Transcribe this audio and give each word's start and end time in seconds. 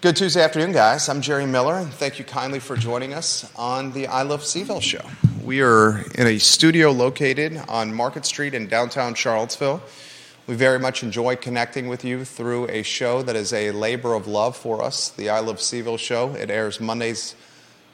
Good 0.00 0.14
Tuesday 0.14 0.44
afternoon, 0.44 0.70
guys. 0.70 1.08
I'm 1.08 1.20
Jerry 1.20 1.44
Miller, 1.44 1.74
and 1.74 1.92
thank 1.92 2.20
you 2.20 2.24
kindly 2.24 2.60
for 2.60 2.76
joining 2.76 3.12
us 3.12 3.50
on 3.56 3.90
the 3.90 4.06
I 4.06 4.22
Love 4.22 4.42
CVille 4.42 4.80
show. 4.80 5.00
We 5.42 5.60
are 5.60 6.04
in 6.14 6.28
a 6.28 6.38
studio 6.38 6.92
located 6.92 7.60
on 7.68 7.92
Market 7.92 8.24
Street 8.24 8.54
in 8.54 8.68
downtown 8.68 9.14
Charlottesville. 9.14 9.82
We 10.46 10.54
very 10.54 10.78
much 10.78 11.02
enjoy 11.02 11.34
connecting 11.34 11.88
with 11.88 12.04
you 12.04 12.24
through 12.24 12.68
a 12.68 12.84
show 12.84 13.22
that 13.22 13.34
is 13.34 13.52
a 13.52 13.72
labor 13.72 14.14
of 14.14 14.28
love 14.28 14.56
for 14.56 14.84
us, 14.84 15.08
the 15.08 15.30
I 15.30 15.40
Love 15.40 15.56
CVille 15.56 15.98
show. 15.98 16.32
It 16.36 16.48
airs 16.48 16.78
Mondays, 16.78 17.34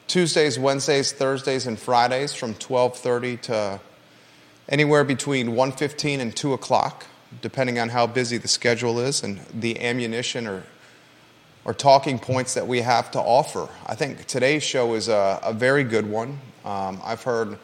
Tuesdays, 0.05 0.59
Wednesdays, 0.59 1.11
Thursdays, 1.11 1.65
and 1.65 1.79
Fridays 1.79 2.35
from 2.35 2.53
12:30 2.53 3.37
to 3.37 3.79
anywhere 4.69 5.03
between 5.03 5.55
1:15 5.55 6.19
and 6.19 6.35
2 6.35 6.53
o'clock, 6.53 7.07
depending 7.41 7.79
on 7.79 7.89
how 7.89 8.05
busy 8.05 8.37
the 8.37 8.47
schedule 8.47 8.99
is 8.99 9.23
and 9.23 9.39
the 9.51 9.81
ammunition 9.81 10.45
or 10.45 10.65
or 11.65 11.73
talking 11.73 12.19
points 12.19 12.53
that 12.53 12.67
we 12.67 12.81
have 12.81 13.11
to 13.11 13.19
offer. 13.19 13.67
I 13.85 13.95
think 13.95 14.25
today's 14.25 14.63
show 14.63 14.93
is 14.93 15.07
a, 15.07 15.39
a 15.43 15.51
very 15.51 15.83
good 15.83 16.07
one. 16.07 16.39
Um, 16.63 17.01
I've 17.03 17.23
heard 17.23 17.57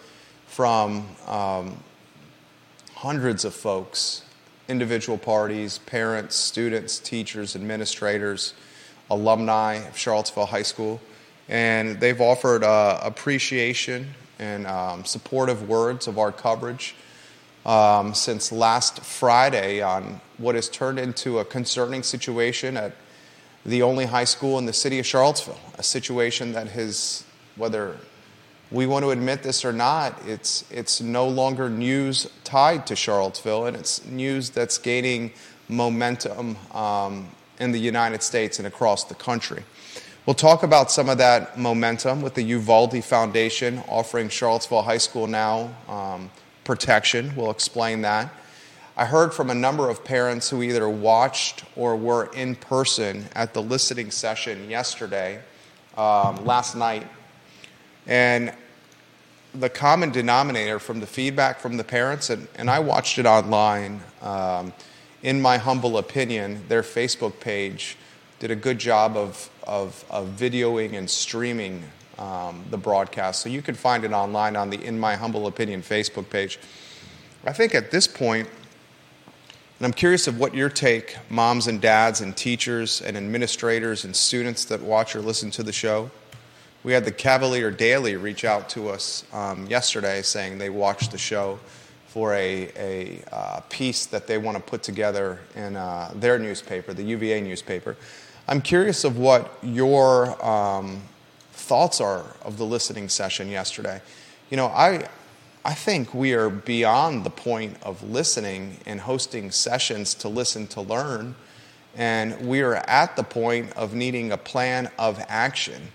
from 0.48 1.08
um, 1.28 1.78
hundreds 2.96 3.46
of 3.46 3.54
folks, 3.54 4.24
individual 4.68 5.18
parties, 5.18 5.78
parents, 5.78 6.36
students, 6.36 7.00
teachers, 7.00 7.56
administrators, 7.56 8.56
alumni 9.10 9.76
of 9.76 9.98
Charlottesville 9.98 10.48
High 10.48 10.64
School, 10.64 11.00
and 11.48 12.00
they've 12.00 12.20
offered 12.20 12.64
uh, 12.64 13.00
appreciation 13.04 14.08
and 14.40 14.66
um, 14.66 15.06
supportive 15.06 15.70
words 15.70 16.08
of 16.08 16.18
our 16.18 16.32
coverage. 16.32 16.96
Um, 17.64 18.16
since 18.16 18.52
last 18.52 19.02
Friday, 19.02 19.82
on 19.84 20.20
what 20.40 20.56
has 20.56 20.68
turned 20.68 20.98
into 20.98 21.38
a 21.38 21.46
concerning 21.46 22.02
situation 22.02 22.76
at 22.76 22.94
the 23.66 23.82
only 23.82 24.06
high 24.06 24.24
school 24.24 24.58
in 24.58 24.66
the 24.66 24.74
city 24.74 25.00
of 25.00 25.06
Charlottesville, 25.06 25.60
a 25.78 25.84
situation 25.84 26.54
that 26.54 26.68
has, 26.70 27.24
whether 27.56 27.98
we 28.72 28.88
want 28.88 29.04
to 29.04 29.12
admit 29.12 29.44
this 29.44 29.66
or 29.66 29.74
not, 29.74 30.18
it's, 30.26 30.64
it's 30.72 31.02
no 31.02 31.28
longer 31.28 31.70
news 31.70 32.30
tied 32.44 32.88
to 32.88 32.96
Charlottesville, 32.96 33.66
and 33.66 33.76
it's 33.76 34.06
news 34.06 34.50
that's 34.50 34.78
gaining 34.78 35.32
momentum 35.68 36.58
um, 36.74 37.28
in 37.60 37.72
the 37.72 37.80
United 37.80 38.24
States 38.24 38.60
and 38.60 38.68
across 38.68 39.04
the 39.04 39.16
country. 39.16 39.64
We'll 40.26 40.36
talk 40.36 40.64
about 40.64 40.92
some 40.92 41.10
of 41.10 41.18
that 41.18 41.58
momentum 41.58 42.22
with 42.22 42.36
the 42.36 42.44
Uvalde 42.44 43.04
Foundation 43.04 43.82
offering 43.90 44.30
Charlottesville 44.30 44.84
High 44.84 45.00
School 45.00 45.28
now 45.28 45.74
um, 45.88 46.30
protection. 46.64 47.34
We'll 47.36 47.52
explain 47.52 48.02
that. 48.02 48.32
I 49.02 49.06
heard 49.06 49.34
from 49.34 49.50
a 49.50 49.56
number 49.56 49.90
of 49.90 50.04
parents 50.04 50.48
who 50.48 50.62
either 50.62 50.88
watched 50.88 51.64
or 51.76 51.96
were 51.96 52.26
in 52.36 52.54
person 52.54 53.26
at 53.34 53.52
the 53.52 53.60
listening 53.60 54.12
session 54.12 54.70
yesterday, 54.70 55.42
um, 55.98 56.46
last 56.46 56.76
night, 56.76 57.08
and 58.06 58.54
the 59.56 59.72
common 59.72 60.12
denominator 60.12 60.78
from 60.78 61.00
the 61.00 61.08
feedback 61.08 61.60
from 61.60 61.78
the 61.78 61.84
parents, 61.84 62.30
and, 62.30 62.48
and 62.54 62.70
I 62.70 62.78
watched 62.78 63.18
it 63.18 63.26
online, 63.26 64.02
um, 64.22 64.72
in 65.24 65.42
my 65.42 65.58
humble 65.58 65.98
opinion, 65.98 66.64
their 66.68 66.84
Facebook 66.84 67.40
page 67.40 67.98
did 68.38 68.52
a 68.52 68.56
good 68.56 68.78
job 68.78 69.18
of, 69.18 69.50
of, 69.64 70.06
of 70.12 70.28
videoing 70.28 70.94
and 70.94 71.10
streaming 71.10 71.82
um, 72.20 72.64
the 72.70 72.78
broadcast. 72.78 73.42
So 73.42 73.50
you 73.50 73.64
can 73.64 73.74
find 73.74 74.04
it 74.04 74.12
online 74.12 74.56
on 74.56 74.70
the 74.70 74.80
In 74.86 75.00
My 75.00 75.16
Humble 75.16 75.48
Opinion 75.48 75.82
Facebook 75.82 76.30
page. 76.30 76.60
I 77.44 77.52
think 77.52 77.74
at 77.74 77.90
this 77.90 78.06
point, 78.06 78.48
and 79.82 79.88
I'm 79.88 79.94
curious 79.94 80.28
of 80.28 80.38
what 80.38 80.54
your 80.54 80.70
take, 80.70 81.18
moms 81.28 81.66
and 81.66 81.82
dads 81.82 82.22
and 82.22 82.38
teachers 82.38 83.02
and 83.02 83.18
administrators 83.18 84.06
and 84.06 84.16
students 84.16 84.66
that 84.66 84.80
watch 84.80 85.16
or 85.16 85.22
listen 85.22 85.50
to 85.50 85.64
the 85.64 85.74
show. 85.74 86.12
We 86.84 86.94
had 86.94 87.04
the 87.04 87.12
Cavalier 87.12 87.72
Daily 87.72 88.16
reach 88.16 88.46
out 88.46 88.70
to 88.70 88.90
us 88.90 89.24
um, 89.34 89.66
yesterday 89.66 90.22
saying 90.22 90.60
they 90.60 90.70
watched 90.70 91.12
the 91.12 91.18
show 91.18 91.58
for 92.10 92.36
a, 92.36 92.72
a 92.78 93.24
uh, 93.32 93.62
piece 93.70 94.06
that 94.06 94.28
they 94.28 94.38
want 94.38 94.56
to 94.56 94.62
put 94.62 94.84
together 94.84 95.40
in 95.56 95.76
uh, 95.76 96.12
their 96.14 96.38
newspaper, 96.38 96.94
the 96.94 97.02
UVA 97.02 97.42
newspaper. 97.42 97.98
I'm 98.48 98.62
curious 98.62 99.04
of 99.04 99.18
what 99.18 99.52
your 99.64 100.46
um, 100.46 101.02
thoughts 101.54 102.00
are 102.00 102.24
of 102.44 102.60
the 102.60 102.68
listening 102.68 103.10
session 103.10 103.50
yesterday. 103.50 104.00
You 104.52 104.58
know, 104.58 104.68
I, 104.68 105.10
I 105.64 105.76
think 105.76 106.16
we 106.16 106.34
are 106.34 106.50
beyond 106.50 107.24
the 107.24 107.30
point 107.30 107.78
of 107.84 108.02
listening 108.02 108.78
and 108.88 109.00
hosting 109.00 109.52
sessions 109.52 110.16
to 110.16 110.28
listen 110.28 110.66
to 110.68 110.82
learn. 110.82 111.36
And 111.96 112.48
we 112.48 112.62
are 112.62 112.78
at 112.88 113.16
the 113.16 113.22
point 113.22 113.72
of 113.74 113.94
needing 113.94 114.32
a 114.32 114.38
plan 114.38 114.90
of 114.98 115.24
action. 115.30 115.90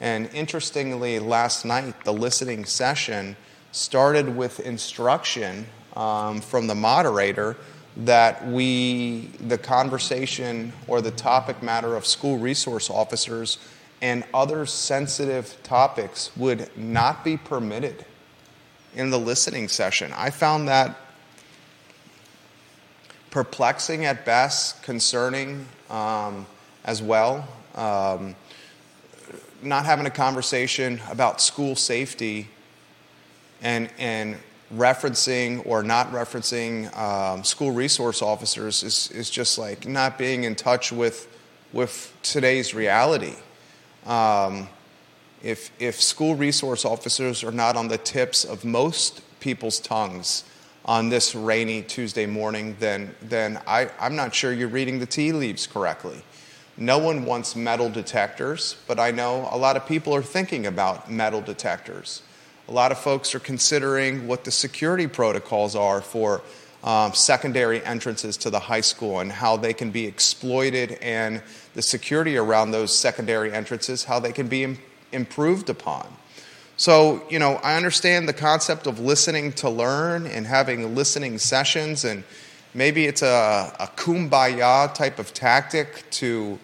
And 0.00 0.28
interestingly, 0.34 1.20
last 1.20 1.64
night, 1.64 2.04
the 2.04 2.12
listening 2.12 2.64
session 2.64 3.36
started 3.70 4.34
with 4.36 4.58
instruction 4.58 5.66
um, 5.94 6.40
from 6.40 6.66
the 6.66 6.74
moderator 6.74 7.56
that 7.98 8.44
we, 8.48 9.30
the 9.38 9.58
conversation 9.58 10.72
or 10.88 11.00
the 11.00 11.12
topic 11.12 11.62
matter 11.62 11.94
of 11.94 12.06
school 12.06 12.38
resource 12.38 12.90
officers 12.90 13.58
and 14.00 14.24
other 14.34 14.66
sensitive 14.66 15.56
topics 15.62 16.36
would 16.36 16.76
not 16.76 17.22
be 17.22 17.36
permitted 17.36 18.04
in 18.94 19.10
the 19.10 19.18
listening 19.18 19.68
session. 19.68 20.12
I 20.14 20.30
found 20.30 20.68
that 20.68 20.96
perplexing 23.30 24.04
at 24.04 24.24
best, 24.24 24.82
concerning 24.82 25.66
um, 25.88 26.46
as 26.84 27.02
well. 27.02 27.48
Um, 27.74 28.36
not 29.62 29.86
having 29.86 30.06
a 30.06 30.10
conversation 30.10 31.00
about 31.10 31.40
school 31.40 31.74
safety 31.74 32.48
and, 33.62 33.88
and 33.98 34.36
referencing 34.74 35.64
or 35.66 35.82
not 35.82 36.12
referencing 36.12 36.94
um, 36.96 37.44
school 37.44 37.70
resource 37.70 38.22
officers 38.22 38.82
is, 38.82 39.10
is 39.12 39.30
just 39.30 39.58
like 39.58 39.86
not 39.86 40.18
being 40.18 40.44
in 40.44 40.54
touch 40.54 40.92
with, 40.92 41.28
with 41.72 42.14
today's 42.22 42.74
reality. 42.74 43.34
Um, 44.04 44.68
if, 45.42 45.70
if 45.80 46.00
school 46.00 46.34
resource 46.34 46.84
officers 46.84 47.42
are 47.42 47.52
not 47.52 47.76
on 47.76 47.88
the 47.88 47.98
tips 47.98 48.44
of 48.44 48.64
most 48.64 49.22
people's 49.40 49.80
tongues 49.80 50.44
on 50.84 51.08
this 51.08 51.34
rainy 51.34 51.82
Tuesday 51.82 52.26
morning, 52.26 52.76
then, 52.80 53.14
then 53.22 53.60
I, 53.66 53.90
I'm 54.00 54.16
not 54.16 54.34
sure 54.34 54.52
you're 54.52 54.68
reading 54.68 54.98
the 54.98 55.06
tea 55.06 55.32
leaves 55.32 55.66
correctly. 55.66 56.22
No 56.76 56.98
one 56.98 57.24
wants 57.24 57.54
metal 57.54 57.90
detectors, 57.90 58.76
but 58.86 58.98
I 58.98 59.10
know 59.10 59.48
a 59.50 59.58
lot 59.58 59.76
of 59.76 59.86
people 59.86 60.14
are 60.14 60.22
thinking 60.22 60.66
about 60.66 61.10
metal 61.10 61.40
detectors. 61.40 62.22
A 62.68 62.72
lot 62.72 62.92
of 62.92 62.98
folks 62.98 63.34
are 63.34 63.40
considering 63.40 64.26
what 64.26 64.44
the 64.44 64.50
security 64.50 65.06
protocols 65.06 65.76
are 65.76 66.00
for 66.00 66.40
um, 66.82 67.12
secondary 67.12 67.84
entrances 67.84 68.36
to 68.38 68.50
the 68.50 68.58
high 68.58 68.80
school 68.80 69.20
and 69.20 69.30
how 69.30 69.56
they 69.56 69.72
can 69.72 69.90
be 69.90 70.06
exploited 70.06 70.92
and 71.02 71.42
the 71.74 71.82
security 71.82 72.36
around 72.36 72.70
those 72.70 72.96
secondary 72.96 73.52
entrances, 73.52 74.04
how 74.04 74.18
they 74.18 74.32
can 74.32 74.48
be 74.48 74.78
improved 75.12 75.70
upon. 75.70 76.06
So, 76.76 77.22
you 77.30 77.38
know, 77.38 77.60
I 77.62 77.76
understand 77.76 78.28
the 78.28 78.32
concept 78.32 78.86
of 78.86 78.98
listening 78.98 79.52
to 79.54 79.70
learn 79.70 80.26
and 80.26 80.46
having 80.46 80.94
listening 80.94 81.38
sessions, 81.38 82.04
and 82.04 82.24
maybe 82.74 83.06
it's 83.06 83.22
a, 83.22 83.74
a 83.78 83.86
kumbaya 83.96 84.92
type 84.92 85.18
of 85.18 85.32
tactic 85.32 86.04
to 86.12 86.58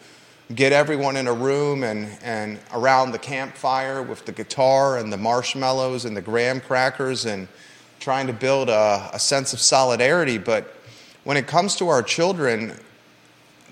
get 0.54 0.72
everyone 0.72 1.16
in 1.16 1.26
a 1.26 1.32
room 1.32 1.84
and, 1.84 2.08
and 2.22 2.58
around 2.72 3.12
the 3.12 3.18
campfire 3.18 4.02
with 4.02 4.24
the 4.24 4.32
guitar 4.32 4.98
and 4.98 5.12
the 5.12 5.16
marshmallows 5.16 6.04
and 6.04 6.16
the 6.16 6.22
graham 6.22 6.60
crackers 6.60 7.26
and 7.26 7.46
trying 8.00 8.26
to 8.26 8.32
build 8.32 8.70
a, 8.70 9.10
a 9.12 9.18
sense 9.18 9.52
of 9.52 9.60
solidarity. 9.60 10.38
But 10.38 10.74
when 11.24 11.36
it 11.36 11.46
comes 11.46 11.76
to 11.76 11.88
our 11.88 12.02
children, 12.02 12.72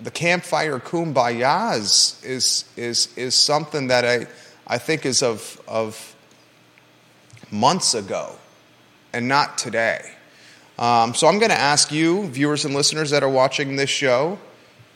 the 0.03 0.11
campfire 0.11 0.79
kumbaya 0.79 1.79
is, 1.79 2.21
is, 2.23 2.65
is, 2.77 3.17
is 3.17 3.35
something 3.35 3.87
that 3.87 4.05
I 4.05 4.27
I 4.67 4.79
think 4.79 5.07
is 5.07 5.23
of, 5.23 5.61
of 5.69 6.15
months 7.51 7.95
ago 7.95 8.37
and 9.13 9.29
not 9.29 9.59
today. 9.59 10.13
Um, 10.79 11.15
so 11.15 11.27
I'm 11.27 11.39
going 11.39 11.51
to 11.51 11.59
ask 11.59 11.91
you, 11.91 12.27
viewers 12.29 12.65
and 12.65 12.75
listeners 12.75 13.11
that 13.11 13.23
are 13.23 13.31
watching 13.31 13.77
this 13.77 13.89
show, 13.89 14.39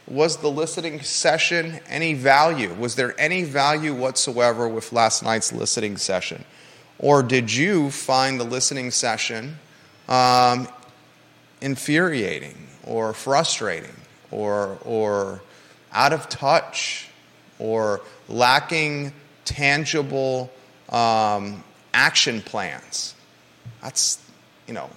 was 0.06 0.38
the 0.38 0.50
listening 0.50 1.00
session 1.00 1.80
any 1.88 2.14
value? 2.14 2.74
Was 2.74 2.96
there 2.96 3.14
any 3.18 3.44
value 3.44 3.94
whatsoever 3.94 4.68
with 4.68 4.92
last 4.92 5.22
night's 5.22 5.52
listening 5.52 5.96
session? 5.96 6.44
Or 6.98 7.22
did 7.22 7.52
you 7.52 7.90
find 7.90 8.38
the 8.38 8.44
listening 8.44 8.90
session 8.90 9.58
um, 10.08 10.68
infuriating 11.60 12.68
or 12.84 13.14
frustrating 13.14 13.94
or, 14.30 14.78
or 14.84 15.40
out 15.92 16.12
of 16.12 16.28
touch 16.28 17.08
or 17.58 18.00
lacking 18.28 19.12
tangible 19.50 20.48
um, 20.90 21.64
action 21.92 22.40
plans. 22.40 23.16
That's, 23.82 24.24
you 24.68 24.74
know, 24.74 24.88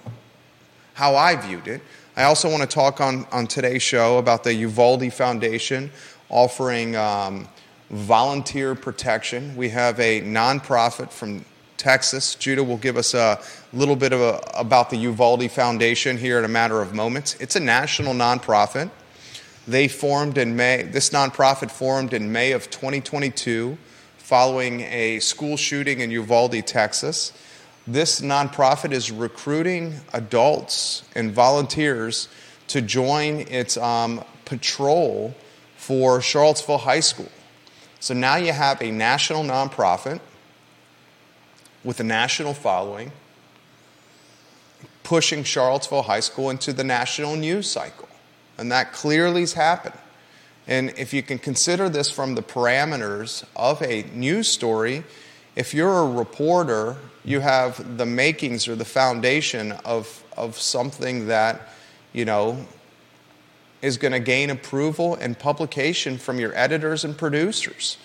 how 0.94 1.16
I 1.16 1.34
viewed 1.34 1.66
it. 1.66 1.82
I 2.16 2.22
also 2.22 2.48
want 2.48 2.62
to 2.62 2.68
talk 2.68 3.00
on, 3.00 3.26
on 3.32 3.48
today's 3.48 3.82
show 3.82 4.18
about 4.18 4.44
the 4.44 4.54
Uvalde 4.54 5.12
Foundation 5.12 5.90
offering 6.28 6.94
um, 6.94 7.48
volunteer 7.90 8.76
protection. 8.76 9.56
We 9.56 9.70
have 9.70 9.98
a 9.98 10.20
nonprofit 10.20 11.10
from 11.10 11.44
Texas. 11.76 12.36
Judah 12.36 12.62
will 12.62 12.76
give 12.76 12.96
us 12.96 13.12
a 13.12 13.40
little 13.72 13.96
bit 13.96 14.12
of 14.12 14.20
a, 14.20 14.40
about 14.54 14.90
the 14.90 14.96
Uvalde 14.98 15.50
Foundation 15.50 16.16
here 16.16 16.38
in 16.38 16.44
a 16.44 16.48
matter 16.48 16.80
of 16.80 16.94
moments. 16.94 17.34
It's 17.40 17.56
a 17.56 17.60
national 17.60 18.14
nonprofit. 18.14 18.88
They 19.66 19.88
formed 19.88 20.38
in 20.38 20.54
May, 20.54 20.82
this 20.82 21.10
nonprofit 21.10 21.72
formed 21.72 22.12
in 22.12 22.30
May 22.30 22.52
of 22.52 22.70
2022 22.70 23.76
following 24.24 24.80
a 24.80 25.18
school 25.20 25.54
shooting 25.54 26.00
in 26.00 26.10
Uvalde, 26.10 26.66
Texas. 26.66 27.30
This 27.86 28.22
nonprofit 28.22 28.90
is 28.90 29.12
recruiting 29.12 30.00
adults 30.14 31.04
and 31.14 31.30
volunteers 31.30 32.28
to 32.68 32.80
join 32.80 33.40
its 33.40 33.76
um, 33.76 34.24
patrol 34.46 35.34
for 35.76 36.22
Charlottesville 36.22 36.78
High 36.78 37.00
School. 37.00 37.30
So 38.00 38.14
now 38.14 38.36
you 38.36 38.52
have 38.52 38.80
a 38.80 38.90
national 38.90 39.44
nonprofit 39.44 40.20
with 41.84 42.00
a 42.00 42.04
national 42.04 42.54
following 42.54 43.12
pushing 45.02 45.44
Charlottesville 45.44 46.00
High 46.00 46.20
School 46.20 46.48
into 46.48 46.72
the 46.72 46.82
national 46.82 47.36
news 47.36 47.70
cycle. 47.70 48.08
And 48.56 48.72
that 48.72 48.94
clearly 48.94 49.42
has 49.42 49.52
happened. 49.52 49.98
And 50.66 50.92
if 50.96 51.12
you 51.12 51.22
can 51.22 51.38
consider 51.38 51.88
this 51.88 52.10
from 52.10 52.34
the 52.34 52.42
parameters 52.42 53.44
of 53.54 53.82
a 53.82 54.04
news 54.14 54.48
story, 54.48 55.04
if 55.56 55.74
you're 55.74 55.98
a 55.98 56.10
reporter, 56.10 56.96
you 57.24 57.40
have 57.40 57.98
the 57.98 58.06
makings 58.06 58.66
or 58.66 58.74
the 58.74 58.84
foundation 58.84 59.72
of, 59.84 60.24
of 60.36 60.58
something 60.58 61.28
that, 61.28 61.68
you 62.12 62.24
know, 62.24 62.66
is 63.82 63.98
going 63.98 64.12
to 64.12 64.20
gain 64.20 64.48
approval 64.48 65.14
and 65.16 65.38
publication 65.38 66.16
from 66.16 66.38
your 66.38 66.56
editors 66.56 67.04
and 67.04 67.18
producers. 67.18 67.98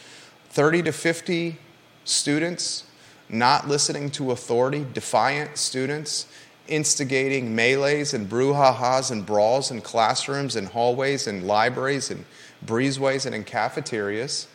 30 0.50 0.84
to 0.84 0.92
50 0.92 1.58
students 2.04 2.84
not 3.30 3.68
listening 3.68 4.10
to 4.10 4.32
authority, 4.32 4.86
defiant 4.94 5.58
students, 5.58 6.26
instigating 6.68 7.56
melees 7.56 8.14
and 8.14 8.30
brouhahas 8.30 9.12
and 9.12 9.26
brawls 9.26 9.72
in 9.72 9.82
classrooms 9.82 10.56
and 10.56 10.68
hallways 10.68 11.28
and 11.28 11.46
libraries 11.46 12.12
and 12.12 12.26
breezeways 12.66 13.26
and 13.26 13.36
in 13.36 13.44
cafeterias. 13.44 14.48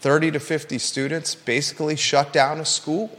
30 0.00 0.32
to 0.32 0.40
50 0.40 0.78
students 0.78 1.34
basically 1.34 1.96
shut 1.96 2.32
down 2.32 2.60
a 2.60 2.64
school. 2.64 3.18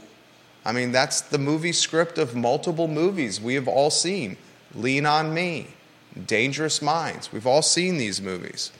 I 0.64 0.72
mean, 0.72 0.92
that's 0.92 1.20
the 1.20 1.38
movie 1.38 1.72
script 1.72 2.18
of 2.18 2.34
multiple 2.34 2.88
movies 2.88 3.40
we 3.40 3.54
have 3.54 3.68
all 3.68 3.90
seen. 3.90 4.36
Lean 4.74 5.04
on 5.04 5.34
Me, 5.34 5.68
Dangerous 6.26 6.80
Minds. 6.80 7.32
We've 7.32 7.46
all 7.46 7.62
seen 7.62 7.98
these 7.98 8.20
movies. 8.20 8.72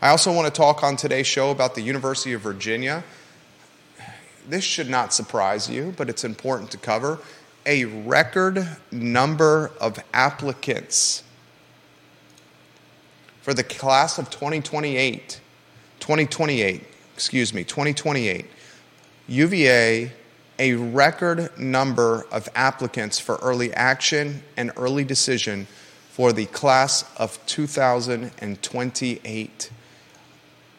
I 0.00 0.08
also 0.08 0.32
want 0.32 0.52
to 0.52 0.56
talk 0.58 0.82
on 0.82 0.96
today's 0.96 1.26
show 1.26 1.50
about 1.50 1.74
the 1.74 1.82
University 1.82 2.32
of 2.32 2.42
Virginia 2.42 3.02
this 4.48 4.64
should 4.64 4.90
not 4.90 5.12
surprise 5.12 5.70
you, 5.70 5.94
but 5.96 6.08
it's 6.08 6.24
important 6.24 6.70
to 6.72 6.78
cover 6.78 7.18
a 7.64 7.84
record 7.84 8.66
number 8.90 9.70
of 9.80 9.98
applicants 10.12 11.22
for 13.42 13.52
the 13.52 13.64
class 13.64 14.16
of 14.18 14.30
2028, 14.30 15.40
2028, 15.98 16.84
excuse 17.14 17.52
me, 17.52 17.64
2028. 17.64 18.46
UVA, 19.28 20.10
a 20.58 20.72
record 20.74 21.56
number 21.58 22.26
of 22.30 22.46
applicants 22.54 23.18
for 23.18 23.36
early 23.42 23.74
action 23.74 24.42
and 24.56 24.70
early 24.76 25.02
decision 25.04 25.66
for 26.10 26.32
the 26.32 26.46
class 26.46 27.04
of 27.16 27.38
2028. 27.46 29.70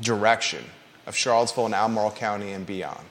direction 0.00 0.64
of 1.06 1.16
Charlottesville 1.16 1.66
and 1.66 1.74
Albemarle 1.74 2.12
County 2.12 2.52
and 2.52 2.66
beyond. 2.66 3.04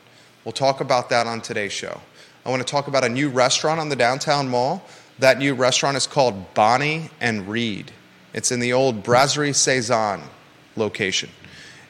We'll 0.45 0.51
talk 0.51 0.81
about 0.81 1.09
that 1.09 1.27
on 1.27 1.41
today's 1.41 1.71
show. 1.71 2.01
I 2.45 2.49
want 2.49 2.65
to 2.65 2.69
talk 2.69 2.87
about 2.87 3.03
a 3.03 3.09
new 3.09 3.29
restaurant 3.29 3.79
on 3.79 3.89
the 3.89 3.95
downtown 3.95 4.49
mall 4.49 4.83
that 5.19 5.37
new 5.37 5.53
restaurant 5.53 5.95
is 5.95 6.07
called 6.07 6.53
Bonny 6.53 7.09
and 7.21 7.47
Read. 7.47 7.91
It's 8.33 8.51
in 8.51 8.59
the 8.59 8.73
old 8.73 9.03
Brasserie 9.03 9.53
Saison 9.53 10.21
location. 10.75 11.29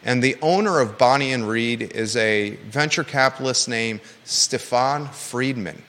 And 0.03 0.21
the 0.21 0.35
owner 0.41 0.79
of 0.79 0.97
Bonny 0.97 1.31
and 1.31 1.47
Read 1.47 1.81
is 1.81 2.15
a 2.17 2.51
venture 2.67 3.03
capitalist 3.03 3.69
named 3.69 4.01
Stefan 4.25 5.07
Friedman. 5.07 5.81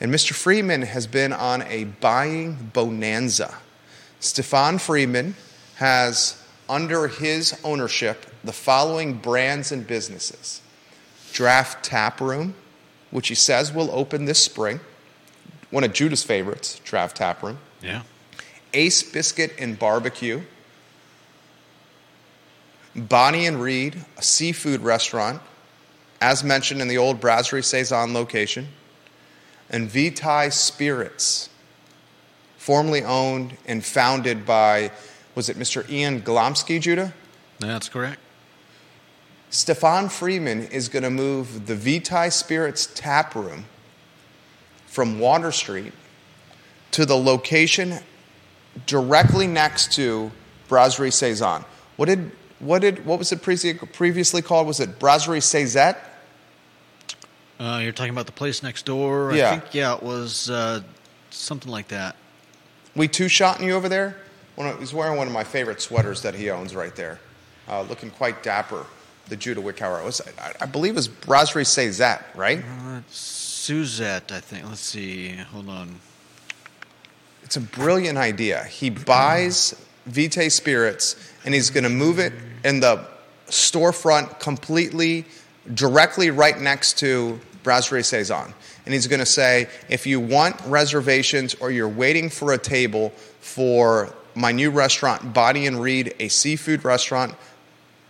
And 0.00 0.12
Mr. 0.12 0.32
Friedman 0.32 0.82
has 0.82 1.06
been 1.06 1.32
on 1.32 1.62
a 1.62 1.84
buying 1.84 2.70
bonanza. 2.72 3.54
Stefan 4.20 4.78
Friedman 4.78 5.34
has 5.76 6.42
under 6.68 7.08
his 7.08 7.58
ownership 7.64 8.26
the 8.44 8.52
following 8.52 9.14
brands 9.14 9.72
and 9.72 9.86
businesses 9.86 10.60
Draft 11.32 11.84
Tap 11.84 12.20
Room, 12.20 12.54
which 13.10 13.28
he 13.28 13.34
says 13.34 13.72
will 13.72 13.90
open 13.90 14.26
this 14.26 14.42
spring 14.42 14.80
one 15.70 15.84
of 15.84 15.92
Judah's 15.92 16.24
favorites, 16.24 16.80
Draft 16.84 17.16
Tap 17.16 17.42
Room. 17.42 17.58
Yeah. 17.82 18.02
Ace 18.74 19.02
Biscuit 19.02 19.54
and 19.58 19.78
Barbecue. 19.78 20.42
Bonny 23.06 23.46
and 23.46 23.60
Read, 23.60 24.04
a 24.16 24.22
seafood 24.22 24.80
restaurant, 24.80 25.40
as 26.20 26.42
mentioned 26.42 26.80
in 26.80 26.88
the 26.88 26.98
old 26.98 27.20
Brasserie 27.20 27.62
Saison 27.62 28.12
location. 28.12 28.68
And 29.70 29.88
Vitae 29.88 30.48
Spirits, 30.48 31.50
formerly 32.56 33.04
owned 33.04 33.56
and 33.66 33.84
founded 33.84 34.46
by, 34.46 34.90
was 35.34 35.48
it 35.48 35.58
Mr. 35.58 35.88
Ian 35.90 36.22
Glomski, 36.22 36.80
Judah? 36.80 37.12
That's 37.58 37.88
correct. 37.88 38.20
Stefan 39.50 40.08
Friedman 40.08 40.64
is 40.68 40.88
going 40.88 41.02
to 41.02 41.10
move 41.10 41.66
the 41.66 41.74
Vitae 41.74 42.28
Spirits 42.28 42.90
tap 42.94 43.34
room 43.34 43.64
from 44.86 45.18
Water 45.18 45.52
Street 45.52 45.92
to 46.90 47.06
the 47.06 47.16
location 47.16 47.98
directly 48.86 49.46
next 49.46 49.92
to 49.94 50.30
Brasserie 50.68 51.10
Saison. 51.10 51.64
What 51.96 52.06
did 52.06 52.30
what 52.60 52.80
did 52.82 53.04
what 53.04 53.18
was 53.18 53.32
it 53.32 53.42
previously 53.42 54.42
called? 54.42 54.66
Was 54.66 54.80
it 54.80 54.98
Brasserie 54.98 55.40
Cezette? 55.40 55.98
Uh, 57.60 57.80
you're 57.82 57.92
talking 57.92 58.12
about 58.12 58.26
the 58.26 58.32
place 58.32 58.62
next 58.62 58.84
door. 58.84 59.32
Yeah. 59.34 59.50
I 59.50 59.58
think 59.58 59.74
yeah, 59.74 59.96
it 59.96 60.02
was 60.02 60.48
uh, 60.48 60.80
something 61.30 61.70
like 61.70 61.88
that. 61.88 62.16
We 62.94 63.08
two 63.08 63.28
shotting 63.28 63.66
you 63.66 63.74
over 63.74 63.88
there. 63.88 64.16
Of, 64.56 64.80
he's 64.80 64.92
wearing 64.92 65.16
one 65.16 65.28
of 65.28 65.32
my 65.32 65.44
favorite 65.44 65.80
sweaters 65.80 66.22
that 66.22 66.34
he 66.34 66.50
owns 66.50 66.74
right 66.74 66.94
there, 66.96 67.20
uh, 67.68 67.82
looking 67.82 68.10
quite 68.10 68.42
dapper. 68.42 68.86
The 69.28 69.36
Judah 69.36 69.60
Wickhauer 69.60 70.04
was, 70.04 70.20
I, 70.38 70.54
I 70.62 70.66
believe, 70.66 70.94
it 70.94 70.96
was 70.96 71.08
Brasserie 71.08 71.64
Cezette, 71.64 72.24
right? 72.34 72.64
Uh, 72.64 73.02
Suzette, 73.10 74.32
I 74.32 74.40
think. 74.40 74.66
Let's 74.66 74.80
see. 74.80 75.36
Hold 75.52 75.68
on. 75.68 76.00
It's 77.44 77.56
a 77.56 77.60
brilliant 77.60 78.18
idea. 78.18 78.64
He 78.64 78.90
buys 78.90 79.74
Vitae 80.08 80.48
Spirits 80.48 81.16
and 81.44 81.54
he's 81.54 81.70
going 81.70 81.84
to 81.84 81.90
move 81.90 82.18
it 82.18 82.32
in 82.64 82.80
the 82.80 83.06
storefront 83.48 84.40
completely 84.40 85.24
directly 85.74 86.30
right 86.30 86.58
next 86.58 86.98
to 86.98 87.38
Brasserie 87.62 88.02
Saison. 88.02 88.52
And 88.84 88.94
he's 88.94 89.06
going 89.06 89.20
to 89.20 89.26
say, 89.26 89.68
if 89.88 90.06
you 90.06 90.20
want 90.20 90.60
reservations 90.66 91.54
or 91.54 91.70
you're 91.70 91.88
waiting 91.88 92.30
for 92.30 92.52
a 92.52 92.58
table 92.58 93.10
for 93.40 94.12
my 94.34 94.52
new 94.52 94.70
restaurant, 94.70 95.34
Bonny 95.34 95.66
and 95.66 95.80
Read, 95.80 96.14
a 96.20 96.28
seafood 96.28 96.84
restaurant, 96.84 97.34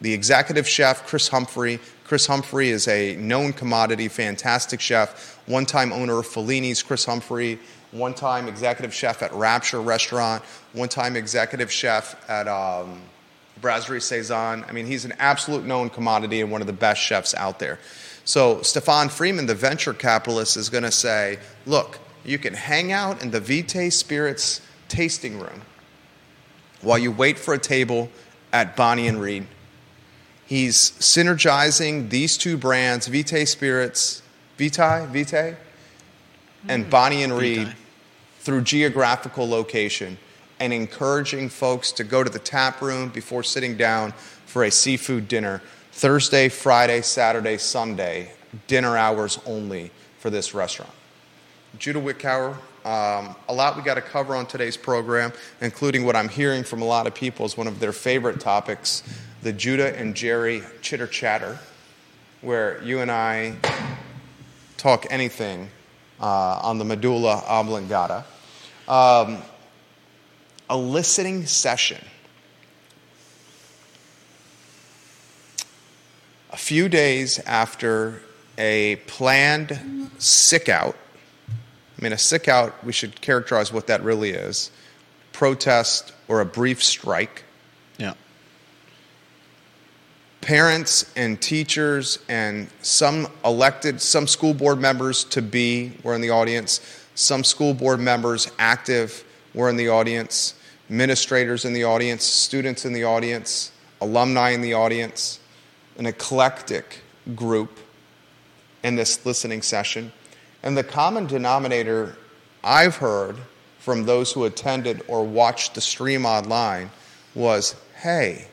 the 0.00 0.12
executive 0.12 0.68
chef, 0.68 1.06
Chris 1.06 1.28
Humphrey. 1.28 1.80
Chris 2.04 2.26
Humphrey 2.26 2.70
is 2.70 2.86
a 2.88 3.16
known 3.16 3.52
commodity, 3.52 4.08
fantastic 4.08 4.80
chef, 4.80 5.38
one 5.46 5.66
time 5.66 5.92
owner 5.92 6.20
of 6.20 6.26
Fellini's. 6.26 6.82
Chris 6.82 7.04
Humphrey, 7.04 7.58
one 7.92 8.14
time 8.14 8.48
executive 8.48 8.92
chef 8.92 9.22
at 9.22 9.32
Rapture 9.32 9.80
Restaurant, 9.80 10.42
one 10.72 10.88
time 10.88 11.16
executive 11.16 11.70
chef 11.70 12.28
at 12.28 12.48
um, 12.48 13.00
Brasserie 13.60 14.00
Saison. 14.00 14.64
I 14.68 14.72
mean, 14.72 14.86
he's 14.86 15.04
an 15.04 15.14
absolute 15.18 15.64
known 15.64 15.90
commodity 15.90 16.40
and 16.40 16.50
one 16.50 16.60
of 16.60 16.66
the 16.66 16.72
best 16.72 17.00
chefs 17.00 17.34
out 17.34 17.58
there. 17.58 17.78
So, 18.24 18.60
Stefan 18.62 19.08
Friedman, 19.08 19.46
the 19.46 19.54
venture 19.54 19.94
capitalist, 19.94 20.56
is 20.56 20.68
going 20.68 20.84
to 20.84 20.92
say, 20.92 21.38
look, 21.64 21.98
you 22.24 22.38
can 22.38 22.52
hang 22.52 22.92
out 22.92 23.22
in 23.22 23.30
the 23.30 23.40
Vitae 23.40 23.90
Spirits 23.90 24.60
tasting 24.88 25.38
room 25.38 25.62
while 26.82 26.98
you 26.98 27.10
wait 27.10 27.38
for 27.38 27.54
a 27.54 27.58
table 27.58 28.10
at 28.52 28.76
Bonny 28.76 29.08
and 29.08 29.20
Read. 29.20 29.46
He's 30.46 30.92
synergizing 30.92 32.10
these 32.10 32.38
two 32.38 32.56
brands, 32.56 33.06
Vitae 33.06 33.44
Spirits, 33.44 34.22
Vitae, 34.56 35.06
Vitae, 35.06 35.56
and 36.66 36.88
Bonny 36.90 37.22
and 37.22 37.36
Read 37.36 37.72
through 38.40 38.62
geographical 38.62 39.48
location 39.48 40.18
and 40.60 40.72
encouraging 40.72 41.48
folks 41.48 41.92
to 41.92 42.04
go 42.04 42.24
to 42.24 42.30
the 42.30 42.38
tap 42.38 42.80
room 42.80 43.10
before 43.10 43.42
sitting 43.42 43.76
down 43.76 44.12
for 44.46 44.64
a 44.64 44.70
seafood 44.70 45.28
dinner. 45.28 45.62
Thursday, 45.92 46.48
Friday, 46.48 47.02
Saturday, 47.02 47.58
Sunday, 47.58 48.32
dinner 48.66 48.96
hours 48.96 49.38
only 49.46 49.90
for 50.18 50.30
this 50.30 50.54
restaurant. 50.54 50.92
Judah 51.78 52.00
Wickower, 52.00 52.54
um, 52.84 53.36
a 53.48 53.52
lot 53.52 53.76
we 53.76 53.82
got 53.82 53.94
to 53.94 54.00
cover 54.00 54.34
on 54.34 54.46
today's 54.46 54.76
program, 54.76 55.32
including 55.60 56.04
what 56.04 56.16
I'm 56.16 56.28
hearing 56.28 56.64
from 56.64 56.82
a 56.82 56.86
lot 56.86 57.06
of 57.06 57.14
people 57.14 57.44
is 57.44 57.56
one 57.56 57.66
of 57.66 57.80
their 57.80 57.92
favorite 57.92 58.40
topics 58.40 59.02
the 59.42 59.52
Judah 59.52 59.96
and 59.96 60.16
Jerry 60.16 60.62
chitter 60.82 61.06
chatter, 61.06 61.58
where 62.40 62.82
you 62.82 62.98
and 62.98 63.10
I 63.10 63.54
talk 64.76 65.06
anything 65.10 65.70
uh, 66.20 66.60
on 66.62 66.78
the 66.78 66.84
medulla 66.84 67.42
oblongata. 67.46 68.24
Um, 68.86 69.38
a 70.70 70.76
listening 70.76 71.46
session. 71.46 72.04
A 76.50 76.56
few 76.56 76.88
days 76.88 77.38
after 77.40 78.22
a 78.56 78.96
planned 79.06 80.10
sick 80.18 80.68
out, 80.68 80.96
I 81.48 82.02
mean, 82.02 82.12
a 82.12 82.18
sick 82.18 82.48
out, 82.48 82.84
we 82.84 82.92
should 82.92 83.20
characterize 83.20 83.72
what 83.72 83.86
that 83.88 84.02
really 84.02 84.30
is 84.30 84.70
protest 85.32 86.12
or 86.26 86.40
a 86.40 86.44
brief 86.44 86.82
strike. 86.82 87.44
Yeah. 87.96 88.14
Parents 90.48 91.12
and 91.14 91.38
teachers 91.42 92.20
and 92.30 92.70
some 92.80 93.28
elected, 93.44 94.00
some 94.00 94.26
school 94.26 94.54
board 94.54 94.80
members 94.80 95.24
to 95.24 95.42
be 95.42 95.92
were 96.02 96.14
in 96.14 96.22
the 96.22 96.30
audience, 96.30 96.80
some 97.14 97.44
school 97.44 97.74
board 97.74 98.00
members 98.00 98.50
active 98.58 99.24
were 99.52 99.68
in 99.68 99.76
the 99.76 99.90
audience, 99.90 100.54
administrators 100.88 101.66
in 101.66 101.74
the 101.74 101.84
audience, 101.84 102.24
students 102.24 102.86
in 102.86 102.94
the 102.94 103.04
audience, 103.04 103.72
alumni 104.00 104.48
in 104.52 104.62
the 104.62 104.72
audience, 104.72 105.38
an 105.98 106.06
eclectic 106.06 107.00
group 107.36 107.78
in 108.82 108.96
this 108.96 109.26
listening 109.26 109.60
session. 109.60 110.10
And 110.62 110.74
the 110.74 110.82
common 110.82 111.26
denominator 111.26 112.16
I've 112.64 112.96
heard 112.96 113.36
from 113.80 114.06
those 114.06 114.32
who 114.32 114.46
attended 114.46 115.02
or 115.08 115.26
watched 115.26 115.74
the 115.74 115.82
stream 115.82 116.24
online 116.24 116.90
was 117.34 117.76
hey, 117.96 118.46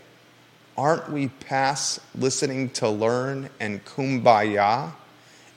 aren't 0.77 1.11
we 1.11 1.27
past 1.27 1.99
listening 2.15 2.69
to 2.71 2.89
learn 2.89 3.49
and 3.59 3.83
kumbaya? 3.85 4.91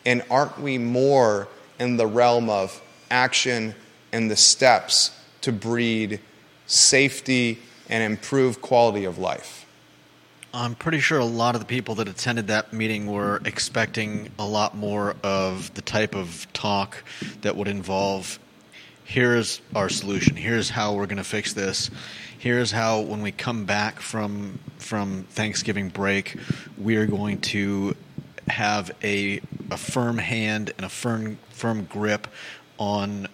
And 0.06 0.22
aren't 0.30 0.58
we 0.60 0.78
more 0.78 1.48
in 1.78 1.96
the 1.96 2.06
realm 2.06 2.48
of 2.48 2.80
action 3.10 3.74
and 4.12 4.30
the 4.30 4.36
steps 4.36 5.18
to 5.42 5.52
breed 5.52 6.20
safety 6.66 7.58
and 7.88 8.02
improve 8.02 8.60
quality 8.62 9.04
of 9.04 9.18
life? 9.18 9.66
I'm 10.54 10.74
pretty 10.74 11.00
sure 11.00 11.18
a 11.18 11.24
lot 11.26 11.54
of 11.54 11.60
the 11.60 11.66
people 11.66 11.96
that 11.96 12.08
attended 12.08 12.46
that 12.46 12.72
meeting 12.72 13.06
were 13.06 13.40
expecting 13.44 14.30
a 14.38 14.46
lot 14.46 14.74
more 14.74 15.14
of 15.22 15.72
the 15.74 15.82
type 15.82 16.14
of 16.14 16.46
talk 16.54 17.04
that 17.42 17.54
would 17.54 17.68
involve 17.68 18.38
here's 19.08 19.62
our 19.74 19.88
solution, 19.88 20.36
here's 20.36 20.68
how 20.68 20.92
we're 20.92 21.06
going 21.06 21.16
to 21.16 21.24
fix 21.24 21.54
this. 21.54 21.90
Here's 22.38 22.70
how 22.70 23.00
when 23.00 23.22
we 23.22 23.32
come 23.32 23.64
back 23.64 24.00
from 24.00 24.60
from 24.76 25.24
Thanksgiving 25.30 25.88
break, 25.88 26.36
we 26.76 26.96
are 26.96 27.06
going 27.06 27.40
to 27.40 27.96
have 28.46 28.90
a 29.02 29.40
a 29.70 29.76
firm 29.76 30.18
hand 30.18 30.72
and 30.76 30.84
a 30.84 30.88
firm 30.88 31.38
firm 31.48 31.84
grip 31.84 32.28
on 32.78 33.26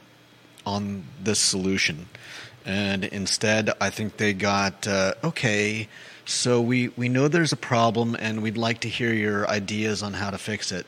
on 0.65 1.05
this 1.23 1.41
solution. 1.41 2.09
And 2.65 3.05
instead, 3.05 3.71
I 3.81 3.91
think 3.91 4.17
they 4.17 4.33
got 4.33 4.87
uh, 4.87 5.15
okay. 5.25 5.89
So 6.25 6.63
we, 6.63 6.89
we 6.89 7.11
know 7.11 7.29
there's 7.29 7.53
a 7.53 7.57
problem, 7.57 8.17
and 8.19 8.43
we'd 8.43 8.57
like 8.57 8.81
to 8.81 8.89
hear 8.89 9.13
your 9.13 9.47
ideas 9.51 10.03
on 10.03 10.15
how 10.15 10.31
to 10.31 10.39
fix 10.39 10.73
it. 10.73 10.87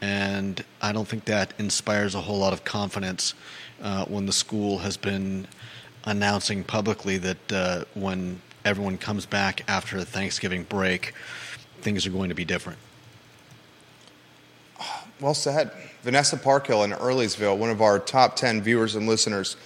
And 0.00 0.64
I 0.80 0.92
don't 0.92 1.08
think 1.08 1.24
that 1.24 1.54
inspires 1.58 2.14
a 2.14 2.20
whole 2.20 2.38
lot 2.38 2.52
of 2.52 2.62
confidence 2.62 3.34
uh, 3.82 4.04
when 4.06 4.26
the 4.26 4.32
school 4.32 4.78
has 4.78 4.96
been 4.96 5.46
announcing 6.04 6.64
publicly 6.64 7.18
that 7.18 7.52
uh, 7.52 7.84
when 7.94 8.40
everyone 8.64 8.98
comes 8.98 9.26
back 9.26 9.62
after 9.68 9.98
the 9.98 10.04
Thanksgiving 10.04 10.64
break, 10.64 11.12
things 11.80 12.06
are 12.06 12.10
going 12.10 12.28
to 12.28 12.34
be 12.34 12.44
different. 12.44 12.78
Well 15.20 15.34
said. 15.34 15.70
Vanessa 16.02 16.36
Parkhill 16.36 16.84
in 16.84 16.92
Earlysville, 16.92 17.56
one 17.56 17.70
of 17.70 17.80
our 17.80 17.98
top 17.98 18.36
10 18.36 18.62
viewers 18.62 18.94
and 18.94 19.08
listeners, 19.08 19.56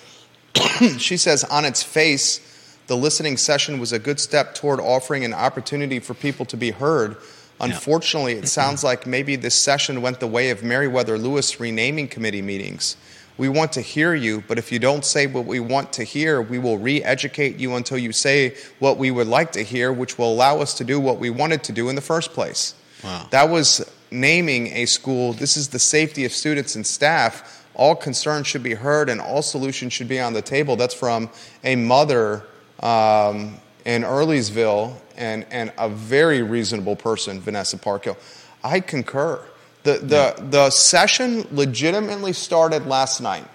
she 0.99 1.17
says, 1.17 1.45
on 1.45 1.65
its 1.65 1.83
face, 1.83 2.41
the 2.87 2.97
listening 2.97 3.37
session 3.37 3.79
was 3.79 3.93
a 3.93 3.99
good 3.99 4.19
step 4.19 4.55
toward 4.55 4.81
offering 4.81 5.25
an 5.25 5.35
opportunity 5.35 5.99
for 5.99 6.15
people 6.15 6.47
to 6.47 6.57
be 6.57 6.71
heard. 6.71 7.17
Unfortunately, 7.61 8.33
it 8.33 8.49
sounds 8.49 8.83
like 8.83 9.07
maybe 9.07 9.37
this 9.37 9.55
session 9.55 10.01
went 10.01 10.19
the 10.19 10.27
way 10.27 10.51
of 10.51 10.63
Meriwether 10.63 11.19
Lewis 11.19 11.61
renaming 11.61 12.09
committee 12.09 12.41
meetings. 12.41 12.97
We 13.41 13.49
want 13.49 13.73
to 13.73 13.81
hear 13.81 14.15
you, 14.15 14.45
but 14.47 14.59
if 14.59 14.71
you 14.71 14.79
don't 14.79 15.03
say 15.03 15.27
what 15.27 15.47
we 15.47 15.61
want 15.61 15.95
to 15.95 16.05
hear, 16.05 16.43
we 16.43 16.59
will 16.59 16.77
re 16.77 17.03
educate 17.03 17.57
you 17.57 17.75
until 17.75 17.97
you 17.97 18.13
say 18.13 18.55
what 18.81 18.99
we 18.99 19.11
would 19.11 19.29
like 19.29 19.51
to 19.53 19.63
hear, 19.65 19.95
which 19.95 20.19
will 20.19 20.31
allow 20.31 20.59
us 20.59 20.75
to 20.75 20.85
do 20.85 21.01
what 21.01 21.19
we 21.19 21.31
wanted 21.31 21.65
to 21.65 21.73
do 21.73 21.89
in 21.89 21.95
the 21.95 22.03
first 22.03 22.35
place. 22.35 22.75
Wow. 23.03 23.29
That 23.31 23.49
was 23.49 23.91
naming 24.11 24.67
a 24.67 24.85
school. 24.85 25.33
This 25.33 25.57
is 25.57 25.69
the 25.69 25.79
safety 25.79 26.27
of 26.27 26.33
students 26.33 26.77
and 26.77 26.87
staff. 26.87 27.65
All 27.73 27.97
concerns 27.97 28.47
should 28.47 28.63
be 28.63 28.75
heard 28.75 29.09
and 29.09 29.23
all 29.23 29.41
solutions 29.41 29.95
should 29.95 30.09
be 30.09 30.21
on 30.21 30.35
the 30.35 30.43
table. 30.43 30.77
That's 30.77 30.93
from 30.93 31.31
a 31.65 31.77
mother 31.77 32.45
um, 32.81 33.57
in 33.87 34.03
Earlysville 34.03 35.01
and, 35.17 35.47
and 35.51 35.73
a 35.79 35.89
very 35.89 36.43
reasonable 36.43 36.95
person, 36.95 37.41
Vanessa 37.41 37.79
Parkhill. 37.79 38.19
I 38.63 38.81
concur. 38.81 39.43
The, 39.83 39.99
the, 39.99 40.45
the 40.51 40.71
session 40.71 41.47
legitimately 41.51 42.35
started 42.35 42.87
last 42.87 43.21
night 43.21 43.47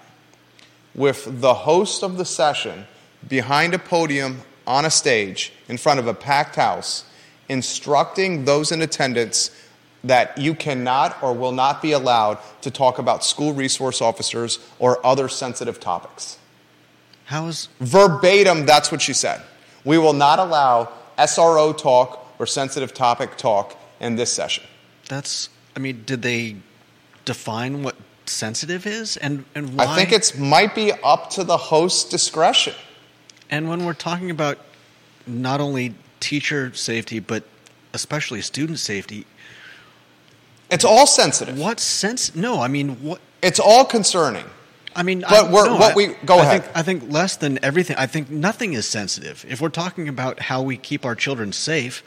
with 0.94 1.40
the 1.40 1.54
host 1.54 2.02
of 2.02 2.16
the 2.18 2.24
session 2.24 2.86
behind 3.28 3.74
a 3.74 3.78
podium 3.78 4.42
on 4.66 4.84
a 4.84 4.90
stage 4.90 5.52
in 5.68 5.76
front 5.76 6.00
of 6.00 6.06
a 6.06 6.14
packed 6.14 6.56
house 6.56 7.04
instructing 7.48 8.44
those 8.44 8.72
in 8.72 8.82
attendance 8.82 9.50
that 10.02 10.36
you 10.38 10.54
cannot 10.54 11.20
or 11.22 11.32
will 11.32 11.52
not 11.52 11.82
be 11.82 11.92
allowed 11.92 12.38
to 12.62 12.70
talk 12.70 12.98
about 12.98 13.24
school 13.24 13.52
resource 13.52 14.00
officers 14.00 14.58
or 14.78 15.04
other 15.04 15.28
sensitive 15.28 15.80
topics. 15.80 16.38
How 17.24 17.46
is 17.46 17.68
Verbatim, 17.80 18.66
that's 18.66 18.92
what 18.92 19.02
she 19.02 19.12
said. 19.12 19.42
We 19.84 19.98
will 19.98 20.12
not 20.12 20.38
allow 20.38 20.92
SRO 21.18 21.76
talk 21.76 22.34
or 22.38 22.46
sensitive 22.46 22.94
topic 22.94 23.36
talk 23.36 23.76
in 24.00 24.16
this 24.16 24.32
session. 24.32 24.64
that's? 25.08 25.48
I 25.76 25.78
mean, 25.78 26.02
did 26.06 26.22
they 26.22 26.56
define 27.24 27.82
what 27.82 27.96
sensitive 28.24 28.86
is, 28.86 29.16
and 29.18 29.44
and 29.54 29.76
why? 29.76 29.84
I 29.84 29.94
think 29.96 30.10
it's 30.12 30.36
might 30.36 30.74
be 30.74 30.92
up 31.04 31.30
to 31.30 31.44
the 31.44 31.56
host's 31.56 32.08
discretion. 32.08 32.74
And 33.50 33.68
when 33.68 33.84
we're 33.84 33.92
talking 33.94 34.30
about 34.30 34.58
not 35.26 35.60
only 35.60 35.94
teacher 36.18 36.72
safety, 36.74 37.20
but 37.20 37.44
especially 37.92 38.40
student 38.40 38.78
safety, 38.78 39.26
It's 40.70 40.84
all 40.84 41.06
sensitive. 41.06 41.58
what 41.58 41.78
sense? 41.78 42.34
No, 42.34 42.60
I 42.60 42.68
mean, 42.68 42.96
what? 43.02 43.20
It's 43.42 43.60
all 43.60 43.84
concerning. 43.84 44.44
I 44.96 45.02
mean, 45.02 45.20
But 45.20 45.46
I, 45.46 45.52
we're- 45.52 45.68
no, 45.68 45.76
what 45.76 45.92
I- 45.92 45.94
we- 45.94 46.14
go 46.24 46.38
I 46.38 46.42
ahead. 46.42 46.62
Think, 46.64 46.76
I 46.76 46.82
think 46.82 47.12
less 47.12 47.36
than 47.36 47.58
everything. 47.62 47.96
I 47.98 48.06
think 48.06 48.30
nothing 48.30 48.72
is 48.72 48.88
sensitive. 48.88 49.44
If 49.46 49.60
we're 49.60 49.68
talking 49.68 50.08
about 50.08 50.40
how 50.40 50.62
we 50.62 50.78
keep 50.78 51.04
our 51.04 51.14
children 51.14 51.52
safe, 51.52 52.02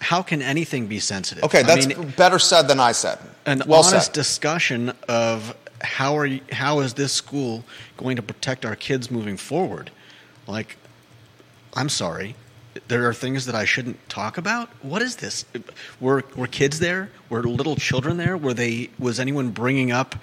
how 0.00 0.22
can 0.22 0.42
anything 0.42 0.86
be 0.86 1.00
sensitive? 1.00 1.44
Okay, 1.44 1.60
I 1.60 1.62
that's 1.62 1.86
mean, 1.86 2.10
better 2.16 2.38
said 2.38 2.68
than 2.68 2.80
I 2.80 2.92
said. 2.92 3.18
an 3.46 3.62
well 3.66 3.84
honest 3.84 4.06
said. 4.06 4.14
discussion 4.14 4.92
of 5.08 5.56
how 5.80 6.16
are 6.16 6.26
you, 6.26 6.40
how 6.52 6.80
is 6.80 6.94
this 6.94 7.12
school 7.12 7.64
going 7.96 8.16
to 8.16 8.22
protect 8.22 8.64
our 8.64 8.76
kids 8.76 9.10
moving 9.10 9.36
forward? 9.36 9.90
Like, 10.46 10.76
I'm 11.74 11.88
sorry, 11.88 12.34
there 12.88 13.08
are 13.08 13.14
things 13.14 13.46
that 13.46 13.54
I 13.54 13.64
shouldn't 13.64 14.06
talk 14.08 14.38
about. 14.38 14.68
What 14.82 15.02
is 15.02 15.16
this? 15.16 15.44
Were 16.00 16.24
were 16.34 16.46
kids 16.46 16.78
there? 16.78 17.10
Were 17.28 17.42
little 17.42 17.76
children 17.76 18.16
there? 18.16 18.36
Were 18.36 18.54
they? 18.54 18.90
Was 18.98 19.18
anyone 19.18 19.50
bringing 19.50 19.90
up? 19.90 20.16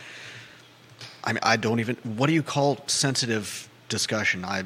I 1.23 1.33
mean, 1.33 1.39
I 1.43 1.57
don't 1.57 1.79
even. 1.79 1.95
What 2.03 2.27
do 2.27 2.33
you 2.33 2.43
call 2.43 2.79
sensitive 2.87 3.67
discussion? 3.89 4.45
I. 4.45 4.63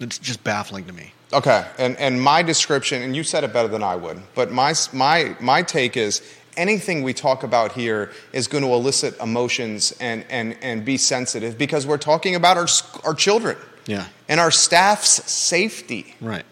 It's 0.00 0.18
just 0.18 0.44
baffling 0.44 0.84
to 0.86 0.92
me. 0.92 1.12
Okay, 1.36 1.66
and, 1.78 1.98
and 1.98 2.20
my 2.20 2.42
description, 2.42 3.02
and 3.02 3.14
you 3.14 3.22
said 3.22 3.44
it 3.44 3.52
better 3.52 3.68
than 3.68 3.82
I 3.82 3.94
would, 3.94 4.22
but 4.34 4.50
my, 4.50 4.72
my, 4.94 5.36
my 5.38 5.62
take 5.62 5.94
is 5.94 6.22
anything 6.56 7.02
we 7.02 7.12
talk 7.12 7.42
about 7.42 7.72
here 7.72 8.10
is 8.32 8.48
going 8.48 8.64
to 8.64 8.70
elicit 8.72 9.20
emotions 9.20 9.94
and, 10.00 10.24
and, 10.30 10.56
and 10.62 10.82
be 10.82 10.96
sensitive 10.96 11.58
because 11.58 11.86
we're 11.86 11.98
talking 11.98 12.34
about 12.36 12.56
our, 12.56 12.66
our 13.04 13.12
children 13.12 13.58
Yeah. 13.84 14.06
and 14.30 14.40
our 14.40 14.50
staff's 14.50 15.30
safety. 15.30 16.14
Right. 16.22 16.46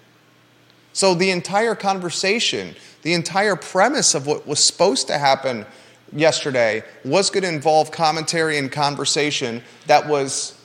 So 0.92 1.14
the 1.14 1.30
entire 1.30 1.74
conversation, 1.74 2.76
the 3.00 3.14
entire 3.14 3.56
premise 3.56 4.14
of 4.14 4.26
what 4.26 4.46
was 4.46 4.62
supposed 4.62 5.06
to 5.06 5.16
happen 5.16 5.64
yesterday 6.12 6.84
was 7.06 7.30
going 7.30 7.44
to 7.44 7.48
involve 7.48 7.90
commentary 7.90 8.58
and 8.58 8.70
conversation 8.70 9.62
that 9.86 10.06
was 10.06 10.60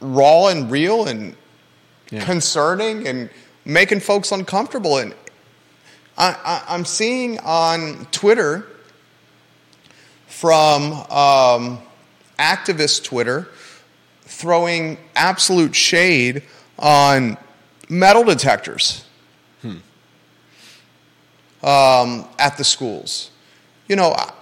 raw 0.00 0.46
and 0.48 0.70
real 0.70 1.06
and 1.06 1.36
Yeah. 2.12 2.24
concerning 2.24 3.08
and 3.08 3.28
making 3.64 4.00
folks 4.00 4.30
uncomfortable. 4.32 4.98
And 4.98 5.14
I, 6.16 6.36
I, 6.44 6.74
I'm 6.74 6.84
seeing 6.84 7.38
on 7.40 8.06
Twitter 8.12 8.66
from 10.26 10.92
um, 11.10 11.78
activist 12.38 13.04
Twitter 13.04 13.48
throwing 14.22 14.98
absolute 15.16 15.74
shade 15.74 16.42
on 16.78 17.36
metal 17.88 18.24
detectors 18.24 19.04
um, 21.62 22.26
at 22.38 22.56
the 22.58 22.64
schools. 22.64 23.30
You 23.88 23.96
know, 23.96 24.12
I- 24.12 24.32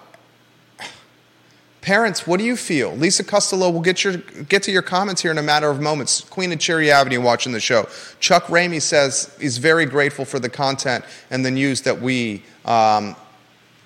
parents, 1.81 2.27
what 2.27 2.39
do 2.39 2.45
you 2.45 2.57
feel? 2.57 2.95
Lisa 2.95 3.25
Costello 3.25 3.71
will 3.71 3.81
get 3.81 4.05
your 4.05 4.19
get 4.19 4.63
to 4.65 4.73
your 4.73 4.83
comments 4.83 5.23
here 5.23 5.31
in 5.31 5.39
a 5.39 5.43
matter 5.43 5.71
of 5.71 5.81
moments. 5.81 6.21
Queen 6.23 6.53
of 6.53 6.59
Cherry 6.59 6.91
Avenue 6.91 7.21
watching 7.21 7.53
the 7.53 7.61
show. 7.61 7.89
Chuck 8.19 8.45
Ramey 8.45 8.83
says 8.83 9.35
he's 9.41 9.59
very 9.59 9.87
grateful 9.87 10.25
for 10.25 10.39
the 10.39 10.49
content 10.49 11.05
and 11.31 11.45
the 11.45 11.51
news 11.51 11.83
that 11.83 12.01
we 12.01 12.43
um, 12.65 13.17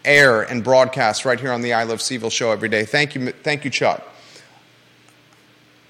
air 0.04 0.42
and 0.42 0.62
broadcast 0.62 1.24
right 1.24 1.40
here 1.40 1.52
on 1.52 1.62
the 1.62 1.72
I 1.72 1.84
Love 1.84 1.98
CVille 1.98 2.32
show 2.32 2.50
every 2.50 2.68
day. 2.68 2.84
Thank 2.84 3.14
you, 3.14 3.30
thank 3.30 3.64
you, 3.64 3.70
Chuck. 3.70 4.02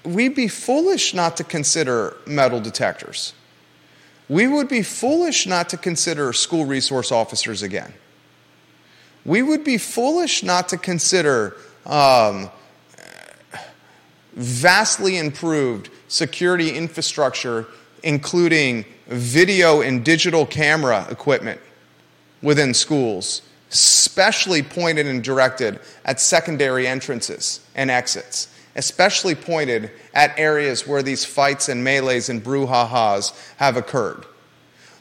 We'd 0.03 0.35
be 0.35 0.47
foolish 0.47 1.13
not 1.13 1.35
to 1.37 1.43
consider 1.43 2.15
metal 2.27 2.61
detectors. 2.61 3.33
We 4.29 4.47
would 4.47 4.67
be 4.67 4.81
foolish 4.81 5.45
not 5.47 5.69
to 5.69 5.77
consider 5.77 6.31
school 6.33 6.65
resource 6.65 7.11
officers 7.11 7.61
again. 7.61 7.93
We 9.25 9.41
would 9.41 9.63
be 9.63 9.77
foolish 9.77 10.43
not 10.43 10.69
to 10.69 10.77
consider 10.77 11.57
um, 11.85 12.49
vastly 14.33 15.17
improved 15.17 15.89
security 16.07 16.71
infrastructure, 16.71 17.67
including 18.03 18.85
video 19.07 19.81
and 19.81 20.03
digital 20.03 20.45
camera 20.45 21.05
equipment 21.09 21.59
within 22.41 22.73
schools, 22.73 23.41
especially 23.71 24.61
pointed 24.61 25.07
and 25.07 25.23
directed 25.23 25.79
at 26.05 26.19
secondary 26.19 26.87
entrances 26.87 27.59
and 27.75 27.89
exits, 27.89 28.47
especially 28.75 29.35
pointed 29.35 29.91
at 30.13 30.37
areas 30.37 30.87
where 30.87 31.03
these 31.03 31.25
fights 31.25 31.69
and 31.69 31.83
melees 31.83 32.29
and 32.29 32.43
brouhahas 32.43 33.33
have 33.57 33.77
occurred. 33.77 34.25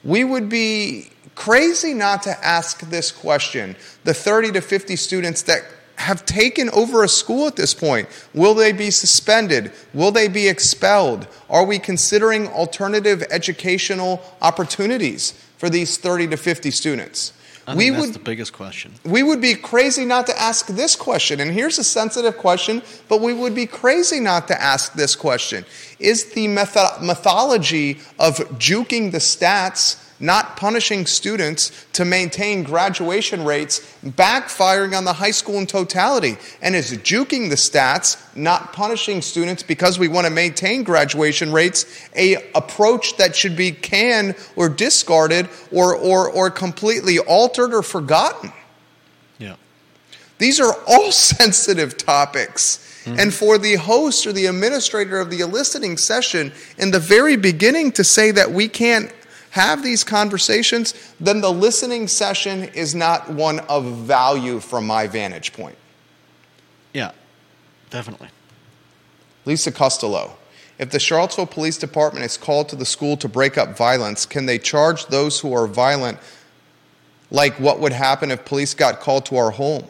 We 0.02 0.22
would 0.22 0.48
be 0.48 1.10
crazy 1.34 1.94
not 1.94 2.22
to 2.24 2.44
ask 2.44 2.80
this 2.80 3.10
question. 3.10 3.76
The 4.04 4.14
30 4.14 4.52
to 4.52 4.60
50 4.60 4.96
students 4.96 5.42
that 5.42 5.64
have 5.96 6.26
taken 6.26 6.70
over 6.70 7.02
a 7.02 7.08
school 7.08 7.46
at 7.46 7.56
this 7.56 7.74
point, 7.74 8.08
will 8.34 8.54
they 8.54 8.72
be 8.72 8.90
suspended? 8.90 9.72
Will 9.92 10.10
they 10.10 10.28
be 10.28 10.48
expelled? 10.48 11.26
Are 11.48 11.64
we 11.64 11.78
considering 11.78 12.48
alternative 12.48 13.22
educational 13.30 14.22
opportunities 14.42 15.32
for 15.56 15.70
these 15.70 15.96
30 15.96 16.28
to 16.28 16.36
50 16.36 16.70
students? 16.70 17.32
I 17.66 17.74
we 17.74 17.88
that's 17.88 18.06
would 18.06 18.14
the 18.14 18.18
biggest 18.18 18.52
question. 18.52 18.92
we 19.04 19.22
would 19.22 19.40
be 19.40 19.54
crazy 19.54 20.04
not 20.04 20.26
to 20.26 20.38
ask 20.38 20.66
this 20.66 20.94
question. 20.94 21.40
And 21.40 21.50
here's 21.50 21.78
a 21.78 21.84
sensitive 21.84 22.36
question, 22.36 22.82
but 23.08 23.22
we 23.22 23.32
would 23.32 23.54
be 23.54 23.66
crazy 23.66 24.20
not 24.20 24.48
to 24.48 24.60
ask 24.60 24.92
this 24.92 25.16
question. 25.16 25.64
Is 25.98 26.32
the 26.34 26.46
metho- 26.46 27.00
methodology 27.00 28.00
of 28.18 28.36
juking 28.58 29.12
the 29.12 29.18
stats, 29.18 29.96
not 30.20 30.56
punishing 30.56 31.06
students 31.06 31.86
to 31.92 32.04
maintain 32.04 32.62
graduation 32.62 33.44
rates, 33.44 33.80
backfiring 34.04 34.96
on 34.96 35.04
the 35.04 35.12
high 35.14 35.30
school 35.30 35.58
in 35.58 35.66
totality? 35.66 36.36
And 36.62 36.74
is 36.76 36.92
juking 36.98 37.50
the 37.50 37.56
stats, 37.56 38.16
not 38.36 38.72
punishing 38.72 39.22
students 39.22 39.62
because 39.62 39.98
we 39.98 40.08
want 40.08 40.26
to 40.26 40.32
maintain 40.32 40.82
graduation 40.82 41.52
rates, 41.52 42.08
a 42.16 42.36
approach 42.54 43.16
that 43.16 43.34
should 43.34 43.56
be 43.56 43.72
canned 43.72 44.36
or 44.56 44.68
discarded 44.68 45.48
or, 45.72 45.94
or, 45.94 46.30
or 46.30 46.50
completely 46.50 47.18
altered 47.18 47.74
or 47.74 47.82
forgotten? 47.82 48.52
Yeah. 49.38 49.56
These 50.38 50.60
are 50.60 50.74
all 50.86 51.12
sensitive 51.12 51.96
topics. 51.96 52.80
Mm-hmm. 53.04 53.20
And 53.20 53.34
for 53.34 53.58
the 53.58 53.74
host 53.74 54.26
or 54.26 54.32
the 54.32 54.46
administrator 54.46 55.20
of 55.20 55.28
the 55.28 55.40
eliciting 55.40 55.98
session 55.98 56.52
in 56.78 56.90
the 56.90 56.98
very 56.98 57.36
beginning 57.36 57.92
to 57.92 58.04
say 58.04 58.30
that 58.30 58.50
we 58.50 58.66
can't 58.66 59.12
have 59.54 59.84
these 59.84 60.02
conversations, 60.02 60.94
then 61.20 61.40
the 61.40 61.52
listening 61.52 62.08
session 62.08 62.64
is 62.74 62.92
not 62.92 63.30
one 63.30 63.60
of 63.60 63.84
value 63.84 64.58
from 64.58 64.84
my 64.84 65.06
vantage 65.06 65.52
point. 65.52 65.78
Yeah. 66.92 67.12
Definitely. 67.88 68.30
Lisa 69.44 69.70
Costello. 69.70 70.36
If 70.80 70.90
the 70.90 70.98
Charlottesville 70.98 71.46
Police 71.46 71.78
Department 71.78 72.26
is 72.26 72.36
called 72.36 72.68
to 72.70 72.74
the 72.74 72.84
school 72.84 73.16
to 73.18 73.28
break 73.28 73.56
up 73.56 73.78
violence, 73.78 74.26
can 74.26 74.46
they 74.46 74.58
charge 74.58 75.06
those 75.06 75.38
who 75.38 75.52
are 75.54 75.68
violent 75.68 76.18
like 77.30 77.54
what 77.60 77.78
would 77.78 77.92
happen 77.92 78.32
if 78.32 78.44
police 78.44 78.74
got 78.74 78.98
called 78.98 79.24
to 79.26 79.36
our 79.36 79.52
home? 79.52 79.84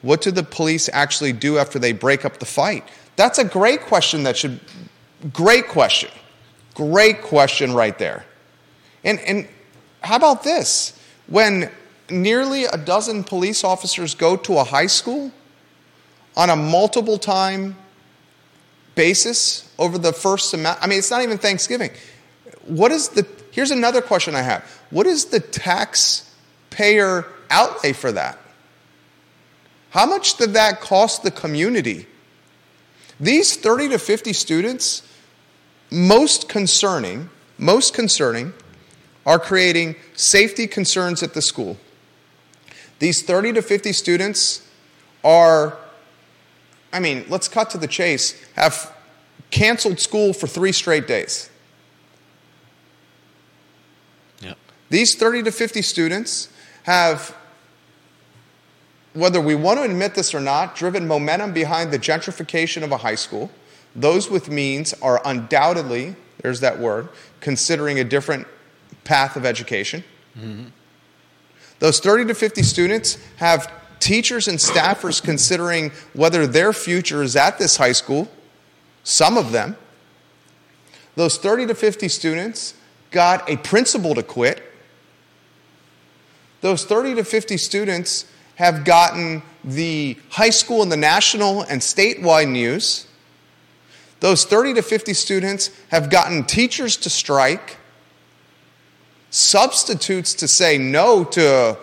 What 0.00 0.22
do 0.22 0.30
the 0.30 0.42
police 0.42 0.88
actually 0.94 1.34
do 1.34 1.58
after 1.58 1.78
they 1.78 1.92
break 1.92 2.24
up 2.24 2.38
the 2.38 2.46
fight? 2.46 2.88
That's 3.16 3.38
a 3.38 3.44
great 3.44 3.82
question 3.82 4.22
that 4.22 4.38
should 4.38 4.60
great 5.30 5.68
question. 5.68 6.10
Great 6.74 7.20
question 7.20 7.74
right 7.74 7.98
there. 7.98 8.24
And 9.04 9.18
and 9.20 9.48
how 10.02 10.16
about 10.16 10.42
this? 10.42 10.98
When 11.26 11.70
nearly 12.10 12.64
a 12.64 12.76
dozen 12.76 13.24
police 13.24 13.64
officers 13.64 14.14
go 14.14 14.36
to 14.36 14.58
a 14.58 14.64
high 14.64 14.86
school 14.86 15.30
on 16.36 16.50
a 16.50 16.56
multiple 16.56 17.18
time 17.18 17.76
basis 18.94 19.72
over 19.78 19.98
the 19.98 20.12
first 20.12 20.50
semester. 20.50 20.82
I 20.82 20.86
mean, 20.86 20.98
it's 20.98 21.10
not 21.10 21.22
even 21.22 21.38
Thanksgiving. 21.38 21.90
What 22.66 22.92
is 22.92 23.08
the, 23.10 23.26
here's 23.50 23.70
another 23.70 24.02
question 24.02 24.34
I 24.34 24.42
have. 24.42 24.62
What 24.90 25.06
is 25.06 25.26
the 25.26 25.40
taxpayer 25.40 27.26
outlay 27.50 27.92
for 27.92 28.12
that? 28.12 28.38
How 29.90 30.06
much 30.06 30.36
did 30.36 30.52
that 30.54 30.80
cost 30.80 31.22
the 31.22 31.30
community? 31.30 32.06
These 33.18 33.56
30 33.56 33.90
to 33.90 33.98
50 33.98 34.32
students, 34.32 35.02
most 35.90 36.48
concerning, 36.48 37.28
most 37.58 37.92
concerning, 37.92 38.52
are 39.26 39.38
creating 39.38 39.96
safety 40.14 40.66
concerns 40.66 41.22
at 41.22 41.34
the 41.34 41.42
school. 41.42 41.76
These 42.98 43.22
30 43.22 43.54
to 43.54 43.62
50 43.62 43.92
students 43.92 44.66
are 45.24 45.78
I 46.92 47.00
mean, 47.00 47.24
let's 47.28 47.48
cut 47.48 47.70
to 47.70 47.78
the 47.78 47.86
chase, 47.86 48.40
have 48.54 48.94
canceled 49.50 50.00
school 50.00 50.32
for 50.32 50.46
three 50.46 50.72
straight 50.72 51.06
days. 51.06 51.50
Yeah. 54.40 54.54
These 54.88 55.14
30 55.14 55.44
to 55.44 55.52
50 55.52 55.82
students 55.82 56.48
have, 56.84 57.36
whether 59.12 59.40
we 59.40 59.54
want 59.54 59.78
to 59.78 59.84
admit 59.84 60.14
this 60.14 60.34
or 60.34 60.40
not, 60.40 60.74
driven 60.74 61.06
momentum 61.06 61.52
behind 61.52 61.92
the 61.92 61.98
gentrification 61.98 62.82
of 62.82 62.90
a 62.92 62.98
high 62.98 63.14
school. 63.14 63.50
Those 63.94 64.30
with 64.30 64.48
means 64.48 64.92
are 64.94 65.20
undoubtedly, 65.24 66.16
there's 66.42 66.60
that 66.60 66.78
word, 66.78 67.08
considering 67.40 67.98
a 67.98 68.04
different 68.04 68.46
path 69.04 69.36
of 69.36 69.44
education. 69.44 70.04
Those 71.78 72.00
30 72.00 72.26
to 72.26 72.34
50 72.34 72.62
students 72.62 73.18
have 73.36 73.72
teachers 74.00 74.48
and 74.48 74.58
staffers 74.58 75.22
considering 75.22 75.92
whether 76.14 76.46
their 76.46 76.72
future 76.72 77.22
is 77.22 77.36
at 77.36 77.58
this 77.58 77.76
high 77.76 77.92
school, 77.92 78.28
some 79.02 79.36
of 79.38 79.52
them. 79.52 79.76
Those 81.16 81.38
30 81.38 81.66
to 81.66 81.74
50 81.74 82.08
students 82.08 82.74
got 83.10 83.48
a 83.48 83.56
principal 83.56 84.14
to 84.14 84.22
quit. 84.22 84.62
Those 86.60 86.84
30 86.84 87.16
to 87.16 87.24
50 87.24 87.56
students 87.56 88.26
have 88.56 88.84
gotten 88.84 89.42
the 89.64 90.18
high 90.30 90.50
school 90.50 90.82
and 90.82 90.92
the 90.92 90.96
national 90.96 91.62
and 91.62 91.80
statewide 91.80 92.50
news. 92.50 93.06
Those 94.20 94.44
30 94.44 94.74
to 94.74 94.82
50 94.82 95.14
students 95.14 95.70
have 95.88 96.10
gotten 96.10 96.44
teachers 96.44 96.96
to 96.98 97.10
strike, 97.10 97.78
substitutes 99.30 100.34
to 100.34 100.48
say 100.48 100.76
no 100.76 101.24
to 101.24 101.78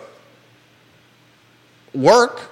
work. 1.94 2.50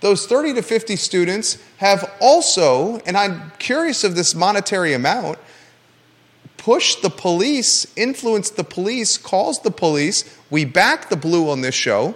Those 0.00 0.26
30 0.26 0.54
to 0.54 0.62
50 0.62 0.96
students 0.96 1.58
have 1.78 2.10
also, 2.20 2.98
and 3.06 3.16
I'm 3.16 3.52
curious 3.58 4.04
of 4.04 4.14
this 4.14 4.34
monetary 4.34 4.92
amount, 4.94 5.38
pushed 6.56 7.02
the 7.02 7.10
police, 7.10 7.86
influenced 7.96 8.56
the 8.56 8.64
police, 8.64 9.16
calls 9.16 9.60
the 9.60 9.70
police. 9.70 10.38
We 10.50 10.64
back 10.64 11.08
the 11.08 11.16
blue 11.16 11.50
on 11.50 11.60
this 11.60 11.74
show 11.74 12.14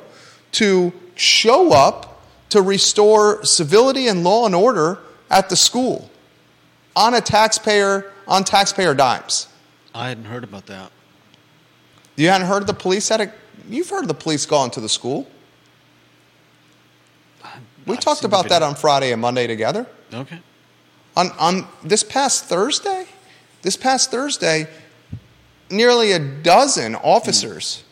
to 0.52 0.92
show 1.14 1.72
up 1.72 2.22
to 2.50 2.62
restore 2.62 3.44
civility 3.44 4.08
and 4.08 4.22
law 4.22 4.46
and 4.46 4.54
order 4.54 4.98
at 5.30 5.48
the 5.48 5.56
school 5.56 6.10
on 6.94 7.14
a 7.14 7.20
taxpayer 7.20 8.12
on 8.28 8.44
taxpayer 8.44 8.94
dimes. 8.94 9.48
I 9.94 10.08
hadn't 10.08 10.24
heard 10.24 10.44
about 10.44 10.66
that. 10.66 10.90
You 12.16 12.28
hadn't 12.28 12.46
heard 12.46 12.66
the 12.66 12.74
police 12.74 13.08
had 13.08 13.20
a 13.20 13.32
you've 13.68 13.90
heard 13.90 14.08
the 14.08 14.14
police 14.14 14.46
gone 14.46 14.70
to 14.72 14.80
the 14.80 14.88
school. 14.88 15.28
We 17.86 17.94
I've 17.94 18.00
talked 18.00 18.24
about 18.24 18.48
that 18.48 18.62
on 18.62 18.74
Friday 18.74 19.12
and 19.12 19.20
Monday 19.20 19.46
together. 19.46 19.86
Okay. 20.12 20.40
On 21.16 21.30
on 21.38 21.68
this 21.84 22.02
past 22.02 22.44
Thursday, 22.44 23.06
this 23.62 23.76
past 23.76 24.10
Thursday, 24.10 24.68
nearly 25.70 26.12
a 26.12 26.18
dozen 26.18 26.94
officers 26.96 27.84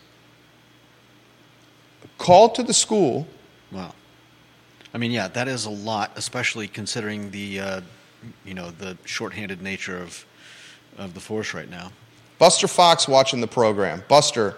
called 2.19 2.55
to 2.55 2.63
the 2.63 2.75
school 2.75 3.27
Wow. 3.75 3.93
I 4.95 4.99
mean, 4.99 5.11
yeah, 5.11 5.27
that 5.29 5.49
is 5.49 5.67
a 5.67 5.71
lot, 5.71 6.13
especially 6.15 6.69
considering 6.69 7.31
the, 7.33 7.61
uh, 7.61 7.81
you 8.45 8.55
know, 8.55 8.71
the 8.71 8.97
shorthanded 9.05 9.61
nature 9.61 9.99
of, 9.99 10.25
of 10.97 11.15
the 11.15 11.21
force 11.21 11.53
right 11.53 11.69
now. 11.69 11.91
Buster 12.45 12.69
Fox 12.69 13.09
watching 13.09 13.41
the 13.41 13.47
program. 13.47 14.05
Buster, 14.07 14.55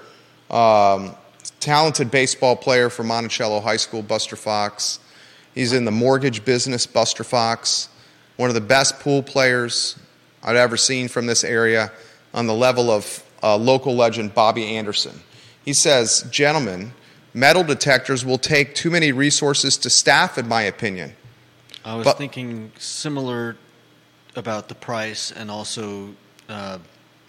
um, 0.50 1.14
talented 1.60 2.10
baseball 2.10 2.56
player 2.56 2.90
from 2.90 3.06
Monticello 3.06 3.60
High 3.60 3.76
School, 3.76 4.02
Buster 4.02 4.34
Fox. 4.34 4.98
He's 5.54 5.72
in 5.72 5.84
the 5.84 5.92
mortgage 5.92 6.44
business, 6.44 6.84
Buster 6.84 7.22
Fox. 7.22 7.88
One 8.38 8.50
of 8.50 8.54
the 8.56 8.60
best 8.60 8.98
pool 8.98 9.22
players 9.22 9.96
I've 10.42 10.56
ever 10.56 10.76
seen 10.76 11.06
from 11.06 11.26
this 11.26 11.44
area 11.44 11.92
on 12.34 12.48
the 12.48 12.54
level 12.54 12.90
of 12.90 13.22
uh, 13.40 13.56
local 13.56 13.94
legend 13.94 14.34
Bobby 14.34 14.76
Anderson. 14.76 15.20
He 15.64 15.72
says, 15.72 16.26
Gentlemen, 16.32 16.92
metal 17.34 17.62
detectors 17.62 18.24
will 18.24 18.38
take 18.38 18.74
too 18.74 18.90
many 18.90 19.12
resources 19.12 19.76
to 19.78 19.90
staff, 19.90 20.38
in 20.38 20.48
my 20.48 20.62
opinion. 20.62 21.14
I 21.84 21.94
was 21.94 22.04
But- 22.04 22.18
thinking 22.18 22.72
similar 22.80 23.56
about 24.34 24.66
the 24.66 24.74
price 24.74 25.30
and 25.30 25.52
also 25.52 26.16
uh, 26.48 26.78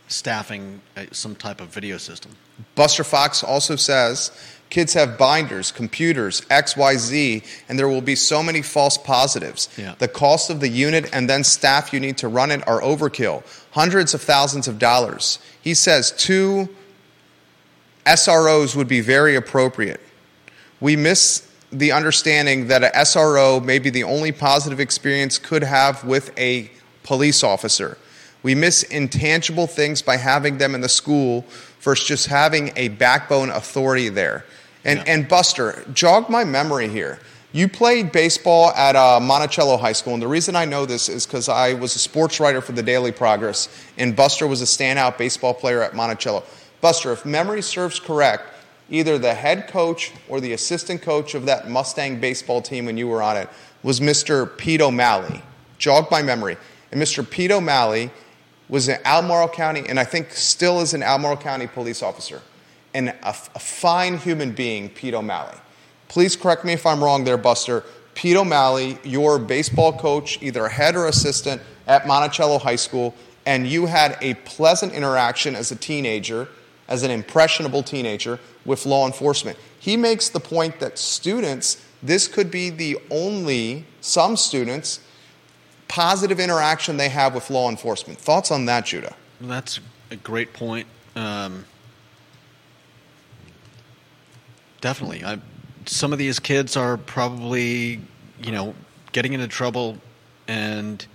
staffing 0.08 0.82
some 1.12 1.36
type 1.36 1.62
of 1.62 1.68
video 1.68 1.98
system. 1.98 2.32
Buster 2.76 3.04
Fox 3.04 3.44
also 3.44 3.76
says 3.76 4.32
kids 4.70 4.94
have 4.94 5.18
binders, 5.18 5.72
computers, 5.72 6.42
XYZ, 6.42 7.44
and 7.70 7.78
there 7.78 7.88
will 7.88 8.02
be 8.02 8.16
so 8.16 8.42
many 8.42 8.62
false 8.62 8.98
positives. 8.98 9.70
Yeah. 9.78 9.96
The 10.00 10.08
cost 10.08 10.50
of 10.50 10.60
the 10.60 10.70
unit 10.70 11.10
and 11.14 11.30
then 11.30 11.44
staff 11.44 11.94
you 11.94 12.00
need 12.00 12.18
to 12.20 12.28
run 12.28 12.52
it 12.52 12.68
are 12.68 12.82
overkill, 12.82 13.44
hundreds 13.72 14.14
of 14.14 14.22
thousands 14.22 14.68
of 14.68 14.80
dollars. 14.80 15.40
He 15.62 15.74
says 15.74 16.12
two 16.12 16.70
SROs 18.06 18.76
would 18.76 18.88
be 18.88 19.02
very 19.02 19.36
appropriate. 19.36 20.02
We 20.80 20.96
miss 20.96 21.50
the 21.72 21.92
understanding 21.92 22.68
that 22.68 22.84
a 22.84 22.92
SRO 23.00 23.64
may 23.64 23.80
be 23.80 23.90
the 23.90 24.04
only 24.04 24.32
positive 24.32 24.80
experience 24.80 25.38
could 25.38 25.64
have 25.64 26.04
with 26.06 26.38
a 26.40 26.72
police 27.04 27.44
officer. 27.44 27.98
We 28.44 28.56
miss 28.56 28.84
intangible 28.84 29.68
things 29.68 30.02
by 30.02 30.18
having 30.18 30.58
them 30.58 30.76
in 30.76 30.82
the 30.82 30.90
school 30.90 31.46
versus 31.82 32.08
just 32.08 32.28
having 32.28 32.72
a 32.76 32.90
backbone 32.90 33.50
authority 33.50 34.10
there. 34.10 34.46
And, 34.86 35.00
Yeah. 35.00 35.14
and 35.14 35.28
Buster, 35.28 35.84
jog 35.94 36.30
my 36.30 36.44
memory 36.44 36.88
here. 36.88 37.20
You 37.54 37.68
played 37.68 38.12
baseball 38.12 38.72
at 38.72 38.96
uh, 38.96 39.20
Monticello 39.20 39.78
High 39.78 39.94
School, 39.94 40.14
and 40.14 40.22
the 40.22 40.28
reason 40.28 40.56
I 40.56 40.66
know 40.66 40.86
this 40.86 41.10
is 41.10 41.26
because 41.26 41.50
I 41.50 41.74
was 41.74 41.96
a 41.96 42.00
sports 42.00 42.40
writer 42.40 42.62
for 42.62 42.74
the 42.74 42.84
Daily 42.84 43.12
Progress, 43.12 43.70
and 43.98 44.16
Buster 44.16 44.46
was 44.48 44.62
a 44.62 44.66
standout 44.66 45.18
baseball 45.18 45.54
player 45.54 45.82
at 45.82 45.96
Monticello. 45.96 46.44
Buster, 46.82 47.12
if 47.14 47.26
memory 47.26 47.62
serves 47.62 48.00
correct, 48.00 48.44
either 48.90 49.18
the 49.18 49.34
head 49.34 49.68
coach 49.68 50.12
or 50.28 50.40
the 50.40 50.54
assistant 50.54 51.02
coach 51.02 51.34
of 51.36 51.46
that 51.46 51.70
Mustang 51.70 52.20
baseball 52.20 52.62
team 52.62 52.86
when 52.86 52.98
you 52.98 53.08
were 53.08 53.22
on 53.22 53.36
it 53.38 53.50
was 53.82 54.00
Mr. 54.00 54.56
Pete 54.58 54.82
O'Malley. 54.82 55.42
Jog 55.78 56.12
my 56.12 56.22
memory. 56.22 56.58
And 56.92 57.02
Mr. 57.02 57.28
Pete 57.28 57.52
O'Malley 57.52 58.12
was 58.70 58.88
an 58.88 59.00
Albemarle 59.06 59.50
County, 59.50 59.84
and 59.88 60.00
I 60.00 60.04
think 60.04 60.32
still 60.32 60.82
is 60.82 60.94
an 60.94 61.04
Albemarle 61.04 61.38
County 61.38 61.68
police 61.68 62.04
officer, 62.04 62.42
and 62.94 63.10
a, 63.10 63.30
a 63.30 63.60
fine 63.60 64.18
human 64.18 64.52
being, 64.52 64.90
Pete 64.90 65.14
O'Malley. 65.14 65.58
Please 66.08 66.36
correct 66.36 66.66
me 66.66 66.74
if 66.74 66.86
I'm 66.86 67.04
wrong 67.04 67.24
there, 67.24 67.38
Buster. 67.38 67.84
Pete 68.14 68.36
O'Malley, 68.36 68.98
your 69.04 69.38
baseball 69.38 69.94
coach, 69.94 70.42
either 70.42 70.68
head 70.68 70.96
or 70.96 71.08
assistant 71.08 71.62
at 71.86 72.08
Monticello 72.08 72.58
High 72.58 72.76
School, 72.76 73.14
and 73.46 73.68
you 73.68 73.86
had 73.86 74.18
a 74.22 74.34
pleasant 74.34 74.94
interaction 74.94 75.56
as 75.56 75.72
a 75.72 75.76
teenager, 75.76 76.48
as 76.88 77.04
an 77.04 77.12
impressionable 77.12 77.84
teenager, 77.84 78.40
with 78.66 78.86
law 78.86 79.06
enforcement. 79.06 79.58
He 79.80 79.96
makes 79.96 80.30
the 80.30 80.40
point 80.40 80.80
that 80.80 80.98
students, 80.98 81.82
this 82.04 82.28
could 82.28 82.52
be 82.52 82.70
the 82.70 82.98
only, 83.10 83.86
some 84.02 84.36
students, 84.36 85.00
positive 85.88 86.40
interaction 86.40 86.98
they 86.98 87.10
have 87.10 87.34
with 87.34 87.50
law 87.50 87.70
enforcement. 87.70 88.20
Thoughts 88.20 88.52
on 88.52 88.66
that, 88.66 88.86
Judah? 88.86 89.16
That's 89.40 89.80
a 90.12 90.16
great 90.16 90.54
point. 90.54 90.88
Um, 91.16 91.66
definitely. 94.82 95.24
I, 95.24 95.40
some 95.86 96.14
of 96.14 96.20
these 96.20 96.40
kids 96.40 96.76
are 96.78 96.98
probably, 96.98 98.02
you 98.42 98.52
know, 98.52 98.76
getting 99.12 99.34
into 99.34 99.48
trouble, 99.48 99.98
and 100.48 101.06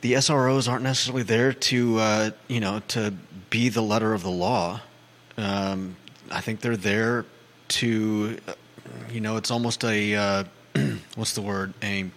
the 0.00 0.14
SROs 0.14 0.68
aren't 0.68 0.82
necessarily 0.82 1.22
there 1.22 1.52
to, 1.52 1.98
uh, 1.98 2.30
you 2.48 2.60
know, 2.60 2.82
to 2.88 3.14
be 3.50 3.68
the 3.68 3.82
letter 3.82 4.14
of 4.14 4.22
the 4.22 4.30
law. 4.30 4.80
Um, 5.36 5.96
I 6.30 6.40
think 6.40 6.60
they're 6.60 6.76
there 6.76 7.24
to, 7.68 8.38
you 9.10 9.20
know, 9.20 9.36
it's 9.36 9.50
almost 9.50 9.84
a, 9.84 10.14
uh, 10.14 10.44
what's 11.14 11.34
the 11.34 11.42
word? 11.42 11.74
A, 11.82 12.10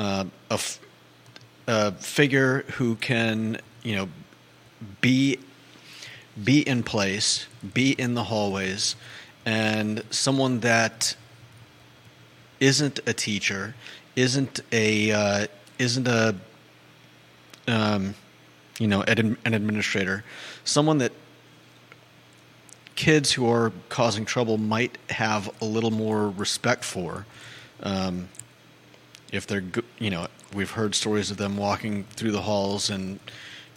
uh, 0.00 0.24
a 0.50 0.54
f- 0.54 0.80
a 1.66 1.92
figure 1.92 2.62
who 2.72 2.96
can, 2.96 3.58
you 3.82 3.94
know, 3.94 4.08
be 5.02 5.38
be 6.42 6.66
in 6.66 6.82
place, 6.82 7.46
be 7.74 7.92
in 7.92 8.14
the 8.14 8.24
hallways, 8.24 8.96
and 9.44 10.02
someone 10.08 10.60
that 10.60 11.14
isn't 12.60 13.00
a 13.06 13.12
teacher, 13.12 13.74
isn't 14.16 14.60
a 14.72 15.12
uh, 15.12 15.46
isn't 15.78 16.08
a 16.08 16.34
um, 17.68 18.14
you 18.78 18.86
know 18.86 19.02
an, 19.02 19.36
administrator, 19.44 20.24
someone 20.64 20.96
that 20.98 21.12
kids 22.96 23.32
who 23.32 23.50
are 23.50 23.70
causing 23.90 24.24
trouble 24.24 24.56
might 24.56 24.96
have 25.10 25.50
a 25.60 25.66
little 25.66 25.90
more 25.90 26.30
respect 26.30 26.84
for. 26.84 27.26
Um, 27.82 28.30
if 29.30 29.46
they're, 29.46 29.64
you 29.98 30.10
know, 30.10 30.26
we've 30.54 30.70
heard 30.72 30.94
stories 30.94 31.30
of 31.30 31.36
them 31.36 31.56
walking 31.56 32.04
through 32.10 32.32
the 32.32 32.42
halls 32.42 32.90
and 32.90 33.18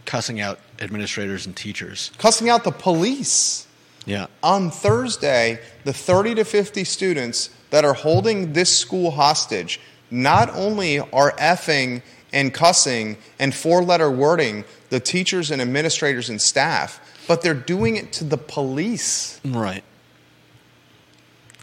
cussing 0.05 0.41
out 0.41 0.59
administrators 0.79 1.45
and 1.45 1.55
teachers. 1.55 2.11
Cussing 2.17 2.49
out 2.49 2.63
the 2.63 2.71
police. 2.71 3.67
Yeah. 4.05 4.27
On 4.41 4.69
Thursday, 4.69 5.59
the 5.85 5.93
30 5.93 6.35
to 6.35 6.43
50 6.45 6.83
students 6.83 7.49
that 7.69 7.85
are 7.85 7.93
holding 7.93 8.53
this 8.53 8.77
school 8.77 9.11
hostage 9.11 9.79
not 10.11 10.49
only 10.53 10.99
are 10.99 11.31
effing 11.33 12.01
and 12.33 12.53
cussing 12.53 13.17
and 13.39 13.53
four 13.53 13.83
letter 13.83 14.11
wording 14.11 14.65
the 14.89 14.99
teachers 14.99 15.51
and 15.51 15.61
administrators 15.61 16.29
and 16.29 16.41
staff, 16.41 16.99
but 17.27 17.41
they're 17.41 17.53
doing 17.53 17.95
it 17.95 18.11
to 18.13 18.23
the 18.23 18.37
police. 18.37 19.39
Right. 19.45 19.83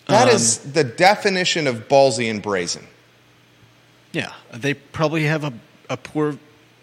That 0.08 0.28
Um, 0.28 0.34
is 0.34 0.58
the 0.58 0.82
definition 0.84 1.66
of 1.66 1.88
ballsy 1.88 2.28
and 2.30 2.40
brazen. 2.42 2.86
Yeah, 4.12 4.32
they 4.52 4.74
probably 4.74 5.24
have 5.24 5.44
a, 5.44 5.52
a 5.88 5.96
poor 5.96 6.38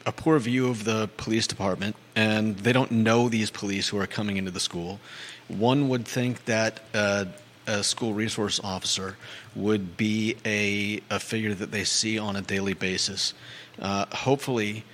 a 0.06 0.12
poor 0.13 0.40
view 0.40 0.70
of 0.70 0.86
the 0.86 1.10
police 1.18 1.48
department, 1.48 1.94
and 2.16 2.58
they 2.60 2.72
don't 2.72 2.92
know 2.92 3.28
these 3.28 3.52
police 3.52 3.90
who 3.90 4.00
are 4.00 4.08
coming 4.08 4.38
into 4.38 4.52
the 4.52 4.60
school. 4.60 5.02
One 5.50 5.90
would 5.90 6.08
think 6.08 6.46
that 6.46 6.80
uh, 6.94 7.26
a 7.68 7.84
school 7.84 8.13
resource 8.13 8.62
officer 8.63 9.18
would 9.54 9.98
be 9.98 10.38
a, 10.46 11.02
a 11.10 11.20
figure 11.20 11.54
that 11.54 11.72
they 11.72 11.84
see 11.84 12.18
on 12.18 12.38
a 12.38 12.42
daily 12.42 12.74
basis. 12.74 13.34
Uh, 13.80 14.06
hopefully, 14.13 14.86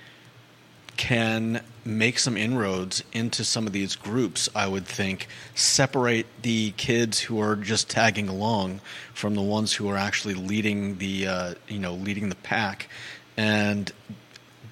can 0.96 1.62
make 1.84 2.18
some 2.18 2.36
inroads 2.36 3.02
into 3.12 3.44
some 3.44 3.66
of 3.66 3.72
these 3.72 3.96
groups, 3.96 4.48
I 4.54 4.66
would 4.66 4.86
think, 4.86 5.28
separate 5.54 6.26
the 6.42 6.72
kids 6.72 7.20
who 7.20 7.40
are 7.40 7.56
just 7.56 7.90
tagging 7.90 8.28
along 8.28 8.80
from 9.12 9.34
the 9.34 9.42
ones 9.42 9.72
who 9.72 9.88
are 9.88 9.96
actually 9.96 10.34
leading 10.34 10.98
the 10.98 11.26
uh, 11.26 11.54
you 11.68 11.78
know 11.78 11.94
leading 11.94 12.28
the 12.28 12.36
pack, 12.36 12.88
and 13.36 13.92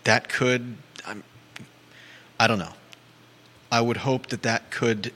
that 0.05 0.29
could 0.29 0.77
I'm, 1.07 1.23
I 2.39 2.47
don't 2.47 2.59
know. 2.59 2.73
I 3.71 3.81
would 3.81 3.99
hope 3.99 4.29
that 4.29 4.43
that 4.43 4.71
could 4.71 5.13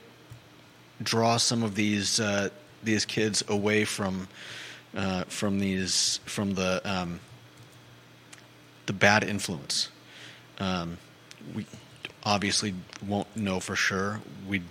draw 1.03 1.37
some 1.37 1.63
of 1.63 1.75
these 1.75 2.21
uh, 2.21 2.51
these 2.83 3.05
kids 3.05 3.43
away 3.49 3.85
from 3.85 4.29
uh, 4.97 5.25
from 5.25 5.59
these 5.59 6.21
from 6.25 6.55
the 6.55 6.81
um, 6.85 7.21
the 8.87 8.93
bad 8.93 9.25
influence. 9.25 9.91
Um, 10.59 10.99
we 11.55 11.67
obviously 12.25 12.75
won't 13.07 13.35
know 13.37 13.61
for 13.61 13.77
sure. 13.77 14.21
We 14.49 14.63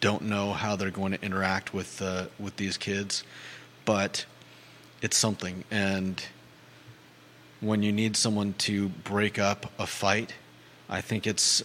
don't 0.00 0.22
know 0.22 0.52
how 0.52 0.76
they're 0.76 0.90
going 0.90 1.12
to 1.12 1.22
interact 1.22 1.74
with 1.74 2.00
uh, 2.00 2.26
with 2.38 2.56
these 2.56 2.76
kids, 2.76 3.24
but 3.84 4.26
it's 5.02 5.16
something. 5.16 5.64
And 5.70 6.22
when 7.60 7.82
you 7.82 7.92
need 7.92 8.16
someone 8.16 8.54
to 8.58 8.88
break 8.88 9.38
up 9.38 9.72
a 9.78 9.86
fight, 9.86 10.34
I 10.88 11.00
think 11.00 11.26
it's. 11.26 11.62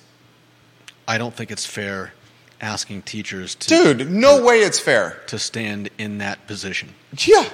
I 1.05 1.17
don't 1.17 1.33
think 1.33 1.51
it's 1.51 1.65
fair 1.65 2.13
asking 2.61 3.03
teachers 3.03 3.55
to. 3.55 3.67
Dude, 3.67 4.09
no 4.09 4.39
to, 4.39 4.45
way 4.45 4.59
it's 4.59 4.79
fair 4.79 5.21
to 5.27 5.37
stand 5.37 5.89
in 5.97 6.19
that 6.19 6.47
position. 6.47 6.89
Yeah. 7.17 7.49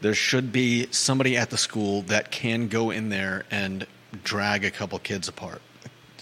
There 0.00 0.14
should 0.14 0.52
be 0.52 0.88
somebody 0.90 1.36
at 1.36 1.50
the 1.50 1.56
school 1.56 2.02
that 2.02 2.30
can 2.30 2.68
go 2.68 2.90
in 2.90 3.08
there 3.08 3.44
and 3.50 3.86
drag 4.22 4.64
a 4.64 4.70
couple 4.70 4.98
kids 4.98 5.28
apart. 5.28 5.60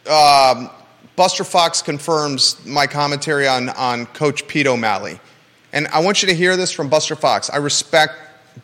Um, 0.09 0.71
Buster 1.17 1.45
Fox 1.45 1.83
confirms 1.83 2.65
my 2.65 2.87
commentary 2.87 3.47
on, 3.47 3.69
on 3.71 4.07
Coach 4.07 4.49
Pete 4.49 4.67
O'Malley. 4.67 5.21
And 5.73 5.87
I 5.89 6.01
want 6.01 6.23
you 6.23 6.29
to 6.29 6.35
hear 6.35 6.57
this 6.57 6.73
from 6.73 6.89
Buster 6.89 7.17
Fox. 7.17 7.51
I 7.51 7.57
respect 7.57 8.15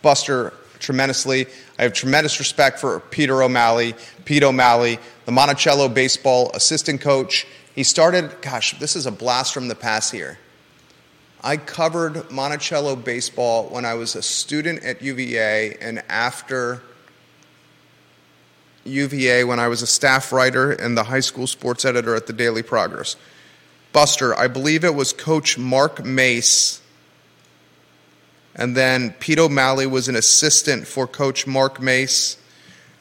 Buster 0.03 0.53
tremendously. 0.79 1.47
I 1.79 1.83
have 1.83 1.93
tremendous 1.93 2.39
respect 2.39 2.79
for 2.79 3.01
Peter 3.01 3.43
O'Malley, 3.43 3.95
Pete 4.25 4.43
O'Malley, 4.43 4.99
the 5.25 5.33
Monticello 5.33 5.89
baseball 5.89 6.51
assistant 6.55 7.01
coach. 7.01 7.47
He 7.75 7.83
started, 7.83 8.41
gosh, 8.43 8.79
this 8.79 8.97
is 8.97 9.07
a 9.07 9.11
blast 9.11 9.55
from 9.55 9.69
the 9.69 9.75
past 9.75 10.13
here. 10.13 10.39
I 11.43 11.57
covered 11.57 12.31
Monticello 12.31 12.97
baseball 12.97 13.69
when 13.69 13.85
I 13.85 13.95
was 13.95 14.17
a 14.17 14.23
student 14.23 14.83
at 14.83 15.03
UVA 15.03 15.77
and 15.81 16.03
after 16.09 16.83
UVA 18.89 19.45
when 19.45 19.61
I 19.61 19.69
was 19.69 19.83
a 19.83 19.87
staff 19.87 20.33
writer 20.33 20.73
and 20.73 20.97
the 20.97 21.05
high 21.05 21.21
school 21.21 21.47
sports 21.47 21.85
editor 21.85 22.15
at 22.15 22.27
the 22.27 22.33
Daily 22.33 22.63
Progress. 22.63 23.17
Buster, 23.93 24.37
I 24.37 24.49
believe 24.49 24.85
it 24.85 24.95
was 24.95 25.13
Coach 25.13 25.57
Mark 25.59 26.05
Mace, 26.05 26.81
and 28.55 28.77
then 28.77 29.11
Pete 29.21 29.39
O'Malley 29.39 29.87
was 29.87 30.09
an 30.09 30.17
assistant 30.17 30.87
for 30.87 31.07
Coach 31.07 31.47
Mark 31.47 31.81
Mace, 31.81 32.37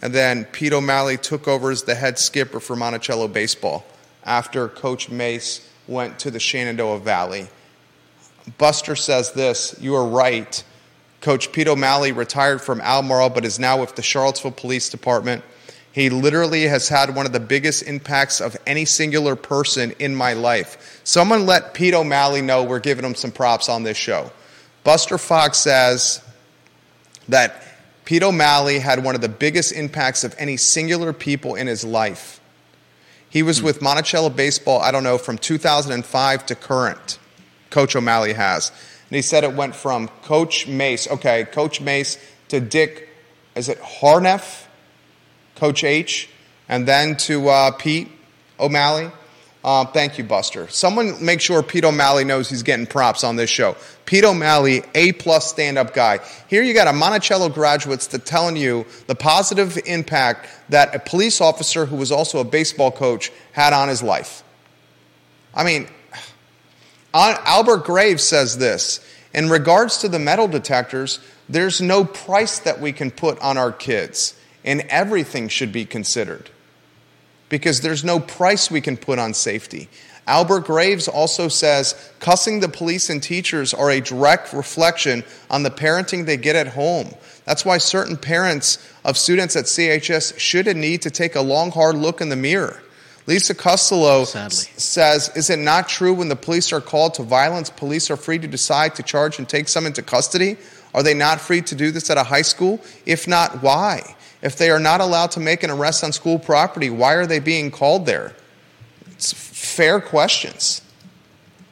and 0.02 0.14
then 0.14 0.46
Pete 0.46 0.74
O'Malley 0.74 1.18
took 1.18 1.48
over 1.48 1.72
as 1.72 1.84
the 1.84 1.96
head 1.96 2.20
skipper 2.20 2.60
for 2.60 2.76
Monticello 2.76 3.28
baseball 3.28 3.86
after 4.24 4.68
Coach 4.68 5.10
Mace 5.10 5.68
went 5.88 6.20
to 6.20 6.30
the 6.30 6.40
Shenandoah 6.40 7.00
Valley. 7.00 7.48
Buster 8.58 8.96
says 8.96 9.32
this 9.32 9.76
You 9.80 9.96
are 9.96 10.08
right. 10.08 10.64
Coach 11.20 11.52
Pete 11.52 11.68
O'Malley 11.68 12.12
retired 12.12 12.62
from 12.62 12.80
Albemarle 12.80 13.32
but 13.32 13.44
is 13.44 13.58
now 13.58 13.80
with 13.80 13.96
the 13.96 14.04
Charlottesville 14.04 14.52
Police 14.52 14.90
Department. 14.90 15.44
He 15.98 16.12
literally 16.12 16.68
has 16.68 16.88
had 16.90 17.16
one 17.16 17.26
of 17.26 17.32
the 17.32 17.40
biggest 17.40 17.82
impacts 17.82 18.40
of 18.40 18.56
any 18.68 18.86
singular 18.86 19.36
person 19.36 19.96
in 19.98 20.14
my 20.14 20.34
life. 20.34 21.02
Someone 21.04 21.48
let 21.48 21.74
Pete 21.74 21.96
O'Malley 21.96 22.44
know 22.44 22.64
we're 22.64 22.78
giving 22.78 23.04
him 23.04 23.16
some 23.16 23.32
props 23.32 23.68
on 23.68 23.82
this 23.82 23.98
show. 23.98 24.32
Buster 24.84 25.18
Fox 25.18 25.58
says 25.58 26.24
that 27.30 27.64
Pete 28.06 28.22
O'Malley 28.22 28.78
had 28.78 29.04
one 29.04 29.16
of 29.16 29.22
the 29.22 29.28
biggest 29.28 29.72
impacts 29.72 30.24
of 30.24 30.36
any 30.38 30.56
singular 30.56 31.14
people 31.14 31.56
in 31.56 31.66
his 31.66 31.84
life. 31.84 32.40
He 33.28 33.42
was 33.42 33.58
hmm. 33.58 33.66
with 33.66 33.82
Monticello 33.82 34.30
Baseball, 34.30 34.80
I 34.80 34.92
don't 34.92 35.04
know, 35.04 35.18
from 35.18 35.40
2005 35.40 36.46
to 36.46 36.54
current. 36.54 37.18
Coach 37.72 37.96
O'Malley 37.96 38.34
has. 38.34 38.70
And 39.10 39.16
he 39.16 39.24
said 39.24 39.44
it 39.44 39.54
went 39.54 39.76
from 39.76 40.10
Coach 40.22 40.68
Mace, 40.68 41.10
okay, 41.10 41.46
Coach 41.46 41.82
Mace 41.82 42.20
to 42.50 42.60
Dick, 42.60 43.10
is 43.56 43.68
it 43.68 43.80
Harneff? 43.82 44.67
Coach 45.58 45.84
H, 45.84 46.30
and 46.70 46.88
then 46.88 47.18
to 47.18 47.50
uh, 47.50 47.72
Pete 47.72 48.10
O'Malley. 48.60 49.12
Uh, 49.64 49.84
thank 49.86 50.18
you, 50.18 50.24
Buster. 50.24 50.68
Someone 50.70 51.24
make 51.24 51.42
sure 51.42 51.62
Pete 51.62 51.84
O'Malley 51.84 52.24
knows 52.24 52.50
he's 52.50 52.64
getting 52.64 52.86
props 52.86 53.24
on 53.26 53.36
this 53.36 53.50
show. 53.50 53.76
Pete 54.06 54.24
O'Malley, 54.24 54.84
A 54.96 55.12
plus 55.12 55.50
stand 55.50 55.78
up 55.78 55.94
guy. 55.94 56.20
Here 56.48 56.64
you 56.64 56.74
got 56.74 56.88
a 56.88 56.94
Monticello 56.94 57.50
graduate 57.50 58.00
that 58.00 58.26
telling 58.26 58.56
you 58.56 58.86
the 59.08 59.16
positive 59.16 59.78
impact 59.86 60.48
that 60.70 60.96
a 60.96 61.00
police 61.00 61.42
officer 61.42 61.86
who 61.86 61.98
was 61.98 62.14
also 62.14 62.40
a 62.40 62.46
baseball 62.46 62.92
coach 62.92 63.30
had 63.52 63.74
on 63.74 63.90
his 63.90 64.02
life. 64.02 64.44
I 65.54 65.66
mean, 65.66 65.88
Albert 67.14 67.84
Graves 67.84 68.24
says 68.24 68.58
this 68.58 69.02
in 69.34 69.50
regards 69.50 69.98
to 70.00 70.08
the 70.08 70.20
metal 70.20 70.48
detectors, 70.48 71.20
there's 71.50 71.82
no 71.82 72.06
price 72.06 72.60
that 72.60 72.80
we 72.80 72.94
can 72.94 73.12
put 73.12 73.40
on 73.40 73.58
our 73.58 73.72
kids 73.72 74.34
and 74.68 74.82
everything 74.90 75.48
should 75.48 75.72
be 75.72 75.86
considered 75.86 76.50
because 77.50 77.80
there's 77.80 78.04
no 78.04 78.20
price 78.20 78.70
we 78.70 78.82
can 78.82 78.98
put 78.98 79.18
on 79.18 79.34
safety. 79.34 79.88
Albert 80.28 80.66
Graves 80.66 81.08
also 81.08 81.48
says 81.48 82.12
cussing 82.20 82.60
the 82.60 82.68
police 82.68 83.10
and 83.10 83.24
teachers 83.24 83.74
are 83.74 83.90
a 83.90 84.02
direct 84.02 84.52
reflection 84.52 85.24
on 85.50 85.64
the 85.64 85.72
parenting 85.72 86.26
they 86.26 86.36
get 86.36 86.58
at 86.58 86.68
home. 86.68 87.16
That's 87.46 87.64
why 87.64 87.78
certain 87.78 88.18
parents 88.18 88.78
of 89.06 89.18
students 89.18 89.56
at 89.56 89.66
CHS 89.66 90.38
should 90.38 90.68
and 90.68 90.82
need 90.82 91.02
to 91.04 91.10
take 91.10 91.36
a 91.36 91.42
long, 91.42 91.72
hard 91.72 91.96
look 91.96 92.20
in 92.20 92.28
the 92.28 92.36
mirror. 92.36 92.84
Lisa 93.26 93.56
Costello 93.56 94.26
says, 94.26 95.32
Is 95.36 95.50
it 95.50 95.60
not 95.60 95.88
true 95.88 96.14
when 96.14 96.28
the 96.28 96.36
police 96.36 96.74
are 96.74 96.82
called 96.82 97.14
to 97.16 97.24
violence, 97.24 97.70
police 97.70 98.12
are 98.12 98.18
free 98.18 98.40
to 98.40 98.48
decide 98.48 98.96
to 98.96 99.04
charge 99.04 99.40
and 99.40 99.48
take 99.48 99.70
some 99.70 99.86
into 99.86 100.02
custody? 100.02 100.58
Are 100.94 101.04
they 101.04 101.14
not 101.14 101.40
free 101.40 101.62
to 101.62 101.76
do 101.76 101.92
this 101.92 102.10
at 102.10 102.18
a 102.18 102.24
high 102.24 102.42
school? 102.42 102.82
If 103.06 103.28
not, 103.28 103.62
why? 103.62 104.16
If 104.42 104.58
they 104.58 104.70
are 104.70 104.80
not 104.80 105.02
allowed 105.02 105.32
to 105.32 105.40
make 105.40 105.64
an 105.64 105.70
arrest 105.70 106.04
on 106.04 106.12
school 106.12 106.38
property, 106.38 106.90
why 106.90 107.14
are 107.14 107.26
they 107.26 107.40
being 107.40 107.72
called 107.72 108.06
there? 108.06 108.36
It's 109.12 109.34
fair 109.34 110.00
questions. 110.00 110.82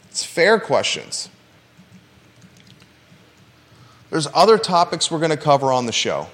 It's 0.09 0.23
fair 0.23 0.59
questions. 0.59 1.29
There's 4.09 4.27
other 4.33 4.57
topics 4.57 5.11
we're 5.11 5.19
going 5.19 5.31
to 5.31 5.37
cover 5.37 5.71
on 5.71 5.85
the 5.85 5.91
show, 5.91 6.27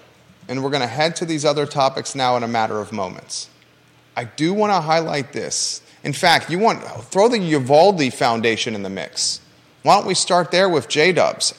and 0.48 0.64
we're 0.64 0.70
going 0.70 0.82
to 0.82 0.88
head 0.88 1.16
to 1.18 1.26
these 1.26 1.44
other 1.44 1.66
topics 1.66 2.16
now 2.16 2.38
in 2.38 2.44
a 2.44 2.48
matter 2.48 2.80
of 2.80 2.92
moments. 2.92 3.50
I 4.16 4.26
do 4.26 4.54
want 4.54 4.72
to 4.72 4.82
highlight 4.82 5.34
this. 5.34 5.82
In 6.04 6.14
fact, 6.14 6.50
you 6.50 6.60
want 6.60 6.84
throw 6.84 7.28
the 7.28 7.40
Uvalde 7.40 8.14
Foundation 8.14 8.76
in 8.76 8.84
the 8.84 8.90
mix. 8.90 9.42
Why 9.84 9.96
don't 9.96 10.06
we 10.06 10.14
start 10.14 10.52
there 10.52 10.70
with 10.70 10.88
J 10.88 11.12
Dubs? 11.12 11.56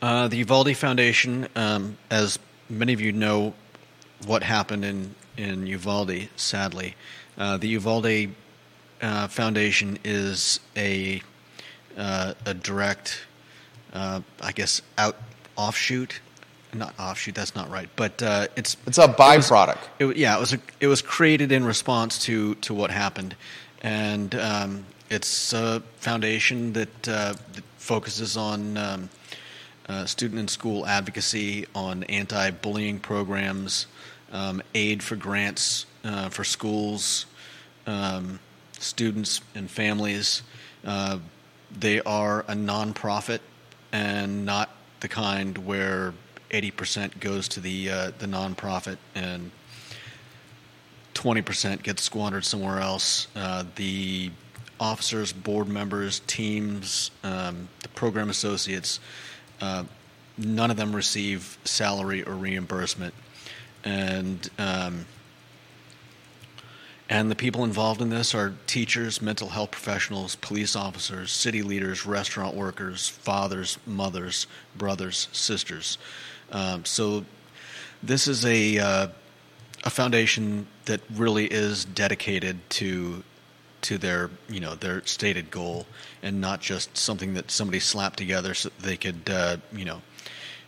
Uh, 0.00 0.28
the 0.28 0.36
Uvalde 0.38 0.76
Foundation, 0.76 1.48
um, 1.56 1.98
as 2.10 2.38
many 2.74 2.92
of 2.92 3.00
you 3.00 3.12
know 3.12 3.54
what 4.26 4.42
happened 4.42 4.84
in, 4.84 5.14
in 5.36 5.66
Uvalde, 5.66 6.28
sadly. 6.36 6.94
Uh, 7.36 7.56
the 7.56 7.68
Uvalde 7.68 8.30
uh, 9.02 9.28
Foundation 9.28 9.98
is 10.04 10.60
a, 10.76 11.22
uh, 11.96 12.34
a 12.46 12.54
direct, 12.54 13.26
uh, 13.92 14.20
I 14.40 14.52
guess, 14.52 14.82
out 14.98 15.16
offshoot. 15.56 16.20
Not 16.72 16.94
offshoot. 16.98 17.34
That's 17.34 17.54
not 17.54 17.70
right. 17.70 17.88
But 17.94 18.20
uh, 18.20 18.48
it's 18.56 18.76
it's 18.84 18.98
a 18.98 19.06
byproduct. 19.06 19.78
It 20.00 20.06
was, 20.06 20.16
it, 20.16 20.20
yeah, 20.20 20.36
it 20.36 20.40
was 20.40 20.52
a, 20.54 20.58
it 20.80 20.86
was 20.88 21.02
created 21.02 21.52
in 21.52 21.64
response 21.64 22.18
to 22.24 22.56
to 22.56 22.74
what 22.74 22.90
happened, 22.90 23.36
and 23.82 24.34
um, 24.34 24.84
it's 25.10 25.52
a 25.52 25.80
foundation 25.98 26.72
that, 26.72 27.08
uh, 27.08 27.34
that 27.52 27.64
focuses 27.76 28.36
on 28.36 28.76
um, 28.76 29.08
uh, 29.88 30.06
student 30.06 30.40
and 30.40 30.50
school 30.50 30.86
advocacy 30.86 31.66
on 31.74 32.04
anti 32.04 32.50
bullying 32.50 32.98
programs, 32.98 33.86
um, 34.32 34.62
aid 34.74 35.02
for 35.02 35.16
grants 35.16 35.86
uh, 36.04 36.28
for 36.28 36.44
schools, 36.44 37.26
um, 37.86 38.38
students, 38.78 39.40
and 39.54 39.70
families. 39.70 40.42
Uh, 40.84 41.18
they 41.76 42.00
are 42.02 42.40
a 42.40 42.54
nonprofit 42.54 43.40
and 43.92 44.44
not 44.44 44.70
the 45.00 45.08
kind 45.08 45.58
where 45.58 46.14
80% 46.50 47.20
goes 47.20 47.48
to 47.48 47.60
the, 47.60 47.90
uh, 47.90 48.10
the 48.18 48.26
nonprofit 48.26 48.98
and 49.14 49.50
20% 51.14 51.82
gets 51.82 52.02
squandered 52.02 52.44
somewhere 52.44 52.80
else. 52.80 53.28
Uh, 53.34 53.64
the 53.76 54.30
officers, 54.78 55.32
board 55.32 55.68
members, 55.68 56.20
teams, 56.26 57.10
um, 57.22 57.68
the 57.82 57.88
program 57.90 58.30
associates, 58.30 59.00
none 59.60 60.70
of 60.70 60.76
them 60.76 60.94
receive 60.94 61.58
salary 61.64 62.22
or 62.22 62.34
reimbursement, 62.34 63.14
and 63.84 64.50
um, 64.58 65.06
and 67.08 67.30
the 67.30 67.36
people 67.36 67.64
involved 67.64 68.00
in 68.00 68.08
this 68.08 68.34
are 68.34 68.54
teachers, 68.66 69.20
mental 69.20 69.50
health 69.50 69.70
professionals, 69.70 70.36
police 70.36 70.74
officers, 70.74 71.30
city 71.30 71.62
leaders, 71.62 72.06
restaurant 72.06 72.56
workers, 72.56 73.08
fathers, 73.08 73.78
mothers, 73.86 74.46
brothers, 74.76 75.28
sisters. 75.32 75.98
Um, 76.50 76.84
so 76.84 77.24
this 78.02 78.26
is 78.26 78.44
a 78.46 78.78
uh, 78.78 79.08
a 79.84 79.90
foundation 79.90 80.66
that 80.86 81.00
really 81.14 81.46
is 81.46 81.84
dedicated 81.84 82.58
to 82.70 83.22
to 83.84 83.98
their 83.98 84.30
you 84.48 84.60
know 84.60 84.74
their 84.74 85.04
stated 85.06 85.50
goal 85.50 85.86
and 86.22 86.40
not 86.40 86.60
just 86.60 86.96
something 86.96 87.34
that 87.34 87.50
somebody 87.50 87.78
slapped 87.80 88.16
together 88.18 88.54
so 88.54 88.70
they 88.80 88.96
could 88.96 89.28
uh, 89.30 89.56
you 89.72 89.84
know 89.84 90.02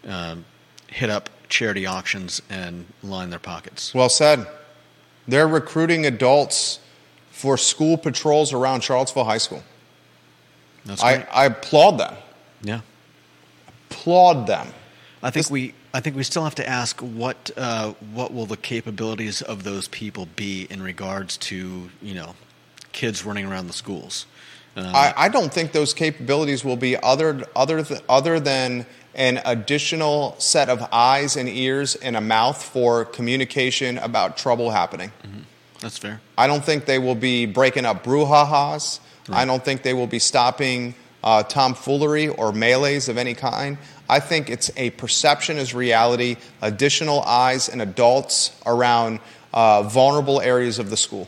um, 0.06 0.44
hit 0.88 1.10
up 1.10 1.28
charity 1.48 1.86
auctions 1.86 2.42
and 2.50 2.86
line 3.02 3.30
their 3.30 3.38
pockets. 3.38 3.92
Well 3.94 4.08
said. 4.08 4.46
They're 5.28 5.48
recruiting 5.48 6.06
adults 6.06 6.78
for 7.32 7.56
school 7.58 7.96
patrols 7.98 8.52
around 8.52 8.82
Charlottesville 8.82 9.24
High 9.24 9.38
School. 9.38 9.62
That's 10.84 11.02
I, 11.02 11.16
great. 11.16 11.26
I 11.32 11.44
applaud 11.46 11.98
them. 11.98 12.14
yeah. 12.62 12.80
Applaud 13.90 14.46
them. 14.46 14.68
I 15.22 15.30
think 15.30 15.46
This- 15.46 15.50
we 15.50 15.74
I 15.94 16.00
think 16.00 16.14
we 16.14 16.24
still 16.24 16.44
have 16.44 16.54
to 16.56 16.68
ask 16.68 17.00
what 17.00 17.50
uh, 17.56 17.92
what 18.12 18.32
will 18.32 18.44
the 18.46 18.56
capabilities 18.58 19.40
of 19.40 19.64
those 19.64 19.88
people 19.88 20.28
be 20.36 20.66
in 20.68 20.82
regards 20.82 21.38
to 21.38 21.90
you 22.02 22.14
know 22.14 22.34
kids 22.96 23.24
running 23.24 23.46
around 23.46 23.68
the 23.68 23.72
schools. 23.72 24.26
I, 24.76 25.14
I 25.16 25.28
don't 25.30 25.52
think 25.52 25.72
those 25.72 25.94
capabilities 25.94 26.62
will 26.62 26.76
be 26.76 26.96
other 27.02 27.46
other 27.54 27.82
th- 27.82 28.02
other 28.10 28.38
than 28.40 28.84
an 29.14 29.40
additional 29.46 30.34
set 30.38 30.68
of 30.68 30.86
eyes 30.92 31.36
and 31.36 31.48
ears 31.48 31.94
and 31.94 32.14
a 32.16 32.20
mouth 32.20 32.62
for 32.62 33.06
communication 33.06 33.96
about 33.98 34.36
trouble 34.36 34.70
happening. 34.70 35.12
that's 35.80 35.96
fair. 35.96 36.20
I 36.36 36.46
don't 36.46 36.62
think 36.62 36.84
they 36.84 36.98
will 36.98 37.14
be 37.14 37.46
breaking 37.46 37.86
up 37.86 38.04
brouhahas. 38.04 39.00
I 39.30 39.44
don't 39.46 39.64
think 39.64 39.82
they 39.82 39.94
will 39.94 40.06
be 40.06 40.18
stopping 40.18 40.94
uh, 41.24 41.42
tomfoolery 41.42 42.28
or 42.28 42.52
melees 42.52 43.08
of 43.08 43.16
any 43.16 43.34
kind. 43.34 43.78
I 44.08 44.20
think 44.20 44.50
it's 44.50 44.70
a 44.76 44.90
perception 44.90 45.56
is 45.56 45.74
reality, 45.74 46.36
additional 46.62 47.22
eyes 47.22 47.68
and 47.68 47.82
adults 47.82 48.52
around 48.66 49.20
uh, 49.52 49.82
vulnerable 49.82 50.40
areas 50.40 50.78
of 50.78 50.90
the 50.90 50.96
school. 50.96 51.26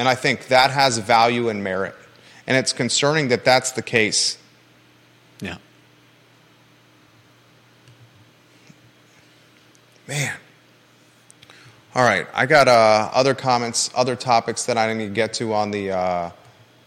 And 0.00 0.08
I 0.08 0.14
think 0.14 0.48
that 0.48 0.70
has 0.70 0.96
value 0.96 1.50
and 1.50 1.62
merit. 1.62 1.94
And 2.46 2.56
it's 2.56 2.72
concerning 2.72 3.28
that 3.28 3.44
that's 3.44 3.72
the 3.72 3.82
case. 3.82 4.38
Yeah. 5.42 5.58
Man. 10.08 10.34
All 11.94 12.02
right, 12.02 12.26
I 12.32 12.46
got 12.46 12.66
uh, 12.66 13.10
other 13.12 13.34
comments, 13.34 13.90
other 13.94 14.16
topics 14.16 14.64
that 14.64 14.78
I 14.78 14.90
need 14.94 15.04
to 15.04 15.10
get 15.10 15.34
to 15.34 15.52
on 15.52 15.70
the 15.70 15.90
uh, 15.90 16.30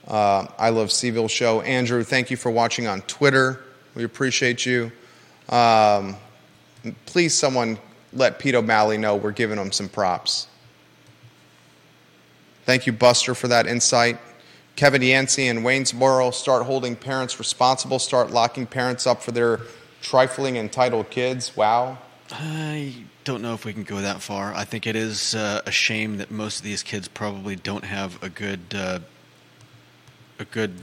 uh, 0.08 0.48
I 0.58 0.70
Love 0.70 0.88
CVille 0.88 1.30
show. 1.30 1.62
Andrew, 1.62 2.04
thank 2.04 2.32
you 2.32 2.38
for 2.38 2.50
watching 2.50 2.88
on 2.88 3.04
Twitter. 3.04 3.64
We 3.94 4.06
appreciate 4.06 4.66
you. 4.66 4.92
Um, 5.50 6.16
please, 7.06 7.36
someone 7.36 7.78
let 8.12 8.40
Pete 8.40 8.56
O'Malley 8.56 8.98
know 8.98 9.18
we're 9.18 9.34
giving 9.34 9.60
him 9.60 9.72
some 9.72 9.88
props. 9.88 10.48
Thank 12.66 12.88
you, 12.88 12.94
Buster, 12.94 13.36
for 13.36 13.48
that 13.50 13.68
insight. 13.68 14.18
Kevin 14.76 15.02
Yancey 15.02 15.48
in 15.48 15.60
Waynesboro 15.64 16.32
start 16.32 16.66
holding 16.66 16.96
parents 16.96 17.38
responsible, 17.38 18.00
start 18.00 18.32
locking 18.32 18.66
parents 18.66 19.06
up 19.06 19.22
for 19.22 19.32
their 19.32 19.60
trifling 20.02 20.56
entitled 20.56 21.10
kids. 21.10 21.56
Wow. 21.56 22.00
I 22.32 22.96
don't 23.24 23.42
know 23.42 23.54
if 23.54 23.66
we 23.66 23.74
can 23.74 23.84
go 23.84 24.02
that 24.02 24.22
far. 24.22 24.54
I 24.54 24.64
think 24.64 24.88
it 24.88 24.96
is 24.96 25.36
uh, 25.36 25.62
a 25.66 25.72
shame 25.72 26.18
that 26.18 26.32
most 26.32 26.60
of 26.60 26.64
these 26.64 26.82
kids 26.82 27.08
probably 27.08 27.56
don't 27.56 27.84
have 27.84 28.22
a 28.24 28.30
good 28.30 28.62
uh, 28.74 29.00
a 30.40 30.46
good 30.46 30.74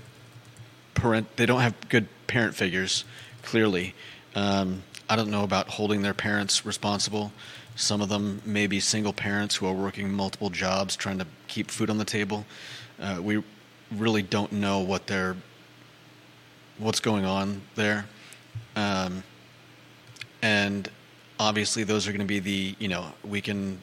parent. 0.94 1.36
They 1.36 1.46
don't 1.46 1.60
have 1.60 1.88
good 1.88 2.08
parent 2.26 2.54
figures. 2.54 3.04
Clearly, 3.42 3.94
um, 4.34 4.82
I 5.08 5.16
don't 5.16 5.30
know 5.30 5.42
about 5.42 5.68
holding 5.68 6.02
their 6.02 6.14
parents 6.14 6.64
responsible. 6.64 7.32
Some 7.80 8.02
of 8.02 8.10
them 8.10 8.42
may 8.44 8.66
be 8.66 8.78
single 8.78 9.14
parents 9.14 9.56
who 9.56 9.66
are 9.66 9.72
working 9.72 10.12
multiple 10.12 10.50
jobs 10.50 10.96
trying 10.96 11.18
to 11.18 11.26
keep 11.48 11.70
food 11.70 11.88
on 11.88 11.96
the 11.96 12.04
table. 12.04 12.44
Uh, 13.00 13.20
we 13.22 13.42
really 13.90 14.20
don't 14.22 14.52
know 14.52 14.80
what 14.80 15.06
their 15.06 15.34
what's 16.78 17.00
going 17.00 17.24
on 17.24 17.62
there. 17.76 18.04
Um, 18.76 19.24
and 20.42 20.90
obviously 21.38 21.82
those 21.82 22.06
are 22.06 22.12
going 22.12 22.20
to 22.20 22.26
be 22.26 22.38
the 22.38 22.76
you 22.78 22.88
know 22.88 23.06
we 23.24 23.40
can 23.40 23.78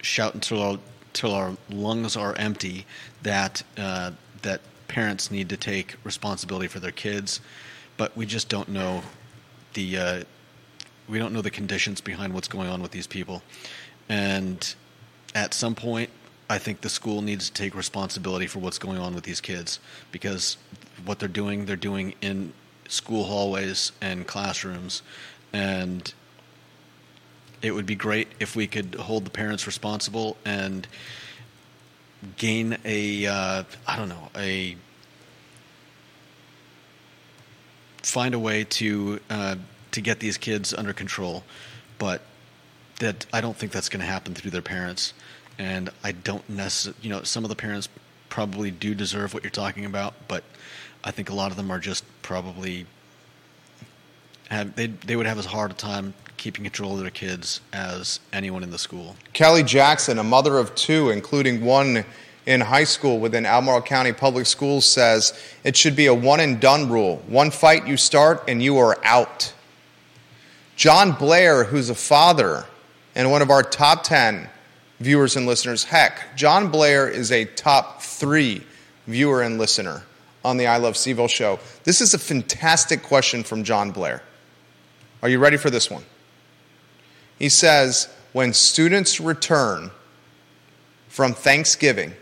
shout 0.00 0.34
until 0.34 0.62
our, 0.62 0.78
until 1.08 1.34
our 1.34 1.56
lungs 1.68 2.16
are 2.16 2.34
empty 2.36 2.86
that 3.24 3.62
uh, 3.76 4.12
that 4.42 4.60
parents 4.86 5.32
need 5.32 5.48
to 5.48 5.56
take 5.56 5.96
responsibility 6.04 6.68
for 6.68 6.78
their 6.78 6.92
kids, 6.92 7.40
but 7.96 8.16
we 8.16 8.24
just 8.24 8.48
don't 8.48 8.68
know 8.68 9.02
the 9.74 9.98
uh, 9.98 10.22
we 11.12 11.18
don't 11.18 11.34
know 11.34 11.42
the 11.42 11.50
conditions 11.50 12.00
behind 12.00 12.32
what's 12.32 12.48
going 12.48 12.70
on 12.70 12.80
with 12.80 12.90
these 12.90 13.06
people, 13.06 13.42
and 14.08 14.74
at 15.34 15.54
some 15.54 15.74
point. 15.74 16.10
I 16.50 16.58
think 16.58 16.82
the 16.82 16.90
school 16.90 17.22
needs 17.22 17.48
to 17.48 17.54
take 17.54 17.74
responsibility 17.74 18.46
for 18.46 18.58
what's 18.58 18.78
going 18.78 18.98
on 18.98 19.14
with 19.14 19.24
these 19.24 19.40
kids 19.40 19.80
because 20.10 20.58
what 21.02 21.18
they're 21.18 21.26
doing, 21.26 21.64
they're 21.64 21.76
doing 21.76 22.14
in 22.20 22.52
school 22.88 23.24
hallways 23.24 23.92
and 24.02 24.26
classrooms, 24.26 25.02
and 25.54 26.12
it 27.62 27.70
would 27.70 27.86
be 27.86 27.94
great 27.94 28.28
if 28.38 28.54
we 28.54 28.66
could 28.66 28.96
hold 28.96 29.24
the 29.24 29.30
parents 29.30 29.66
responsible 29.66 30.36
and 30.44 30.86
gain 32.36 32.76
a 32.84 33.26
uh, 33.26 33.64
I 33.86 33.96
don't 33.96 34.10
know 34.10 34.28
a 34.36 34.76
find 38.02 38.34
a 38.34 38.38
way 38.38 38.64
to 38.64 39.20
uh, 39.30 39.56
to 39.92 40.00
get 40.00 40.20
these 40.20 40.36
kids 40.36 40.74
under 40.74 40.92
control, 40.92 41.44
but 41.98 42.22
that 42.98 43.26
I 43.32 43.40
don't 43.40 43.56
think 43.56 43.72
that's 43.72 43.88
going 43.88 44.00
to 44.00 44.06
happen 44.06 44.34
through 44.34 44.50
their 44.50 44.62
parents, 44.62 45.14
and 45.58 45.90
I 46.02 46.12
don't 46.12 46.48
necessarily 46.48 46.98
you 47.02 47.10
know 47.10 47.22
some 47.22 47.44
of 47.44 47.48
the 47.48 47.56
parents 47.56 47.88
probably 48.28 48.70
do 48.70 48.94
deserve 48.94 49.34
what 49.34 49.42
you're 49.44 49.50
talking 49.50 49.84
about, 49.84 50.14
but 50.28 50.42
I 51.04 51.10
think 51.10 51.30
a 51.30 51.34
lot 51.34 51.50
of 51.50 51.56
them 51.56 51.70
are 51.70 51.78
just 51.78 52.04
probably 52.22 52.86
have 54.48 54.74
they 54.76 54.86
they 54.86 55.16
would 55.16 55.26
have 55.26 55.38
as 55.38 55.46
hard 55.46 55.70
a 55.70 55.74
time 55.74 56.14
keeping 56.36 56.64
control 56.64 56.94
of 56.94 57.00
their 57.00 57.10
kids 57.10 57.60
as 57.72 58.18
anyone 58.32 58.62
in 58.62 58.70
the 58.70 58.78
school. 58.78 59.16
Kelly 59.32 59.62
Jackson, 59.62 60.18
a 60.18 60.24
mother 60.24 60.58
of 60.58 60.74
two, 60.74 61.10
including 61.10 61.64
one 61.64 62.04
in 62.46 62.60
high 62.60 62.84
school 62.84 63.20
within 63.20 63.46
Albemarle 63.46 63.82
County 63.82 64.12
Public 64.12 64.46
Schools, 64.46 64.84
says 64.84 65.38
it 65.62 65.76
should 65.76 65.94
be 65.94 66.06
a 66.06 66.14
one 66.14 66.40
and 66.40 66.60
done 66.60 66.90
rule. 66.90 67.22
One 67.28 67.50
fight 67.50 67.86
you 67.86 67.96
start 67.96 68.42
and 68.48 68.60
you 68.60 68.78
are 68.78 68.98
out. 69.04 69.52
John 70.82 71.12
Blair, 71.12 71.62
who's 71.62 71.90
a 71.90 71.94
father 71.94 72.66
and 73.14 73.30
one 73.30 73.40
of 73.40 73.50
our 73.50 73.62
top 73.62 74.02
10 74.02 74.48
viewers 74.98 75.36
and 75.36 75.46
listeners, 75.46 75.84
heck, 75.84 76.36
John 76.36 76.72
Blair 76.72 77.08
is 77.08 77.30
a 77.30 77.44
top 77.44 78.02
three 78.02 78.66
viewer 79.06 79.42
and 79.42 79.58
listener 79.58 80.02
on 80.44 80.56
the 80.56 80.66
I 80.66 80.78
Love 80.78 80.94
CVille 80.94 81.30
show. 81.30 81.60
This 81.84 82.00
is 82.00 82.14
a 82.14 82.18
fantastic 82.18 83.04
question 83.04 83.44
from 83.44 83.62
John 83.62 83.92
Blair. 83.92 84.24
Are 85.22 85.28
you 85.28 85.38
ready 85.38 85.56
for 85.56 85.70
this 85.70 85.88
one? 85.88 86.02
He 87.38 87.48
says, 87.48 88.12
when 88.32 88.52
students 88.52 89.20
return 89.20 89.92
from 91.06 91.32
Thanksgiving, 91.32 92.12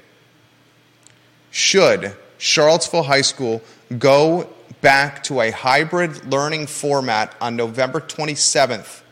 should 1.50 2.14
Charlottesville 2.36 3.04
High 3.04 3.22
School 3.22 3.62
go 3.98 4.50
back 4.80 5.22
to 5.24 5.40
a 5.40 5.50
hybrid 5.50 6.30
learning 6.30 6.66
format 6.66 7.34
on 7.40 7.56
November 7.56 8.00
27th? 8.00 9.02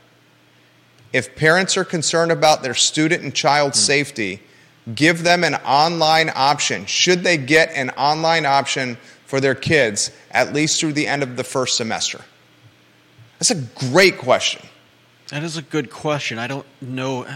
If 1.12 1.36
parents 1.36 1.76
are 1.76 1.84
concerned 1.84 2.32
about 2.32 2.62
their 2.62 2.74
student 2.74 3.22
and 3.22 3.34
child 3.34 3.72
hmm. 3.72 3.78
safety, 3.78 4.42
give 4.94 5.22
them 5.22 5.44
an 5.44 5.54
online 5.56 6.30
option. 6.34 6.86
Should 6.86 7.22
they 7.22 7.36
get 7.36 7.70
an 7.74 7.90
online 7.90 8.46
option 8.46 8.96
for 9.26 9.40
their 9.40 9.54
kids 9.54 10.10
at 10.30 10.52
least 10.52 10.80
through 10.80 10.94
the 10.94 11.06
end 11.06 11.22
of 11.22 11.36
the 11.36 11.44
first 11.44 11.76
semester? 11.76 12.20
That's 13.38 13.50
a 13.50 13.62
great 13.90 14.18
question. 14.18 14.66
That 15.28 15.42
is 15.42 15.56
a 15.56 15.62
good 15.62 15.90
question. 15.90 16.38
I 16.38 16.46
don't 16.46 16.66
know. 16.80 17.26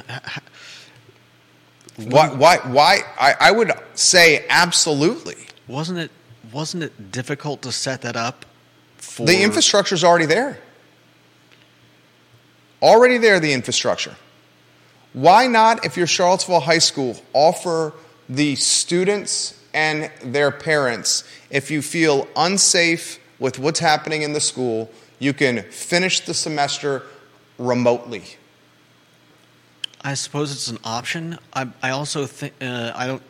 Why? 1.96 2.28
Why? 2.28 2.56
Why? 2.56 3.00
I, 3.20 3.34
I 3.38 3.50
would 3.50 3.70
say 3.94 4.46
absolutely. 4.48 5.36
Wasn't 5.68 5.98
it 5.98 6.10
wasn't 6.52 6.82
it 6.82 7.12
difficult 7.12 7.62
to 7.62 7.72
set 7.72 8.02
that 8.02 8.16
up 8.16 8.44
for 8.96 9.26
The 9.26 9.42
infrastructure 9.42 9.94
is 9.94 10.04
already 10.04 10.26
there. 10.26 10.58
Already 12.80 13.18
there, 13.18 13.38
the 13.38 13.52
infrastructure. 13.52 14.16
Why 15.12 15.46
not, 15.46 15.84
if 15.84 15.96
you're 15.96 16.06
Charlottesville 16.06 16.60
High 16.60 16.78
School, 16.78 17.16
offer 17.32 17.92
the 18.28 18.56
students 18.56 19.58
and 19.74 20.10
their 20.24 20.50
parents. 20.50 21.24
If 21.50 21.70
you 21.70 21.82
feel 21.82 22.26
unsafe 22.36 23.18
with 23.38 23.58
what's 23.58 23.80
happening 23.80 24.22
in 24.22 24.32
the 24.32 24.40
school, 24.40 24.90
you 25.18 25.32
can 25.32 25.62
finish 25.70 26.20
the 26.20 26.34
semester 26.34 27.02
remotely. 27.58 28.24
I 30.02 30.14
suppose 30.14 30.52
it's 30.52 30.68
an 30.68 30.78
option. 30.84 31.38
I, 31.52 31.68
I 31.82 31.90
also 31.90 32.26
think 32.26 32.54
uh, 32.60 32.92
I 32.94 33.06
don't. 33.06 33.22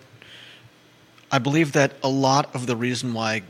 I 1.35 1.39
believe 1.39 1.73
that 1.73 1.95
a 2.03 2.11
lot 2.11 2.55
of 2.55 2.67
the 2.67 2.77
reason 2.77 3.15
why 3.15 3.43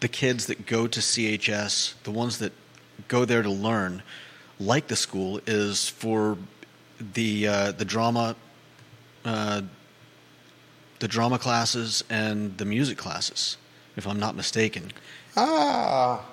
the 0.00 0.08
kids 0.08 0.46
that 0.46 0.66
go 0.66 0.88
to 0.88 0.98
CHS, 0.98 1.94
the 2.02 2.10
ones 2.10 2.38
that 2.38 2.52
go 3.06 3.24
there 3.24 3.42
to 3.42 3.50
learn, 3.50 4.02
like 4.58 4.88
the 4.88 4.96
school, 4.96 5.40
is 5.46 5.88
for 5.88 6.36
the 7.14 7.46
uh, 7.46 7.72
the 7.72 7.84
drama, 7.84 8.34
uh, 9.24 9.62
the 10.98 11.06
drama 11.06 11.38
classes 11.38 12.02
and 12.10 12.58
the 12.58 12.64
music 12.64 12.98
classes, 12.98 13.56
if 13.96 14.04
I'm 14.08 14.18
not 14.18 14.34
mistaken. 14.34 14.90
Ah. 15.36 16.24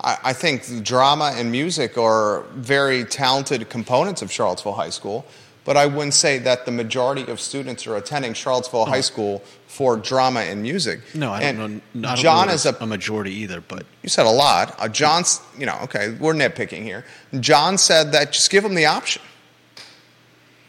I, 0.00 0.18
I 0.22 0.32
think 0.32 0.84
drama 0.84 1.32
and 1.34 1.50
music 1.50 1.98
are 1.98 2.42
very 2.54 3.04
talented 3.04 3.68
components 3.68 4.22
of 4.22 4.30
Charlottesville 4.30 4.74
High 4.74 4.90
School, 4.90 5.26
but 5.68 5.76
I 5.76 5.84
wouldn't 5.84 6.14
say 6.14 6.38
that 6.38 6.64
the 6.64 6.72
majority 6.72 7.30
of 7.30 7.38
students 7.38 7.86
are 7.86 7.96
attending 7.96 8.32
Charlottesville 8.32 8.86
High 8.86 9.02
School 9.02 9.42
for 9.66 9.98
drama 9.98 10.40
and 10.40 10.62
music. 10.62 11.02
No, 11.14 11.30
I 11.30 11.52
don't 11.52 11.82
know. 11.94 12.08
I 12.08 12.14
don't 12.14 12.22
John 12.22 12.46
know 12.46 12.54
is 12.54 12.64
a 12.64 12.74
a 12.80 12.86
majority 12.86 13.32
either, 13.32 13.60
but 13.60 13.84
you 14.02 14.08
said 14.08 14.24
a 14.24 14.30
lot. 14.30 14.74
Uh, 14.78 14.88
John's, 14.88 15.42
you 15.58 15.66
know, 15.66 15.78
okay, 15.82 16.16
we're 16.18 16.32
nitpicking 16.32 16.84
here. 16.84 17.04
John 17.38 17.76
said 17.76 18.12
that 18.12 18.32
just 18.32 18.50
give 18.50 18.62
them 18.62 18.74
the 18.76 18.86
option. 18.86 19.20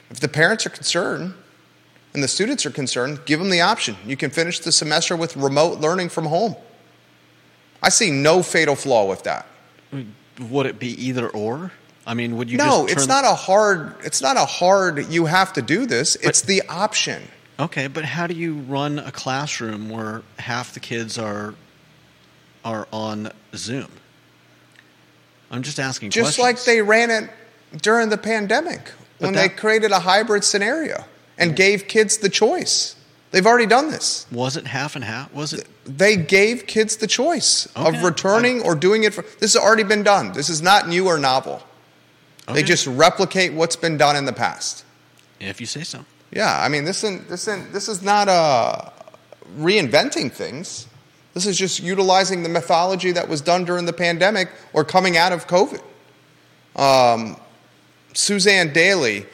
If 0.09 0.19
the 0.19 0.27
parents 0.27 0.65
are 0.65 0.69
concerned 0.69 1.33
and 2.13 2.21
the 2.21 2.27
students 2.27 2.65
are 2.65 2.71
concerned, 2.71 3.21
give 3.25 3.39
them 3.39 3.51
the 3.51 3.61
option. 3.61 3.95
You 4.05 4.17
can 4.17 4.31
finish 4.31 4.59
the 4.59 4.73
semester 4.73 5.15
with 5.15 5.37
remote 5.37 5.79
learning 5.79 6.09
from 6.09 6.25
home. 6.25 6.57
I 7.81 7.87
see 7.87 8.11
no 8.11 8.43
fatal 8.43 8.75
flaw 8.75 9.05
with 9.05 9.23
that. 9.23 9.47
would 10.41 10.65
it 10.65 10.77
be 10.77 10.89
either 11.01 11.29
or? 11.29 11.71
I 12.09 12.15
mean, 12.15 12.37
would 12.37 12.49
you 12.49 12.57
no, 12.57 12.87
just 12.87 12.93
it's 12.97 13.07
not 13.07 13.23
a 13.23 13.35
hard. 13.35 13.93
It's 14.03 14.19
not 14.19 14.35
a 14.35 14.43
hard. 14.45 15.05
You 15.11 15.25
have 15.27 15.53
to 15.53 15.61
do 15.61 15.85
this. 15.85 16.15
It's 16.15 16.41
the 16.41 16.63
option. 16.67 17.21
Okay, 17.59 17.85
but 17.85 18.03
how 18.03 18.25
do 18.25 18.33
you 18.33 18.55
run 18.55 18.97
a 18.97 19.11
classroom 19.11 19.89
where 19.89 20.23
half 20.39 20.73
the 20.73 20.79
kids 20.79 21.19
are 21.19 21.53
are 22.65 22.87
on 22.91 23.31
Zoom? 23.55 23.89
I'm 25.51 25.61
just 25.61 25.79
asking 25.79 26.09
Just 26.09 26.37
questions. 26.37 26.43
like 26.43 26.63
they 26.65 26.81
ran 26.81 27.11
it 27.11 27.29
during 27.81 28.09
the 28.09 28.17
pandemic 28.17 28.91
when 29.19 29.33
they 29.33 29.49
created 29.49 29.91
a 29.91 29.99
hybrid 29.99 30.43
scenario 30.43 31.03
and 31.37 31.55
gave 31.55 31.87
kids 31.87 32.17
the 32.17 32.29
choice. 32.29 32.95
They've 33.31 33.45
already 33.45 33.67
done 33.67 33.91
this. 33.91 34.25
was 34.31 34.57
it 34.57 34.65
half 34.65 34.95
and 34.95 35.05
half? 35.05 35.31
Was 35.33 35.53
it 35.53 35.67
They 35.85 36.15
gave 36.15 36.65
kids 36.65 36.97
the 36.97 37.05
choice 37.07 37.67
Okay. 37.77 37.95
of 37.97 38.03
returning 38.03 38.63
or 38.63 38.73
doing 38.73 39.03
it. 39.03 39.13
For, 39.13 39.21
this 39.21 39.53
has 39.53 39.57
already 39.57 39.83
been 39.83 40.01
done. 40.01 40.31
This 40.33 40.49
is 40.49 40.63
not 40.63 40.87
new 40.87 41.05
or 41.07 41.19
novel. 41.19 41.61
They 42.53 42.63
just 42.63 42.87
replicate 42.87 43.53
what's 43.53 43.75
been 43.75 43.97
done 43.97 44.15
in 44.15 44.25
the 44.25 44.33
past. 44.33 44.83
if 45.39 45.59
you 45.59 45.67
say 45.67 45.83
so? 45.83 46.05
Yeah, 46.31 46.59
I 46.59 46.69
mean, 46.69 46.83
this 46.83 47.03
isn't, 47.03 47.27
this 47.29 47.47
isn't, 47.47 47.73
this 47.73 47.87
is 47.87 48.01
not 48.01 48.27
uh, 48.27 48.89
reinventing 49.57 50.31
things. 50.31 50.87
This 51.33 51.45
is 51.45 51.57
just 51.57 51.79
utilizing 51.79 52.43
the 52.43 52.49
mythology 52.49 53.11
that 53.11 53.29
was 53.29 53.41
done 53.41 53.65
during 53.65 53.85
the 53.85 53.93
pandemic 53.93 54.49
or 54.73 54.83
coming 54.83 55.17
out 55.17 55.31
of 55.31 55.47
COVID. 55.47 55.81
Um, 56.75 57.37
Suzanne 58.13 58.73
Daly, 58.73 59.25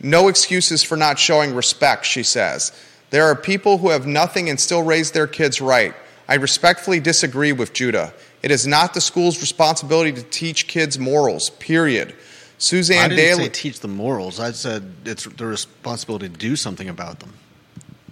no 0.00 0.28
excuses 0.28 0.82
for 0.82 0.96
not 0.96 1.18
showing 1.18 1.54
respect, 1.54 2.06
she 2.06 2.22
says. 2.22 2.72
There 3.10 3.24
are 3.24 3.34
people 3.34 3.78
who 3.78 3.90
have 3.90 4.06
nothing 4.06 4.48
and 4.48 4.58
still 4.58 4.82
raise 4.82 5.10
their 5.10 5.26
kids 5.26 5.60
right. 5.60 5.94
I 6.28 6.34
respectfully 6.34 7.00
disagree 7.00 7.52
with 7.52 7.72
Judah. 7.72 8.12
It 8.42 8.50
is 8.50 8.66
not 8.66 8.94
the 8.94 9.00
school's 9.00 9.40
responsibility 9.40 10.12
to 10.12 10.22
teach 10.22 10.68
kids 10.68 10.98
morals, 10.98 11.50
period. 11.50 12.14
I 12.60 12.62
Suzanne 12.62 13.08
didn't 13.08 13.24
Daly. 13.24 13.44
say 13.44 13.48
teach 13.48 13.80
them 13.80 13.96
morals. 13.96 14.38
I 14.38 14.50
said 14.52 14.92
it's 15.06 15.24
the 15.24 15.46
responsibility 15.46 16.28
to 16.28 16.36
do 16.36 16.56
something 16.56 16.90
about 16.90 17.20
them. 17.20 17.32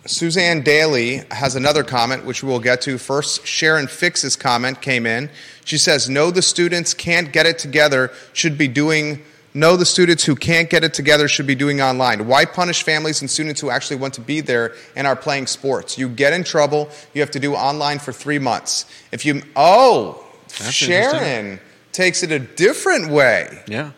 Suzanne 0.06 0.62
Daly 0.62 1.20
has 1.30 1.54
another 1.54 1.84
comment, 1.84 2.24
which 2.24 2.42
we 2.42 2.48
will 2.48 2.58
get 2.58 2.80
to. 2.82 2.96
First, 2.96 3.46
Sharon 3.46 3.86
Fix's 3.86 4.36
comment 4.36 4.80
came 4.80 5.04
in. 5.04 5.28
She 5.66 5.76
says, 5.76 6.08
No, 6.08 6.30
the 6.30 6.40
students 6.40 6.94
can't 6.94 7.30
get 7.30 7.44
it 7.44 7.58
together, 7.58 8.10
should 8.32 8.56
be 8.56 8.68
doing, 8.68 9.22
no, 9.52 9.76
the 9.76 9.84
students 9.84 10.24
who 10.24 10.34
can't 10.34 10.70
get 10.70 10.82
it 10.82 10.94
together 10.94 11.28
should 11.28 11.46
be 11.46 11.54
doing 11.54 11.82
online. 11.82 12.26
Why 12.26 12.46
punish 12.46 12.84
families 12.84 13.20
and 13.20 13.30
students 13.30 13.60
who 13.60 13.68
actually 13.68 13.96
want 13.96 14.14
to 14.14 14.22
be 14.22 14.40
there 14.40 14.74
and 14.96 15.06
are 15.06 15.16
playing 15.16 15.46
sports? 15.46 15.98
You 15.98 16.08
get 16.08 16.32
in 16.32 16.42
trouble, 16.42 16.88
you 17.12 17.20
have 17.20 17.32
to 17.32 17.40
do 17.40 17.54
online 17.54 17.98
for 17.98 18.14
three 18.14 18.38
months. 18.38 18.86
If 19.12 19.26
you, 19.26 19.42
oh, 19.56 20.24
That's 20.58 20.72
Sharon 20.72 21.60
takes 21.92 22.22
it 22.22 22.32
a 22.32 22.38
different 22.38 23.10
way. 23.10 23.62
Yeah, 23.68 23.90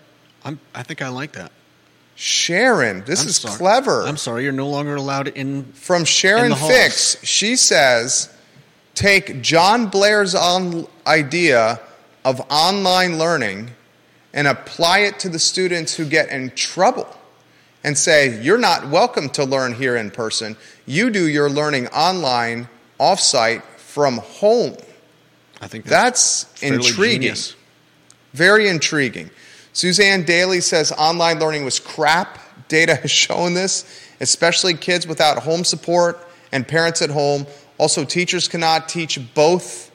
I'm, 0.45 0.59
I 0.75 0.83
think 0.83 1.03
I 1.03 1.09
like 1.09 1.33
that. 1.33 1.53
Sharon, 2.15 3.03
this 3.05 3.23
I'm 3.23 3.29
is 3.29 3.37
sorry. 3.37 3.57
clever. 3.57 4.03
I'm 4.03 4.17
sorry, 4.17 4.45
you're 4.45 4.53
no 4.53 4.69
longer 4.69 4.95
allowed 4.95 5.29
in. 5.29 5.65
From 5.73 6.05
Sharon 6.05 6.53
in. 6.53 6.59
Fix, 6.59 7.23
she 7.25 7.57
says, 7.57 8.33
take 8.95 9.41
John 9.41 9.87
Blair's 9.87 10.35
on 10.35 10.87
idea 11.07 11.81
of 12.25 12.41
online 12.51 13.19
learning 13.19 13.71
and 14.35 14.47
apply 14.47 15.01
it 15.01 15.19
to 15.21 15.29
the 15.29 15.39
students 15.39 15.95
who 15.95 16.05
get 16.05 16.29
in 16.29 16.51
trouble 16.51 17.09
and 17.83 17.97
say, 17.97 18.41
you're 18.43 18.59
not 18.59 18.89
welcome 18.89 19.31
to 19.31 19.45
learn 19.45 19.73
here 19.73 19.97
in 19.97 20.11
person. 20.11 20.57
You 20.85 21.09
do 21.11 21.27
your 21.27 21.49
learning 21.49 21.89
online, 21.89 22.69
offsite, 22.99 23.63
from 23.79 24.19
home. 24.19 24.77
I 25.63 25.67
think 25.69 25.87
That's 25.87 26.45
fairly 26.45 26.77
intriguing. 26.77 27.21
genius. 27.23 27.57
Very 28.35 28.69
intriguing. 28.69 29.31
Suzanne 29.73 30.25
Daly 30.25 30.61
says 30.61 30.93
online 30.93 31.39
learning 31.39 31.65
was 31.65 31.79
crap. 31.79 32.39
Data 32.69 32.95
has 32.97 33.11
shown 33.11 33.55
this, 33.55 33.85
especially 34.21 34.75
kids 34.75 35.07
without 35.07 35.39
home 35.39 35.65
support 35.65 36.19
and 36.53 36.67
parents 36.67 37.03
at 37.03 37.11
home. 37.11 37.47
Also, 37.79 38.05
teachers 38.05 38.49
cannot 38.49 38.89
teach 38.89 39.19
both 39.35 39.91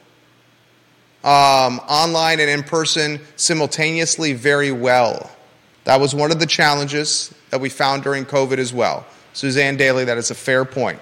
um, 1.23 1.79
online 1.89 2.39
and 2.39 2.49
in 2.49 2.63
person 2.63 3.19
simultaneously 3.35 4.33
very 4.33 4.71
well. 4.71 5.31
That 5.85 5.99
was 5.99 6.15
one 6.15 6.31
of 6.31 6.39
the 6.39 6.45
challenges 6.45 7.33
that 7.49 7.59
we 7.59 7.69
found 7.69 8.03
during 8.03 8.25
COVID 8.25 8.57
as 8.57 8.73
well. 8.73 9.05
Suzanne 9.33 9.77
Daly, 9.77 10.05
that 10.05 10.17
is 10.17 10.31
a 10.31 10.35
fair 10.35 10.65
point. 10.65 10.99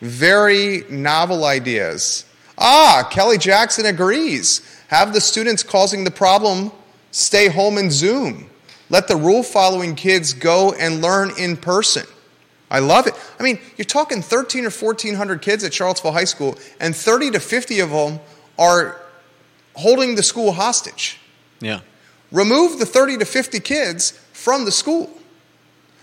Very 0.00 0.84
novel 0.90 1.44
ideas. 1.44 2.24
Ah, 2.58 3.08
Kelly 3.10 3.38
Jackson 3.38 3.86
agrees. 3.86 4.60
Have 4.88 5.12
the 5.12 5.20
students 5.20 5.62
causing 5.62 6.04
the 6.04 6.10
problem 6.10 6.70
stay 7.16 7.48
home 7.48 7.78
and 7.78 7.90
Zoom. 7.90 8.50
Let 8.90 9.08
the 9.08 9.16
rule 9.16 9.42
following 9.42 9.94
kids 9.94 10.34
go 10.34 10.72
and 10.74 11.00
learn 11.00 11.32
in 11.38 11.56
person. 11.56 12.04
I 12.70 12.80
love 12.80 13.06
it. 13.06 13.14
I 13.40 13.42
mean, 13.42 13.58
you're 13.78 13.86
talking 13.86 14.20
13 14.20 14.64
or 14.64 14.70
1400 14.70 15.40
kids 15.40 15.64
at 15.64 15.72
Charlottesville 15.72 16.12
High 16.12 16.24
School, 16.24 16.58
and 16.78 16.94
30 16.94 17.30
to 17.32 17.40
50 17.40 17.80
of 17.80 17.90
them 17.90 18.20
are 18.58 19.00
holding 19.74 20.14
the 20.14 20.22
school 20.22 20.52
hostage. 20.52 21.18
Yeah. 21.60 21.80
Remove 22.32 22.78
the 22.78 22.86
30 22.86 23.18
to 23.18 23.24
50 23.24 23.60
kids 23.60 24.10
from 24.32 24.66
the 24.66 24.72
school, 24.72 25.10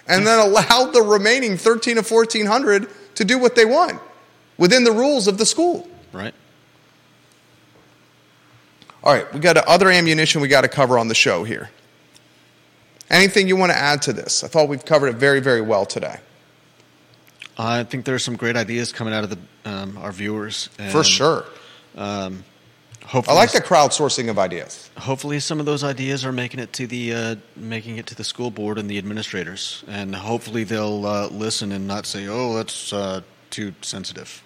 and 0.07 0.25
then 0.25 0.39
allow 0.39 0.85
the 0.91 1.01
remaining 1.01 1.57
13 1.57 1.97
to 1.97 2.01
1400 2.01 2.89
to 3.15 3.23
do 3.23 3.37
what 3.37 3.55
they 3.55 3.65
want 3.65 4.01
within 4.57 4.83
the 4.83 4.91
rules 4.91 5.27
of 5.27 5.37
the 5.37 5.45
school. 5.45 5.87
Right. 6.11 6.33
All 9.03 9.13
right, 9.13 9.31
we 9.33 9.39
got 9.41 9.57
other 9.57 9.89
ammunition 9.89 10.39
we 10.39 10.47
got 10.47 10.61
to 10.61 10.69
cover 10.69 10.97
on 10.97 11.09
the 11.09 11.15
show 11.15 11.43
here. 11.43 11.69
Anything 13.09 13.49
you 13.49 13.57
want 13.57 13.71
to 13.73 13.77
add 13.77 14.01
to 14.03 14.13
this? 14.13 14.43
I 14.43 14.47
thought 14.47 14.69
we've 14.69 14.85
covered 14.85 15.07
it 15.07 15.15
very, 15.17 15.41
very 15.41 15.61
well 15.61 15.85
today. 15.85 16.19
I 17.57 17.83
think 17.83 18.05
there's 18.05 18.23
some 18.23 18.37
great 18.37 18.55
ideas 18.55 18.91
coming 18.93 19.13
out 19.13 19.23
of 19.25 19.29
the 19.29 19.37
um, 19.65 19.97
our 19.97 20.11
viewers. 20.11 20.67
For 20.91 21.03
sure. 21.03 21.45
Um, 21.95 22.43
I 23.13 23.33
like 23.33 23.51
the 23.51 23.61
crowdsourcing 23.61 24.29
of 24.29 24.39
ideas. 24.39 24.89
hopefully 24.97 25.39
some 25.39 25.59
of 25.59 25.65
those 25.65 25.83
ideas 25.83 26.25
are 26.25 26.31
making 26.31 26.61
it 26.61 26.71
to 26.73 26.87
the 26.87 27.13
uh, 27.13 27.35
making 27.55 27.97
it 27.97 28.07
to 28.07 28.15
the 28.15 28.23
school 28.23 28.49
board 28.49 28.77
and 28.77 28.89
the 28.89 28.97
administrators, 28.97 29.83
and 29.87 30.15
hopefully 30.15 30.63
they'll 30.63 31.05
uh, 31.05 31.27
listen 31.27 31.73
and 31.73 31.85
not 31.85 32.05
say, 32.05 32.27
"Oh, 32.27 32.55
that's 32.55 32.93
uh, 32.93 33.21
too 33.49 33.73
sensitive." 33.81 34.41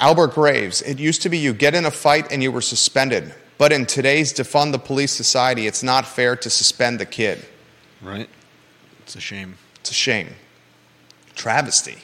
Albert 0.00 0.28
Graves, 0.28 0.80
it 0.82 0.98
used 0.98 1.22
to 1.22 1.28
be 1.28 1.36
you 1.36 1.52
get 1.52 1.74
in 1.74 1.84
a 1.84 1.90
fight 1.90 2.32
and 2.32 2.42
you 2.42 2.50
were 2.50 2.62
suspended. 2.62 3.34
But 3.58 3.72
in 3.72 3.84
today's 3.84 4.32
defund 4.32 4.72
the 4.72 4.78
police 4.78 5.12
society, 5.12 5.66
it's 5.66 5.82
not 5.82 6.06
fair 6.06 6.34
to 6.36 6.48
suspend 6.48 6.98
the 6.98 7.04
kid. 7.04 7.44
Right. 8.00 8.28
It's 9.00 9.14
a 9.14 9.20
shame. 9.20 9.56
It's 9.76 9.90
a 9.90 9.94
shame. 9.94 10.28
Travesty. 11.34 11.98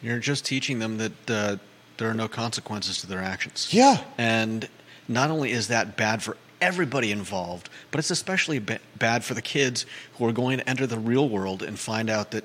You're 0.00 0.18
just 0.18 0.46
teaching 0.46 0.78
them 0.78 0.96
that 0.96 1.30
uh, 1.30 1.56
there 1.98 2.08
are 2.08 2.14
no 2.14 2.28
consequences 2.28 2.98
to 3.02 3.06
their 3.06 3.20
actions. 3.20 3.68
Yeah. 3.70 4.02
And 4.16 4.66
not 5.06 5.30
only 5.30 5.52
is 5.52 5.68
that 5.68 5.98
bad 5.98 6.22
for 6.22 6.38
everybody 6.62 7.12
involved, 7.12 7.68
but 7.90 7.98
it's 7.98 8.10
especially 8.10 8.58
ba- 8.58 8.80
bad 8.98 9.24
for 9.24 9.34
the 9.34 9.42
kids 9.42 9.84
who 10.14 10.26
are 10.26 10.32
going 10.32 10.58
to 10.58 10.68
enter 10.68 10.86
the 10.86 10.98
real 10.98 11.28
world 11.28 11.62
and 11.62 11.78
find 11.78 12.08
out 12.08 12.30
that 12.30 12.44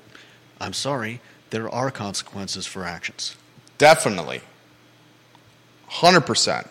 I'm 0.60 0.74
sorry, 0.74 1.22
there 1.48 1.70
are 1.70 1.90
consequences 1.90 2.66
for 2.66 2.84
actions. 2.84 3.36
Definitely. 3.80 4.42
100%. 5.90 6.68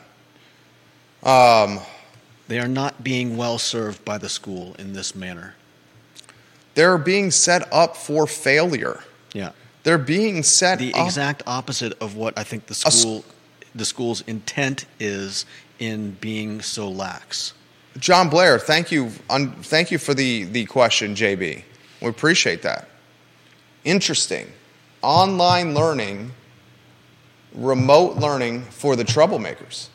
Um, 1.24 1.80
they 2.48 2.60
are 2.60 2.68
not 2.68 3.04
being 3.04 3.36
well 3.36 3.58
served 3.58 4.06
by 4.06 4.20
the 4.20 4.30
school 4.30 4.76
in 4.78 4.94
this 4.94 5.16
manner. 5.16 5.56
They're 6.76 7.00
being 7.00 7.32
set 7.32 7.68
up 7.74 7.98
for 7.98 8.28
failure. 8.28 9.00
Yeah. 9.34 9.54
They're 9.82 9.98
being 9.98 10.44
set 10.44 10.78
The 10.78 10.94
up. 10.94 11.08
exact 11.08 11.42
opposite 11.48 12.00
of 12.00 12.16
what 12.16 12.38
I 12.38 12.44
think 12.44 12.68
the 12.68 12.76
school 12.76 13.26
the 13.74 13.86
school's 13.86 14.22
intent 14.28 14.86
is 15.00 15.48
in 15.80 16.12
being 16.22 16.62
so 16.62 16.88
lax. 16.90 17.54
John 17.98 18.30
Blair, 18.30 18.60
thank 18.60 18.92
you, 18.92 19.12
un, 19.32 19.52
thank 19.64 19.90
you 19.90 19.98
for 19.98 20.14
the, 20.14 20.44
the 20.44 20.66
question, 20.66 21.16
JB. 21.16 21.64
We 22.02 22.08
appreciate 22.08 22.62
that. 22.62 22.88
Interesting. 23.84 24.48
Online 25.02 25.74
learning, 25.74 26.34
remote 27.54 28.18
learning 28.18 28.64
for 28.64 28.96
the 28.96 29.04
troublemakers. 29.04 29.90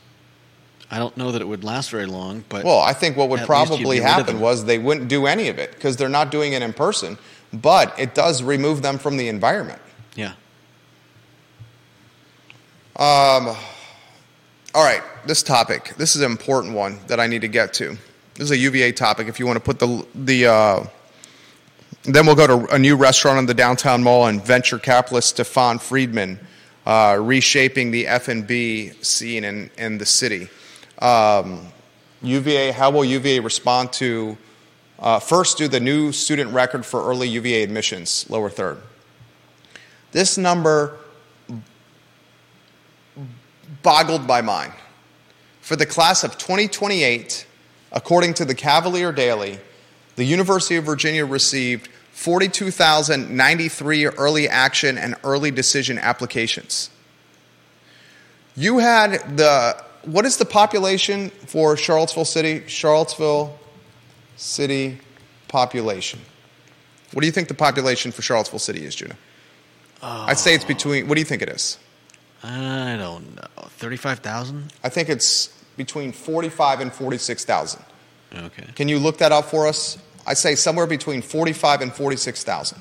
I 0.91 0.99
don't 0.99 1.17
know 1.17 1.33
that 1.33 1.41
it 1.41 1.47
would 1.47 1.65
last 1.65 1.91
very 1.91 2.07
long, 2.07 2.45
but 2.49 2.65
Well, 2.65 2.81
I 2.81 2.93
think 2.93 3.17
what 3.17 3.29
would 3.29 3.41
At 3.41 3.49
least 3.49 3.51
you'd 3.51 3.69
probably 3.69 3.85
be 3.85 3.91
rid 3.91 3.99
of 3.99 4.05
happen 4.05 4.41
was 4.41 4.65
they 4.65 4.79
wouldn't 4.79 5.09
do 5.09 5.27
any 5.27 5.49
of 5.49 5.59
it 5.59 5.73
because 5.73 5.97
they're 5.97 6.09
not 6.09 6.31
doing 6.31 6.53
it 6.53 6.63
in 6.63 6.73
person, 6.73 7.19
but 7.53 7.99
it 7.99 8.15
does 8.15 8.43
remove 8.43 8.83
them 8.83 8.99
from 8.99 9.17
the 9.17 9.29
environment. 9.29 9.81
yeah. 10.15 10.35
Um. 12.97 13.57
All 14.73 14.85
right, 14.85 15.03
this 15.27 15.43
topic. 15.43 15.95
This 15.97 16.17
is 16.17 16.23
an 16.23 16.31
important 16.31 16.75
one 16.75 16.99
that 17.07 17.19
I 17.19 17.27
need 17.27 17.43
to 17.43 17.49
get 17.49 17.73
to. 17.75 17.97
This 18.35 18.45
is 18.45 18.51
a 18.51 18.57
UVA 18.57 18.93
topic. 18.93 19.29
If 19.29 19.39
you 19.41 19.47
want 19.47 19.57
to 19.57 19.65
put 19.65 19.79
the 19.79 20.07
the, 20.15 20.47
uh, 20.47 20.87
then 22.05 22.27
we'll 22.27 22.37
go 22.37 22.47
to 22.47 22.75
a 22.75 22.79
new 22.79 22.97
restaurant 22.97 23.39
in 23.39 23.47
the 23.47 23.55
downtown 23.55 24.03
mall 24.03 24.27
and 24.27 24.45
venture 24.45 24.79
capitalist 24.79 25.31
Stefan 25.31 25.79
Friedman 25.79 26.39
uh, 26.87 27.19
reshaping 27.21 27.91
the 27.91 28.07
F 28.07 28.29
and 28.29 28.47
B 28.47 28.91
scene 29.03 29.45
in 29.45 29.71
in 29.79 29.99
the 29.99 30.07
city. 30.07 30.49
Um, 30.99 31.69
UVA. 32.23 32.73
How 32.73 32.91
will 32.91 33.05
UVA 33.05 33.41
respond 33.41 33.93
to? 33.95 34.37
Uh, 34.99 35.19
first, 35.19 35.59
do 35.59 35.69
the 35.69 35.81
new 35.81 36.13
student 36.13 36.53
record 36.53 36.87
for 36.87 37.05
early 37.05 37.29
UVA 37.29 37.63
admissions, 37.63 38.29
lower 38.31 38.49
third. 38.49 38.79
This 40.13 40.39
number 40.39 40.97
boggled 43.83 44.27
my 44.27 44.41
mind. 44.41 44.73
For 45.61 45.77
the 45.77 45.87
class 45.87 46.25
of 46.25 46.39
2028, 46.39 47.47
according 47.93 48.35
to 48.35 48.45
the 48.45 48.55
Cavalier 48.55 49.13
Daily, 49.13 49.59
the 50.17 50.25
University 50.25 50.77
of 50.77 50.85
Virginia 50.85 51.27
received 51.27 51.89
42,093 52.15 54.07
early 54.07 54.49
action 54.49 54.97
and 54.97 55.17
early 55.25 55.51
decision 55.51 55.99
applications. 55.99 56.89
You 58.57 58.79
had 58.79 59.37
the, 59.37 59.77
what 60.05 60.25
is 60.25 60.37
the 60.37 60.45
population 60.45 61.31
for 61.31 61.77
Charlottesville 61.77 62.25
City? 62.25 62.63
Charlottesville 62.69 63.59
City 64.37 65.01
population. 65.49 66.21
What 67.13 67.23
do 67.23 67.27
you 67.27 67.33
think 67.33 67.49
the 67.49 67.55
population 67.55 68.13
for 68.13 68.23
Charlottesville 68.23 68.61
City 68.61 68.85
is, 68.85 68.95
Judah? 68.95 69.17
Oh. 70.01 70.27
I'd 70.29 70.39
say 70.39 70.55
it's 70.55 70.65
between, 70.65 71.09
what 71.09 71.17
do 71.17 71.21
you 71.21 71.27
think 71.27 71.43
it 71.43 71.49
is? 71.49 71.79
I 72.45 72.97
don't 72.97 73.35
know. 73.35 73.43
35,000? 73.57 74.73
I 74.85 74.89
think 74.89 75.09
it's 75.09 75.49
between 75.77 76.13
45 76.13 76.81
and 76.81 76.93
46,000. 76.93 77.83
Okay. 78.37 78.67
Can 78.77 78.89
you 78.89 79.01
look 79.01 79.19
that 79.19 79.33
up 79.33 79.47
for 79.47 79.67
us? 79.67 79.99
I 80.27 80.35
say 80.35 80.55
somewhere 80.55 80.87
between 80.87 81.23
45 81.23 81.83
and 81.83 81.93
46,000. 81.93 82.81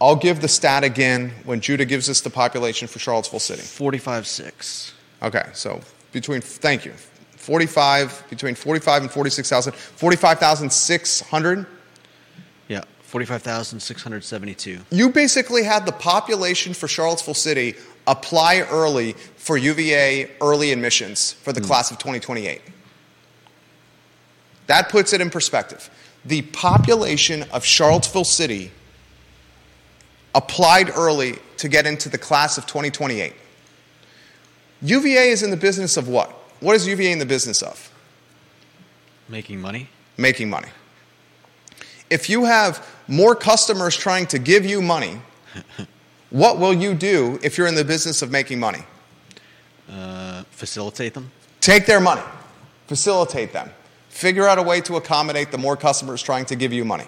I'll 0.00 0.16
give 0.16 0.40
the 0.42 0.48
stat 0.48 0.84
again 0.84 1.32
when 1.44 1.60
Judah 1.60 1.86
gives 1.86 2.10
us 2.10 2.20
the 2.20 2.30
population 2.30 2.86
for 2.86 2.98
Charlottesville 2.98 3.40
City. 3.40 3.62
45.6. 3.62 4.92
Okay, 5.22 5.48
so 5.54 5.80
between, 6.12 6.42
thank 6.42 6.84
you, 6.84 6.92
45, 6.92 8.24
between 8.28 8.54
45 8.54 9.02
and 9.02 9.10
46,000, 9.10 9.72
45,600. 9.74 11.66
Yeah, 12.68 12.82
45,672. 13.00 14.80
You 14.90 15.10
basically 15.10 15.62
had 15.62 15.86
the 15.86 15.92
population 15.92 16.74
for 16.74 16.88
Charlottesville 16.88 17.34
City 17.34 17.74
apply 18.06 18.66
early 18.70 19.12
for 19.36 19.56
UVA 19.56 20.30
early 20.40 20.72
admissions 20.72 21.32
for 21.32 21.52
the 21.52 21.60
hmm. 21.60 21.66
class 21.66 21.90
of 21.90 21.98
2028. 21.98 22.60
That 24.66 24.88
puts 24.88 25.12
it 25.12 25.20
in 25.20 25.30
perspective. 25.30 25.90
The 26.24 26.42
population 26.42 27.44
of 27.52 27.64
Charlottesville 27.64 28.24
City 28.24 28.72
applied 30.34 30.90
early 30.96 31.38
to 31.58 31.68
get 31.68 31.86
into 31.86 32.08
the 32.08 32.18
class 32.18 32.58
of 32.58 32.66
2028. 32.66 33.32
UVA 34.82 35.28
is 35.28 35.42
in 35.42 35.50
the 35.50 35.56
business 35.56 35.96
of 35.96 36.08
what? 36.08 36.30
What 36.60 36.76
is 36.76 36.86
UVA 36.86 37.12
in 37.12 37.18
the 37.18 37.26
business 37.26 37.62
of? 37.62 37.90
Making 39.28 39.60
money? 39.60 39.88
Making 40.16 40.50
money. 40.50 40.68
If 42.10 42.30
you 42.30 42.44
have 42.44 42.86
more 43.08 43.34
customers 43.34 43.96
trying 43.96 44.26
to 44.26 44.38
give 44.38 44.64
you 44.64 44.80
money, 44.80 45.20
what 46.30 46.58
will 46.58 46.74
you 46.74 46.94
do 46.94 47.38
if 47.42 47.58
you're 47.58 47.66
in 47.66 47.74
the 47.74 47.84
business 47.84 48.22
of 48.22 48.30
making 48.30 48.60
money? 48.60 48.82
Uh, 49.90 50.44
facilitate 50.50 51.14
them? 51.14 51.30
Take 51.60 51.86
their 51.86 52.00
money, 52.00 52.22
facilitate 52.86 53.52
them, 53.52 53.70
figure 54.16 54.48
out 54.48 54.58
a 54.58 54.62
way 54.62 54.80
to 54.80 54.96
accommodate 54.96 55.50
the 55.50 55.58
more 55.58 55.76
customers 55.76 56.22
trying 56.22 56.46
to 56.46 56.56
give 56.56 56.72
you 56.72 56.84
money. 56.84 57.06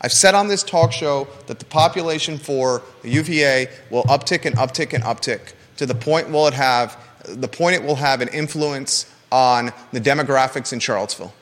I've 0.00 0.12
said 0.12 0.34
on 0.34 0.48
this 0.48 0.62
talk 0.62 0.92
show 0.92 1.26
that 1.48 1.58
the 1.58 1.64
population 1.64 2.38
for 2.38 2.82
the 3.02 3.10
UVA 3.10 3.68
will 3.90 4.04
uptick 4.04 4.44
and 4.44 4.54
uptick 4.56 4.92
and 4.92 5.02
uptick 5.02 5.54
to 5.78 5.86
the 5.86 5.94
point 5.94 6.30
will 6.30 6.46
it 6.46 6.54
have 6.54 6.96
the 7.26 7.48
point 7.48 7.74
it 7.74 7.82
will 7.82 7.96
have 7.96 8.20
an 8.20 8.28
influence 8.28 9.12
on 9.32 9.72
the 9.92 10.00
demographics 10.00 10.72
in 10.72 10.78
Charlottesville. 10.78 11.32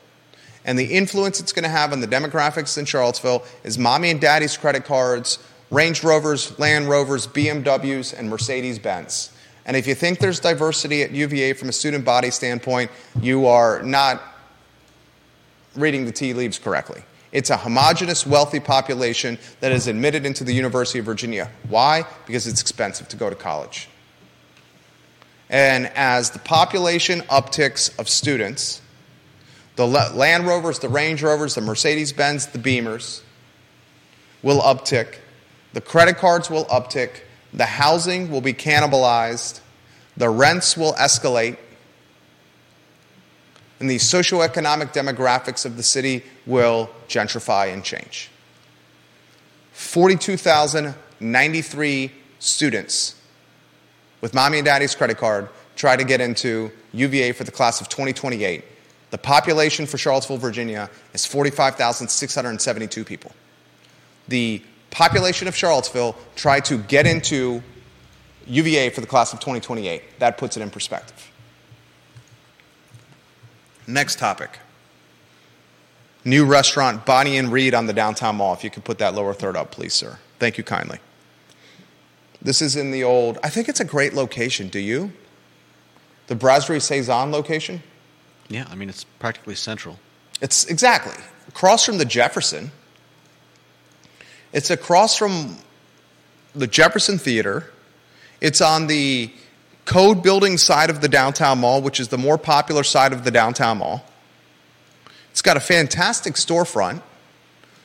And 0.64 0.79
the 0.79 0.85
influence 0.85 1.41
it's 1.41 1.53
going 1.53 1.64
to 1.64 1.68
have 1.68 1.93
on 1.93 2.01
the 2.01 2.07
demographics 2.07 2.79
in 2.79 2.85
Charlottesville 2.85 3.45
is 3.64 3.79
mommy 3.79 4.11
and 4.11 4.20
daddy's 4.20 4.57
credit 4.57 4.85
cards, 4.85 5.39
Range 5.70 6.03
Rovers, 6.05 6.59
Land 6.59 6.89
Rovers, 6.89 7.27
BMWs, 7.27 8.16
and 8.16 8.31
Mercedes 8.31 8.79
Benz. 8.79 9.33
And 9.66 9.77
if 9.77 9.87
you 9.87 9.95
think 9.95 10.18
there's 10.18 10.41
diversity 10.41 11.03
at 11.03 11.11
UVA 11.11 11.53
from 11.55 11.68
a 11.68 11.73
student 11.73 12.05
body 12.05 12.31
standpoint, 12.31 12.91
you 13.20 13.47
are 13.47 13.83
not 13.83 14.23
reading 15.75 16.05
the 16.05 16.12
tea 16.12 16.35
leaves 16.35 16.59
correctly. 16.59 17.03
It's 17.33 17.49
a 17.51 17.57
homogenous, 17.57 18.27
wealthy 18.27 18.61
population 18.61 19.39
that 19.61 19.73
is 19.73 19.87
admitted 19.87 20.27
into 20.27 20.45
the 20.45 20.53
University 20.53 20.99
of 20.99 21.07
Virginia. 21.07 21.51
Why? 21.68 22.05
Because 22.27 22.47
it's 22.47 22.61
expensive 22.61 23.09
to 23.09 23.16
go 23.16 23.31
to 23.31 23.37
college. 23.37 23.89
And 25.49 25.87
as 25.95 26.31
the 26.31 26.39
population 26.39 27.20
upticks 27.23 27.99
of 27.99 28.09
students, 28.09 28.83
the 29.77 29.87
Land 29.87 30.47
Rovers, 30.47 30.79
the 30.79 30.89
Range 30.89 31.23
Rovers, 31.23 31.55
the 31.55 31.62
Mercedes 31.62 32.12
Benz, 32.12 32.47
the 32.47 32.59
Beamers 32.59 33.23
will 34.43 34.61
uptick. 34.61 35.16
The 35.73 35.81
credit 35.81 36.18
cards 36.18 36.51
will 36.51 36.66
uptick. 36.66 37.23
The 37.55 37.64
housing 37.64 38.31
will 38.31 38.43
be 38.43 38.53
cannibalized. 38.53 39.61
The 40.16 40.29
rents 40.29 40.77
will 40.77 40.93
escalate. 40.95 41.57
And 43.83 43.91
the 43.91 43.97
socioeconomic 43.97 44.93
demographics 44.93 45.66
of 45.66 45.76
the 45.76 45.83
city 45.83 46.22
will 46.47 46.89
gentrify 47.09 47.72
and 47.72 47.83
change. 47.83 48.30
42,093 49.72 52.12
students 52.39 53.16
with 54.20 54.35
mommy 54.35 54.59
and 54.59 54.64
daddy's 54.64 54.95
credit 54.95 55.18
card 55.18 55.49
try 55.74 55.97
to 55.97 56.05
get 56.05 56.20
into 56.20 56.70
UVA 56.93 57.33
for 57.33 57.43
the 57.43 57.51
class 57.51 57.80
of 57.80 57.89
2028. 57.89 58.62
The 59.11 59.18
population 59.18 59.87
for 59.87 59.99
Charlottesville, 59.99 60.39
Virginia 60.39 60.89
is 61.12 61.26
45,672 61.26 63.05
people. 63.05 63.33
The 64.28 64.62
population 64.91 65.49
of 65.49 65.57
Charlottesville 65.57 66.14
tried 66.37 66.64
to 66.66 66.78
get 66.78 67.09
into 67.09 67.64
UVA 68.47 68.91
for 68.91 69.01
the 69.01 69.09
class 69.09 69.33
of 69.33 69.41
2028. 69.41 70.20
That 70.20 70.39
puts 70.39 70.57
it 70.57 70.62
in 70.62 70.70
perspective. 70.70 71.32
Next 73.87 74.18
topic. 74.18 74.59
New 76.24 76.45
restaurant, 76.45 77.05
Bonny 77.05 77.37
and 77.37 77.51
Read 77.51 77.74
on 77.74 77.87
the 77.87 77.93
downtown 77.93 78.37
mall. 78.37 78.55
If 78.55 78.62
you 78.62 78.70
could 78.70 78.85
put 78.85 78.99
that 78.99 79.14
lower 79.14 79.35
third 79.35 79.57
up, 79.57 79.72
please, 79.72 79.93
sir. 79.93 80.18
Thank 80.39 80.57
you 80.57 80.64
kindly. 80.64 80.99
This 82.41 82.62
is 82.62 82.76
in 82.76 82.91
the 82.91 83.05
old, 83.05 83.39
I 83.43 83.49
think 83.49 83.68
it's 83.68 83.80
a 83.80 83.85
great 83.85 84.14
location. 84.14 84.68
Do 84.68 84.78
you? 84.78 85.12
The 86.28 86.35
Brasserie 86.35 86.80
Saison 86.80 87.30
location? 87.30 87.83
Yeah, 88.49 88.66
I 88.70 88.74
mean, 88.74 88.89
it's 88.89 89.05
practically 89.05 89.55
central. 89.55 89.99
It's 90.41 90.66
exactly 90.66 91.14
across 91.49 91.85
from 91.85 91.99
the 91.99 92.05
Jefferson. 92.05 92.70
It's 94.53 94.70
across 94.70 95.16
from 95.16 95.57
the 96.55 96.66
Jefferson 96.66 97.18
Theater. 97.18 97.70
It's 98.41 98.61
on 98.61 98.87
the 98.87 99.33
code 99.85 100.22
building 100.22 100.59
side 100.59 100.91
of 100.91 101.01
the 101.01 101.09
downtown 101.09 101.59
mall, 101.59 101.83
which 101.83 102.01
is 102.01 102.09
the 102.09 102.18
more 102.18 102.39
popular 102.39 102.85
side 102.85 103.12
of 103.12 103.24
the 103.24 103.30
downtown 103.30 103.78
mall. 103.78 104.05
It's 105.30 105.43
got 105.43 105.57
a 105.57 105.61
fantastic 105.61 106.35
storefront. 106.35 107.03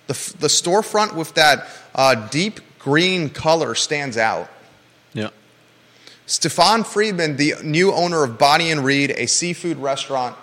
The, 0.08 0.14
the 0.40 0.48
storefront 0.48 1.16
with 1.16 1.34
that 1.36 1.68
uh, 1.96 2.28
deep 2.30 2.60
green 2.80 3.30
color 3.30 3.76
stands 3.76 4.18
out. 4.18 4.50
Yeah. 5.14 5.30
Stefan 6.26 6.84
Friedman, 6.84 7.38
the 7.38 7.56
new 7.64 7.94
owner 7.94 8.24
of 8.24 8.38
Bonny 8.38 8.72
and 8.72 8.84
Read, 8.84 9.12
a 9.12 9.28
seafood 9.28 9.78
restaurant 9.78 10.38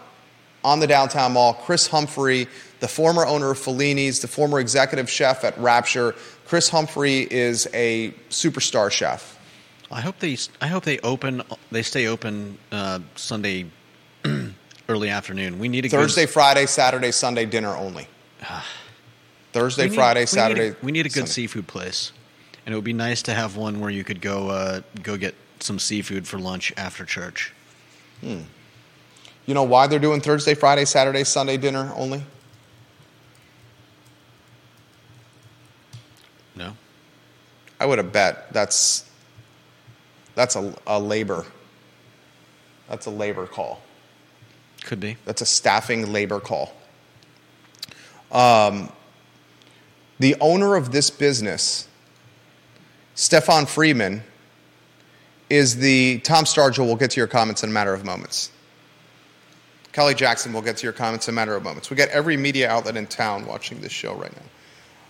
on 0.64 0.80
the 0.80 0.86
downtown 0.86 1.32
mall. 1.32 1.54
Chris 1.54 1.86
Humphrey, 1.86 2.48
the 2.80 2.88
former 2.88 3.26
owner 3.26 3.50
of 3.50 3.58
Fellini's, 3.58 4.20
the 4.20 4.28
former 4.28 4.60
executive 4.60 5.10
chef 5.10 5.44
at 5.44 5.56
Rapture. 5.58 6.14
Chris 6.46 6.70
Humphrey 6.70 7.20
is 7.20 7.68
a 7.74 8.12
superstar 8.30 8.90
chef. 8.90 9.33
I 9.90 10.00
hope 10.00 10.18
they. 10.18 10.36
I 10.60 10.66
hope 10.66 10.84
they 10.84 10.98
open. 11.00 11.42
They 11.70 11.82
stay 11.82 12.06
open 12.06 12.58
uh, 12.72 13.00
Sunday 13.16 13.66
early 14.88 15.08
afternoon. 15.10 15.58
We 15.58 15.68
need 15.68 15.84
a 15.84 15.88
Thursday, 15.88 16.22
Good, 16.24 16.30
Friday, 16.32 16.66
Saturday, 16.66 17.10
Sunday 17.10 17.46
dinner 17.46 17.74
only. 17.76 18.08
Thursday, 19.52 19.88
need- 19.88 19.94
Friday, 19.94 20.20
we 20.20 20.22
need 20.22 20.24
a- 20.24 20.26
Saturday. 20.26 20.74
We 20.82 20.92
need 20.92 21.06
a, 21.06 21.08
good 21.08 21.12
Sunday. 21.12 21.30
seafood 21.30 21.66
place, 21.66 22.12
and 22.66 22.72
it 22.72 22.76
would 22.76 22.84
be 22.84 22.92
nice 22.92 23.22
to 23.22 23.34
have 23.34 23.56
one 23.56 23.80
where 23.80 23.90
you 23.90 24.04
could 24.04 24.20
go 24.20 24.48
uh, 24.48 24.80
go 25.02 25.16
get 25.16 25.34
some 25.60 25.78
seafood 25.78 26.26
for 26.26 26.38
lunch 26.38 26.72
after 26.76 27.04
church. 27.04 27.52
Hmm. 28.20 28.40
You 29.46 29.52
know 29.54 29.62
why 29.64 29.86
they're 29.86 29.98
doing 29.98 30.20
Thursday, 30.22 30.54
Friday, 30.54 30.86
Saturday, 30.86 31.22
Sunday 31.24 31.58
dinner 31.58 31.92
only? 31.96 32.22
No. 36.56 36.76
I 37.78 37.86
would 37.86 37.98
have 37.98 38.12
bet 38.12 38.52
that's 38.52 39.04
that's 40.34 40.56
a, 40.56 40.74
a 40.86 40.98
labor. 40.98 41.46
That's 42.88 43.06
a 43.06 43.10
labor 43.10 43.46
call. 43.46 43.80
Could 44.84 45.00
be. 45.00 45.16
That's 45.24 45.40
a 45.40 45.46
staffing 45.46 46.12
labor 46.12 46.40
call. 46.40 46.74
Um, 48.30 48.90
the 50.18 50.36
owner 50.40 50.76
of 50.76 50.92
this 50.92 51.10
business, 51.10 51.88
Stefan 53.14 53.66
Freeman, 53.66 54.22
is 55.48 55.76
the 55.76 56.18
Tom 56.20 56.44
Stargell. 56.44 56.86
We'll 56.86 56.96
get 56.96 57.12
to 57.12 57.20
your 57.20 57.26
comments 57.26 57.62
in 57.62 57.70
a 57.70 57.72
matter 57.72 57.94
of 57.94 58.04
moments. 58.04 58.50
Kelly 59.92 60.14
Jackson, 60.14 60.52
we'll 60.52 60.62
get 60.62 60.76
to 60.78 60.82
your 60.82 60.92
comments 60.92 61.28
in 61.28 61.34
a 61.34 61.36
matter 61.36 61.54
of 61.54 61.62
moments. 61.62 61.88
We 61.88 61.96
got 61.96 62.08
every 62.08 62.36
media 62.36 62.68
outlet 62.68 62.96
in 62.96 63.06
town 63.06 63.46
watching 63.46 63.80
this 63.80 63.92
show 63.92 64.14
right 64.14 64.34
now. 64.34 64.42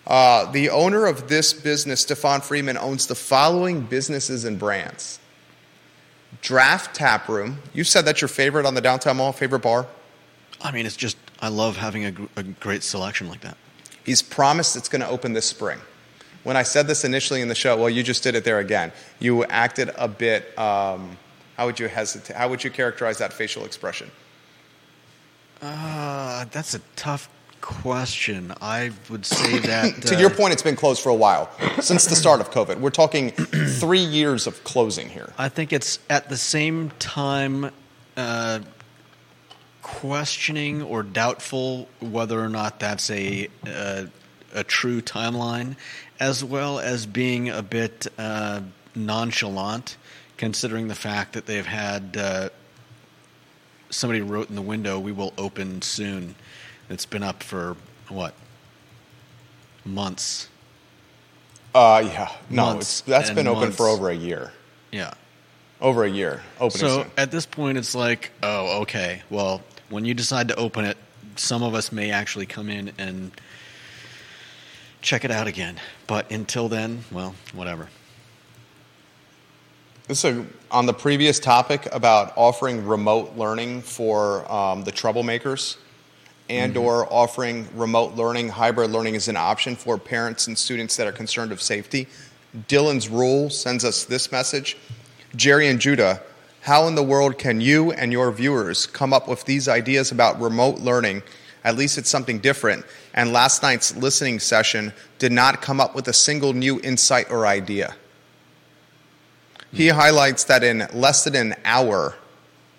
Uh, 0.07 0.51
the 0.53 0.69
owner 0.69 1.07
of 1.07 1.29
this 1.29 1.53
business, 1.53 2.03
Stefan 2.03 2.41
Freeman, 2.41 2.77
owns 2.77 3.07
the 3.07 3.15
following 3.15 3.83
businesses 3.83 4.45
and 4.45 4.59
brands 4.59 5.19
Draft 6.43 6.95
Tap 6.95 7.29
Room. 7.29 7.59
You 7.73 7.85
said 7.85 8.05
that's 8.05 8.21
your 8.21 8.29
favorite 8.29 8.67
on 8.67 8.75
the 8.75 8.81
downtown 8.81 9.17
mall, 9.17 9.33
favorite 9.33 9.61
bar? 9.61 9.87
I 10.61 10.73
mean, 10.73 10.85
it's 10.85 10.97
just 10.97 11.17
I 11.41 11.49
love 11.49 11.77
having 11.77 12.05
a, 12.05 12.15
a 12.37 12.43
great 12.43 12.83
selection 12.83 13.29
like 13.29 13.41
that. 13.41 13.57
He's 14.05 14.21
promised 14.21 14.77
it's 14.77 14.89
going 14.89 15.01
to 15.01 15.09
open 15.09 15.33
this 15.33 15.47
spring. 15.47 15.79
When 16.43 16.57
I 16.57 16.63
said 16.63 16.87
this 16.87 17.05
initially 17.05 17.41
in 17.41 17.49
the 17.49 17.55
show, 17.55 17.77
well, 17.77 17.89
you 17.89 18.03
just 18.03 18.23
did 18.23 18.35
it 18.35 18.45
there 18.45 18.59
again. 18.59 18.93
You 19.19 19.45
acted 19.45 19.91
a 19.97 20.07
bit. 20.07 20.57
Um, 20.59 21.17
how 21.57 21.65
would 21.65 21.81
you 21.81 21.89
hesitate? 21.89 22.37
How 22.37 22.49
would 22.49 22.63
you 22.63 22.71
characterize 22.71 23.19
that 23.19 23.33
facial 23.33 23.65
expression? 23.65 24.11
Uh, 25.63 26.45
that's 26.51 26.75
a 26.75 26.81
tough 26.97 27.31
question. 27.65 28.53
I 28.61 28.91
would 29.09 29.25
say 29.25 29.59
that 29.61 30.03
To 30.03 30.17
uh, 30.17 30.19
your 30.19 30.29
point, 30.29 30.53
it's 30.53 30.63
been 30.63 30.77
closed 30.77 31.03
for 31.03 31.09
a 31.09 31.15
while 31.15 31.51
since 31.81 32.05
the 32.05 32.15
start 32.15 32.41
of 32.43 32.51
COVID. 32.51 32.79
We're 32.79 32.91
talking 32.91 33.31
three 33.81 34.05
years 34.05 34.47
of 34.47 34.63
closing 34.65 35.09
here. 35.09 35.33
I 35.39 35.49
think 35.49 35.73
it's 35.73 35.99
at 36.11 36.29
the 36.29 36.37
same 36.37 36.91
time 36.99 37.71
uh, 38.19 38.61
questioning 39.81 40.83
or 40.83 41.03
doubtful 41.03 41.89
whether 42.01 42.39
or 42.39 42.51
not 42.51 42.81
that's 42.81 43.11
a 43.11 43.49
uh, 43.67 44.05
a 44.53 44.63
true 44.63 45.01
timeline, 45.01 45.77
as 46.21 46.45
well 46.45 46.79
as 46.79 47.07
being 47.07 47.49
a 47.49 47.63
bit 47.63 48.07
uh, 48.19 48.61
nonchalant, 48.95 49.97
considering 50.37 50.89
the 50.89 50.95
fact 50.95 51.33
that 51.33 51.47
they've 51.47 51.67
had 51.67 52.17
uh, 52.17 52.51
somebody 53.89 54.21
wrote 54.21 54.51
in 54.51 54.55
the 54.55 54.63
window, 54.63 55.01
"We 55.01 55.13
will 55.13 55.33
open 55.39 55.81
soon." 55.81 56.35
It's 56.89 57.07
been 57.07 57.23
up 57.23 57.43
for 57.43 57.77
what 58.09 58.35
months. 59.85 60.49
Uh, 61.75 62.03
yeah, 62.05 62.31
no, 62.51 62.67
Months 62.67 63.01
it's, 63.01 63.09
that's 63.09 63.31
been 63.31 63.49
open 63.49 63.73
for 63.73 63.89
over 63.89 64.11
a 64.11 64.15
year. 64.15 64.53
Yeah. 64.93 65.15
Over 65.81 66.05
a 66.05 66.11
year 66.11 66.43
opening 66.61 66.71
So 66.81 67.03
soon. 67.03 67.11
at 67.17 67.31
this 67.31 67.47
point, 67.47 67.79
it's 67.79 67.95
like, 67.95 68.31
oh, 68.43 68.83
okay. 68.83 69.23
Well, 69.29 69.61
when 69.89 70.05
you 70.05 70.15
decide 70.15 70.49
to 70.49 70.57
open 70.57 70.85
it, 70.85 70.97
some 71.37 71.63
of 71.63 71.75
us 71.75 71.91
may 71.91 72.11
actually 72.11 72.47
come 72.47 72.69
in 72.71 72.93
and 72.97 73.33
check 75.03 75.25
it 75.25 75.31
out 75.31 75.49
again. 75.49 75.81
But 76.07 76.31
until 76.31 76.69
then, 76.69 77.05
well, 77.11 77.35
whatever. 77.53 77.89
So, 80.13 80.47
on 80.71 80.87
the 80.87 80.93
previous 80.93 81.41
topic 81.41 81.89
about 81.91 82.35
offering 82.37 82.87
remote 82.87 83.37
learning 83.37 83.83
for 83.83 84.51
um, 84.53 84.85
the 84.85 84.93
troublemakers 84.93 85.79
and 86.49 86.75
mm-hmm. 86.75 86.85
or 86.85 87.13
offering 87.13 87.69
remote 87.75 88.15
learning, 88.15 88.51
hybrid 88.51 88.91
learning 88.91 89.17
as 89.17 89.29
an 89.29 89.37
option 89.37 89.77
for 89.77 89.99
parents 89.99 90.47
and 90.47 90.59
students 90.59 90.97
that 90.97 91.07
are 91.07 91.13
concerned 91.13 91.53
of 91.53 91.63
safety, 91.63 92.07
Dylan's 92.69 93.09
Rule 93.09 93.51
sends 93.51 93.85
us 93.85 94.05
this 94.05 94.31
message. 94.31 94.77
Jerry 95.35 95.69
and 95.69 95.81
Judah, 95.81 96.23
how 96.61 96.87
in 96.87 96.95
the 96.95 97.03
world 97.03 97.39
can 97.39 97.61
you 97.61 97.93
and 97.93 98.13
your 98.13 98.31
viewers 98.31 98.87
come 98.87 99.13
up 99.13 99.29
with 99.29 99.45
these 99.45 99.69
ideas 99.69 100.13
about 100.13 100.41
remote 100.41 100.79
learning? 100.79 101.23
At 101.65 101.77
least 101.77 101.99
it's 101.99 102.11
something 102.11 102.39
different. 102.39 102.85
And 103.13 103.33
last 103.33 103.63
night's 103.63 103.97
listening 103.97 104.39
session 104.39 104.93
did 105.19 105.33
not 105.33 105.63
come 105.63 105.81
up 105.81 105.95
with 105.95 106.07
a 106.09 106.13
single 106.13 106.53
new 106.53 106.81
insight 106.81 107.31
or 107.31 107.47
idea. 107.47 107.97
He 109.73 109.89
hmm. 109.89 109.97
highlights 109.97 110.45
that 110.45 110.63
in 110.63 110.87
less 110.93 111.25
than 111.25 111.35
an 111.35 111.55
hour, 111.65 112.15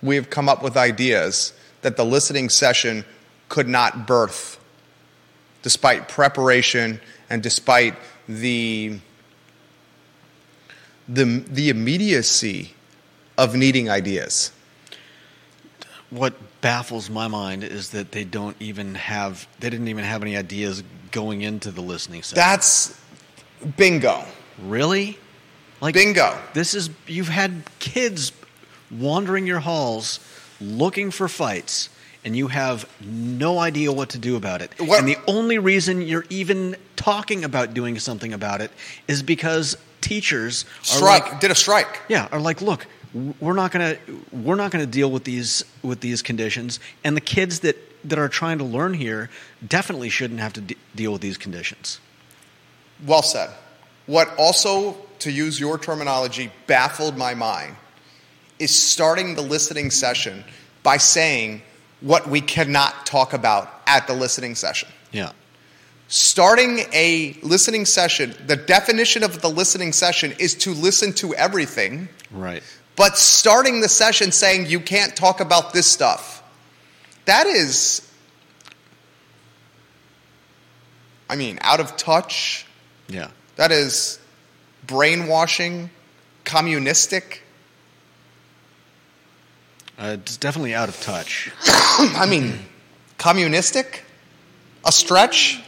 we 0.02 0.16
have 0.16 0.30
come 0.30 0.48
up 0.48 0.64
with 0.64 0.78
ideas 0.78 1.54
that 1.82 1.98
the 1.98 2.06
listening 2.06 2.50
session 2.50 3.06
could 3.50 3.68
not 3.68 4.08
birth, 4.08 4.60
despite 5.62 6.08
preparation 6.08 7.00
and 7.30 7.42
despite 7.42 7.96
the, 8.28 9.00
the, 11.08 11.24
the 11.48 11.70
immediacy 11.70 12.74
of 13.38 13.56
needing 13.56 13.90
ideas. 13.90 14.52
What 16.10 16.34
baffles 16.62 17.10
my 17.10 17.28
mind 17.28 17.64
is 17.64 17.90
that 17.92 18.12
they 18.12 18.24
don't 18.24 18.56
even 18.60 18.96
have, 18.96 19.48
they 19.60 19.70
didn't 19.70 19.88
even 19.88 20.04
have 20.04 20.22
any 20.22 20.38
ideas 20.38 20.84
going 21.12 21.42
into 21.42 21.72
the 21.72 21.82
listening 21.82 22.24
session. 22.24 22.36
That's 22.36 23.00
bingo. 23.78 24.24
really? 24.60 25.18
Like, 25.82 25.94
Bingo. 25.94 26.38
This 26.54 26.74
is, 26.74 26.90
you've 27.06 27.28
had 27.28 27.64
kids 27.80 28.32
wandering 28.90 29.46
your 29.46 29.60
halls 29.60 30.20
looking 30.62 31.12
for 31.12 31.28
fights, 31.28 31.90
and 32.26 32.36
you 32.36 32.48
have 32.48 32.86
no 33.02 33.60
idea 33.60 33.92
what 33.92 34.10
to 34.10 34.18
do 34.18 34.36
about 34.36 34.62
it. 34.62 34.72
What- 34.80 35.00
And 35.00 35.08
the 35.08 35.18
only 35.28 35.60
reason 35.60 36.02
you're 36.02 36.26
even 36.30 36.76
talking 36.96 37.44
about 37.46 37.74
doing 37.74 38.00
something 38.00 38.34
about 38.34 38.60
it 38.62 38.72
is 39.08 39.22
because 39.24 39.78
teachers 40.02 40.66
are 40.82 40.86
Strike. 40.98 41.32
like, 41.32 41.40
did 41.40 41.52
a 41.52 41.56
strike. 41.56 42.02
yeah, 42.10 42.28
are 42.32 42.40
like, 42.40 42.62
look, 42.62 42.88
we're 43.40 43.54
not 43.54 43.72
gonna 43.72 43.96
we're 44.34 44.56
not 44.56 44.72
gonna 44.72 44.86
deal 44.86 45.10
with 45.10 45.24
these 45.24 45.64
with 45.84 46.02
these 46.02 46.22
conditions, 46.22 46.80
and 47.06 47.16
the 47.16 47.22
kids 47.22 47.60
that 47.62 47.78
that 48.10 48.20
are 48.20 48.28
trying 48.28 48.58
to 48.58 48.64
learn 48.66 48.94
here 48.94 49.30
definitely 49.68 50.10
shouldn't 50.10 50.40
have 50.42 50.52
to 50.54 50.62
de- 50.62 50.76
deal 50.96 51.12
with 51.14 51.22
these 51.22 51.38
conditions. 51.38 52.00
Well 53.06 53.22
said. 53.24 53.50
What 54.06 54.36
also, 54.38 54.98
to 55.20 55.32
use 55.32 55.60
your 55.60 55.80
terminology, 55.80 56.52
baffled 56.68 57.18
my 57.18 57.34
mind 57.34 57.76
is 58.60 58.74
starting 58.76 59.34
the 59.36 59.42
listening 59.42 59.90
session 59.92 60.44
by 60.84 60.98
saying 60.98 61.62
what 62.06 62.30
we 62.30 62.40
cannot 62.40 63.06
talk 63.06 63.34
about 63.34 63.82
at 63.88 64.06
the 64.08 64.14
listening 64.14 64.56
session. 64.56 64.90
Yeah, 65.12 65.32
Starting 66.08 66.82
a 66.94 67.36
listening 67.42 67.86
session, 67.86 68.36
the 68.46 68.56
definition 68.56 69.24
of 69.24 69.42
the 69.42 69.50
listening 69.50 69.92
session 69.92 70.34
is 70.38 70.54
to 70.54 70.72
listen 70.72 71.12
to 71.14 71.34
everything, 71.34 72.08
right. 72.30 72.62
but 72.96 73.18
starting 73.18 73.82
the 73.82 73.90
session 73.90 74.32
saying 74.32 74.68
you 74.68 74.80
can't 74.80 75.16
talk 75.16 75.40
about 75.40 75.74
this 75.74 75.88
stuff, 75.88 76.44
that 77.26 77.48
is, 77.48 78.08
I 81.28 81.36
mean, 81.36 81.58
out 81.62 81.80
of 81.80 81.98
touch. 81.98 82.68
Yeah. 83.08 83.32
That 83.56 83.72
is 83.72 84.20
brainwashing, 84.86 85.90
communistic. 86.44 87.42
Uh, 89.98 90.18
it's 90.20 90.38
definitely 90.38 90.74
out 90.74 90.90
of 90.90 91.00
touch. 91.02 91.52
I 91.66 92.26
mean, 92.30 92.60
communistic? 93.18 94.04
A 94.86 94.92
stretch? 94.92 95.62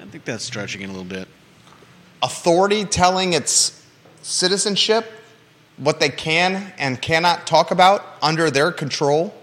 I 0.00 0.04
think 0.06 0.24
that's 0.24 0.44
stretching 0.44 0.82
it 0.82 0.86
a 0.86 0.88
little 0.88 1.04
bit. 1.04 1.28
Authority 2.22 2.84
telling 2.84 3.32
its 3.32 3.84
citizenship 4.22 5.10
what 5.76 6.00
they 6.00 6.08
can 6.08 6.72
and 6.78 7.00
cannot 7.00 7.46
talk 7.46 7.70
about 7.70 8.04
under 8.22 8.50
their 8.50 8.72
control? 8.72 9.34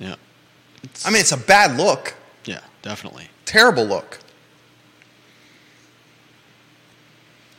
Yeah. 0.00 0.16
I 1.04 1.10
mean, 1.10 1.20
it's 1.20 1.32
a 1.32 1.36
bad 1.36 1.76
look, 1.76 2.14
Yeah, 2.44 2.60
definitely. 2.82 3.28
terrible 3.44 3.84
look. 3.84 4.18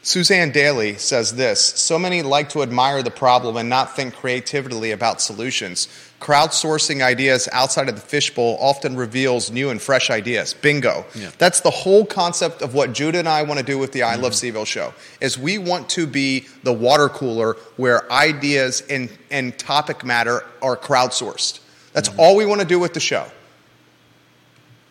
Suzanne 0.06 0.52
Daly 0.52 0.98
says 0.98 1.34
this 1.34 1.60
So 1.60 1.98
many 1.98 2.22
like 2.22 2.50
to 2.50 2.62
admire 2.62 3.02
the 3.02 3.10
problem 3.10 3.58
and 3.58 3.68
not 3.68 3.96
think 3.96 4.14
creatively 4.14 4.92
about 4.92 5.20
solutions. 5.20 5.88
Crowdsourcing 6.22 7.02
ideas 7.02 7.50
outside 7.52 7.90
of 7.90 7.96
the 7.96 8.02
fishbowl 8.02 8.56
often 8.62 8.96
reveals 8.96 9.50
new 9.50 9.72
and 9.72 9.82
fresh 9.82 10.12
ideas. 10.12 10.54
Bingo. 10.54 11.06
Yeah. 11.16 11.32
That's 11.40 11.62
the 11.62 11.72
whole 11.72 12.06
concept 12.06 12.62
of 12.62 12.76
what 12.76 12.94
Judah 12.94 13.18
and 13.18 13.28
I 13.28 13.42
want 13.42 13.60
to 13.60 13.66
do 13.66 13.80
with 13.80 13.94
the 13.94 14.04
I 14.04 14.14
Love 14.14 14.34
mm-hmm. 14.34 14.56
CVille 14.56 14.68
show. 14.68 14.94
Is 15.22 15.40
we 15.40 15.58
want 15.58 15.90
to 15.90 16.06
be 16.06 16.46
the 16.62 16.72
water 16.72 17.10
cooler 17.10 17.54
where 17.76 18.10
ideas 18.12 18.84
and, 18.88 19.10
and 19.32 19.58
topic 19.58 20.06
matter 20.06 20.44
are 20.62 20.78
crowdsourced. 20.78 21.62
That's 21.94 22.10
mm-hmm. 22.10 22.20
all 22.20 22.36
we 22.36 22.46
want 22.46 22.62
to 22.62 22.68
do 22.68 22.78
with 22.78 22.94
the 22.94 23.00
show. 23.00 23.26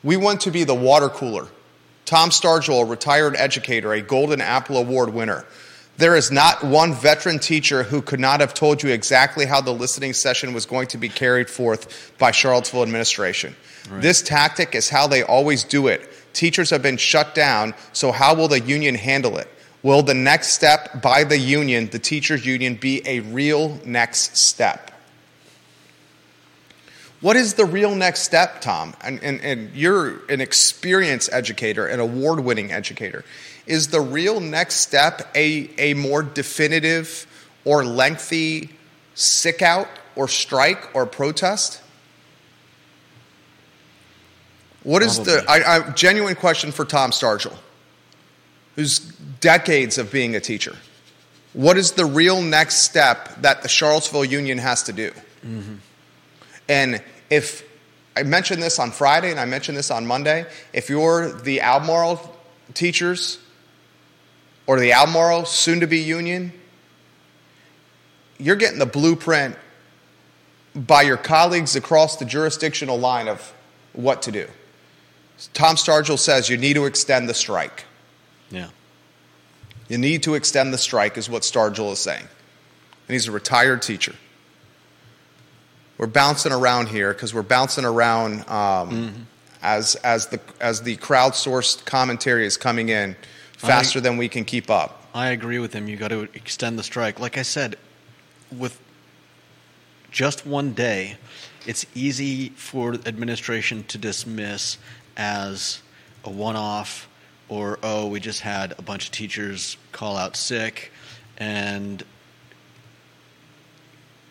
We 0.02 0.16
want 0.16 0.40
to 0.40 0.50
be 0.50 0.64
the 0.64 0.74
water 0.74 1.08
cooler. 1.08 1.46
Tom 2.04 2.30
Stargell, 2.30 2.82
a 2.82 2.84
retired 2.84 3.34
educator, 3.36 3.92
a 3.92 4.02
Golden 4.02 4.40
Apple 4.40 4.76
Award 4.76 5.12
winner. 5.12 5.44
There 5.96 6.16
is 6.16 6.32
not 6.32 6.64
one 6.64 6.92
veteran 6.92 7.38
teacher 7.38 7.84
who 7.84 8.02
could 8.02 8.18
not 8.18 8.40
have 8.40 8.52
told 8.52 8.82
you 8.82 8.90
exactly 8.90 9.46
how 9.46 9.60
the 9.60 9.72
listening 9.72 10.12
session 10.12 10.52
was 10.52 10.66
going 10.66 10.88
to 10.88 10.98
be 10.98 11.08
carried 11.08 11.48
forth 11.48 12.12
by 12.18 12.32
Charlottesville 12.32 12.82
administration. 12.82 13.54
This 14.00 14.20
tactic 14.22 14.74
is 14.74 14.88
how 14.88 15.06
they 15.06 15.22
always 15.22 15.62
do 15.62 15.86
it. 15.86 16.10
Teachers 16.32 16.70
have 16.70 16.82
been 16.82 16.96
shut 16.96 17.34
down, 17.34 17.74
so 17.92 18.10
how 18.10 18.34
will 18.34 18.48
the 18.48 18.60
union 18.60 18.96
handle 18.96 19.38
it? 19.38 19.48
Will 19.84 20.02
the 20.02 20.14
next 20.14 20.48
step 20.48 21.00
by 21.00 21.22
the 21.22 21.38
union, 21.38 21.88
the 21.90 21.98
teachers' 21.98 22.44
union, 22.44 22.74
be 22.74 23.02
a 23.06 23.20
real 23.20 23.78
next 23.84 24.36
step? 24.36 24.90
What 27.24 27.36
is 27.36 27.54
the 27.54 27.64
real 27.64 27.94
next 27.94 28.20
step, 28.20 28.60
Tom? 28.60 28.92
And, 29.00 29.18
and, 29.22 29.40
and 29.40 29.74
you're 29.74 30.30
an 30.30 30.42
experienced 30.42 31.30
educator, 31.32 31.86
an 31.86 31.98
award 31.98 32.40
winning 32.40 32.70
educator. 32.70 33.24
Is 33.66 33.88
the 33.88 34.02
real 34.02 34.40
next 34.40 34.74
step 34.74 35.26
a, 35.34 35.70
a 35.78 35.94
more 35.94 36.22
definitive 36.22 37.26
or 37.64 37.82
lengthy 37.82 38.68
sick 39.14 39.62
out 39.62 39.88
or 40.16 40.28
strike 40.28 40.94
or 40.94 41.06
protest? 41.06 41.80
What 44.82 45.02
is 45.02 45.16
the 45.16 45.42
Probably. 45.46 45.64
I, 45.64 45.78
I, 45.78 45.90
genuine 45.92 46.34
question 46.34 46.72
for 46.72 46.84
Tom 46.84 47.10
Stargell, 47.10 47.56
who's 48.76 48.98
decades 49.40 49.96
of 49.96 50.12
being 50.12 50.36
a 50.36 50.40
teacher? 50.40 50.76
What 51.54 51.78
is 51.78 51.92
the 51.92 52.04
real 52.04 52.42
next 52.42 52.82
step 52.82 53.40
that 53.40 53.62
the 53.62 53.68
Charlottesville 53.70 54.26
Union 54.26 54.58
has 54.58 54.82
to 54.82 54.92
do? 54.92 55.10
Mm-hmm. 55.42 55.76
And 56.68 57.02
if 57.34 57.68
I 58.16 58.22
mentioned 58.22 58.62
this 58.62 58.78
on 58.78 58.92
Friday 58.92 59.30
and 59.30 59.40
I 59.40 59.44
mentioned 59.44 59.76
this 59.76 59.90
on 59.90 60.06
Monday, 60.06 60.46
if 60.72 60.88
you're 60.88 61.32
the 61.32 61.60
Albemarle 61.60 62.36
teachers 62.74 63.38
or 64.66 64.78
the 64.78 64.92
Albemarle 64.92 65.44
soon 65.46 65.80
to 65.80 65.86
be 65.86 65.98
union, 65.98 66.52
you're 68.38 68.56
getting 68.56 68.78
the 68.78 68.86
blueprint 68.86 69.56
by 70.74 71.02
your 71.02 71.16
colleagues 71.16 71.74
across 71.76 72.16
the 72.16 72.24
jurisdictional 72.24 72.98
line 72.98 73.28
of 73.28 73.52
what 73.92 74.22
to 74.22 74.32
do. 74.32 74.48
Tom 75.52 75.74
Stargell 75.74 76.18
says 76.18 76.48
you 76.48 76.56
need 76.56 76.74
to 76.74 76.84
extend 76.84 77.28
the 77.28 77.34
strike. 77.34 77.84
Yeah. 78.50 78.68
You 79.88 79.98
need 79.98 80.22
to 80.22 80.34
extend 80.34 80.72
the 80.72 80.78
strike, 80.78 81.18
is 81.18 81.28
what 81.28 81.42
Stargell 81.42 81.92
is 81.92 81.98
saying. 81.98 82.26
And 83.08 83.12
he's 83.12 83.26
a 83.26 83.32
retired 83.32 83.82
teacher. 83.82 84.14
We're 85.98 86.06
bouncing 86.06 86.52
around 86.52 86.88
here 86.88 87.12
because 87.12 87.32
we're 87.32 87.42
bouncing 87.42 87.84
around 87.84 88.48
um, 88.48 89.26
as, 89.62 89.94
as, 89.96 90.26
the, 90.26 90.40
as 90.60 90.82
the 90.82 90.96
crowdsourced 90.96 91.84
commentary 91.84 92.46
is 92.46 92.56
coming 92.56 92.88
in 92.88 93.16
faster 93.56 94.00
than 94.00 94.16
we 94.16 94.28
can 94.28 94.44
keep 94.44 94.70
up. 94.70 95.06
I 95.14 95.28
agree 95.28 95.60
with 95.60 95.72
him. 95.72 95.88
You 95.88 95.96
got 95.96 96.08
to 96.08 96.22
extend 96.34 96.78
the 96.78 96.82
strike. 96.82 97.20
Like 97.20 97.38
I 97.38 97.42
said, 97.42 97.76
with 98.56 98.80
just 100.10 100.44
one 100.44 100.72
day, 100.72 101.16
it's 101.66 101.86
easy 101.94 102.50
for 102.50 102.94
administration 103.06 103.84
to 103.84 103.98
dismiss 103.98 104.78
as 105.16 105.80
a 106.24 106.30
one-off, 106.30 107.08
or 107.48 107.78
oh, 107.82 108.08
we 108.08 108.20
just 108.20 108.40
had 108.40 108.74
a 108.78 108.82
bunch 108.82 109.06
of 109.06 109.12
teachers 109.12 109.76
call 109.92 110.16
out 110.16 110.36
sick, 110.36 110.90
and 111.38 112.02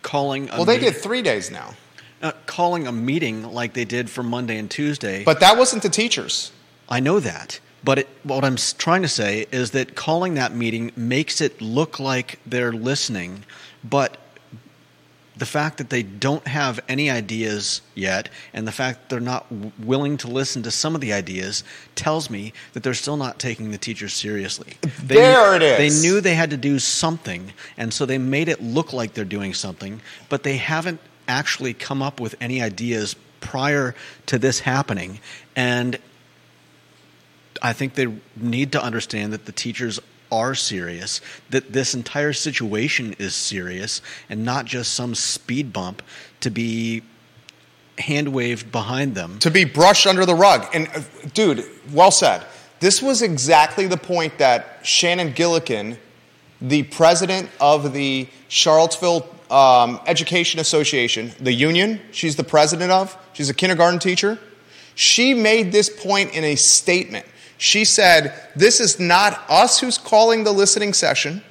calling. 0.04 0.49
A 0.49 0.58
Well, 0.58 0.66
they 0.66 0.78
did 0.78 0.95
three 0.95 1.22
days 1.22 1.49
now, 1.49 1.74
uh, 2.22 2.34
calling 2.45 2.86
a 2.86 2.91
meeting 2.91 3.43
like 3.51 3.74
they 3.74 3.86
did 3.86 4.10
for 4.10 4.22
Monday 4.22 4.58
and 4.58 4.70
Tuesday. 4.70 5.24
but 5.24 5.39
that 5.39 5.58
wasn't 5.58 5.82
the 5.84 5.89
teachers. 5.89 6.51
I 6.88 6.99
know 6.99 7.20
that. 7.20 7.60
But 7.84 7.99
it, 7.99 8.10
what 8.24 8.45
I'm 8.45 8.56
trying 8.56 9.01
to 9.01 9.10
say 9.10 9.45
is 9.51 9.72
that 9.72 9.95
calling 9.95 10.36
that 10.36 10.56
meeting 10.56 10.91
makes 10.95 11.41
it 11.41 11.60
look 11.62 11.99
like 11.99 12.39
they're 12.45 12.72
listening, 12.72 13.43
but 13.84 14.18
the 15.36 15.46
fact 15.46 15.78
that 15.80 15.90
they 15.90 16.04
don't 16.04 16.48
have 16.48 16.80
any 16.88 17.10
ideas 17.10 17.82
yet 17.96 18.30
and 18.54 18.68
the 18.68 18.72
fact 18.72 19.02
that 19.02 19.10
they're 19.10 19.20
not 19.20 19.50
w- 19.50 19.72
willing 19.80 20.18
to 20.18 20.28
listen 20.28 20.62
to 20.64 20.72
some 20.72 20.94
of 20.94 21.02
the 21.02 21.12
ideas 21.12 21.64
tells 21.96 22.30
me 22.30 22.54
that 22.74 22.84
they're 22.84 22.94
still 22.94 23.18
not 23.18 23.40
taking 23.40 23.72
the 23.72 23.78
teachers 23.78 24.14
seriously. 24.14 24.74
They, 25.04 25.16
There 25.16 25.56
it 25.56 25.62
is. 25.64 26.02
They 26.02 26.08
knew 26.08 26.22
they 26.22 26.36
had 26.36 26.52
to 26.52 26.58
do 26.58 26.78
something, 26.78 27.52
and 27.78 27.94
so 27.94 28.06
they 28.06 28.18
made 28.18 28.48
it 28.48 28.62
look 28.62 28.94
like 28.94 29.14
they're 29.14 29.26
doing 29.26 29.54
something, 29.54 30.02
but 30.30 30.44
they 30.44 30.58
haven't 30.58 31.00
actually 31.28 31.74
come 31.74 32.02
up 32.02 32.20
with 32.20 32.36
any 32.40 32.62
ideas 32.62 33.16
prior 33.40 33.96
to 34.28 34.38
this 34.38 34.60
happening. 34.60 35.20
And 35.56 35.98
I 37.62 37.74
think 37.74 37.96
they 37.96 38.08
need 38.36 38.72
to 38.74 38.84
understand 38.84 39.34
that 39.34 39.46
the 39.46 39.52
teachers 39.52 40.00
are 40.34 40.56
serious, 40.56 41.22
that 41.52 41.72
this 41.72 41.94
entire 41.94 42.34
situation 42.34 43.16
is 43.20 43.36
serious, 43.36 44.02
and 44.30 44.44
not 44.44 44.66
just 44.66 44.94
some 44.94 45.14
speed 45.14 45.72
bump 45.72 46.02
to 46.42 46.50
be 46.50 47.04
hand 48.00 48.34
waved 48.34 48.72
behind 48.72 49.14
them. 49.14 49.38
to 49.40 49.52
be 49.52 49.64
brushed 49.64 50.08
under 50.08 50.26
the 50.26 50.34
rug. 50.34 50.66
And, 50.74 50.88
uh, 50.88 51.02
dude, 51.34 51.64
well 51.92 52.12
said. 52.12 52.44
This 52.80 53.02
was 53.02 53.22
exactly 53.22 53.86
the 53.88 53.98
point 53.98 54.40
that 54.40 54.80
Shannon 54.82 55.34
Gillikin, 55.34 55.98
the 56.60 56.84
president 56.84 57.50
of 57.62 57.94
the 57.94 58.28
Charlottesville 58.48 59.30
um, 59.52 60.00
Education 60.08 60.60
Association, 60.60 61.32
the 61.40 61.54
union 61.54 62.02
she's 62.12 62.36
the 62.36 62.44
president 62.44 62.92
of, 62.92 63.16
she's 63.34 63.50
a 63.50 63.54
kindergarten 63.54 64.00
teacher, 64.00 64.40
she 64.96 65.34
made 65.34 65.72
this 65.72 65.90
point 65.90 66.34
in 66.34 66.44
a 66.44 66.56
statement. 66.56 67.26
She 67.64 67.86
said, 67.86 68.34
This 68.57 68.82
is 68.82 68.99
not 68.99 69.41
us 69.49 69.80
who's 69.80 69.97
calling 69.97 70.43
the 70.43 70.51
listening 70.51 70.91
session, 70.91 71.41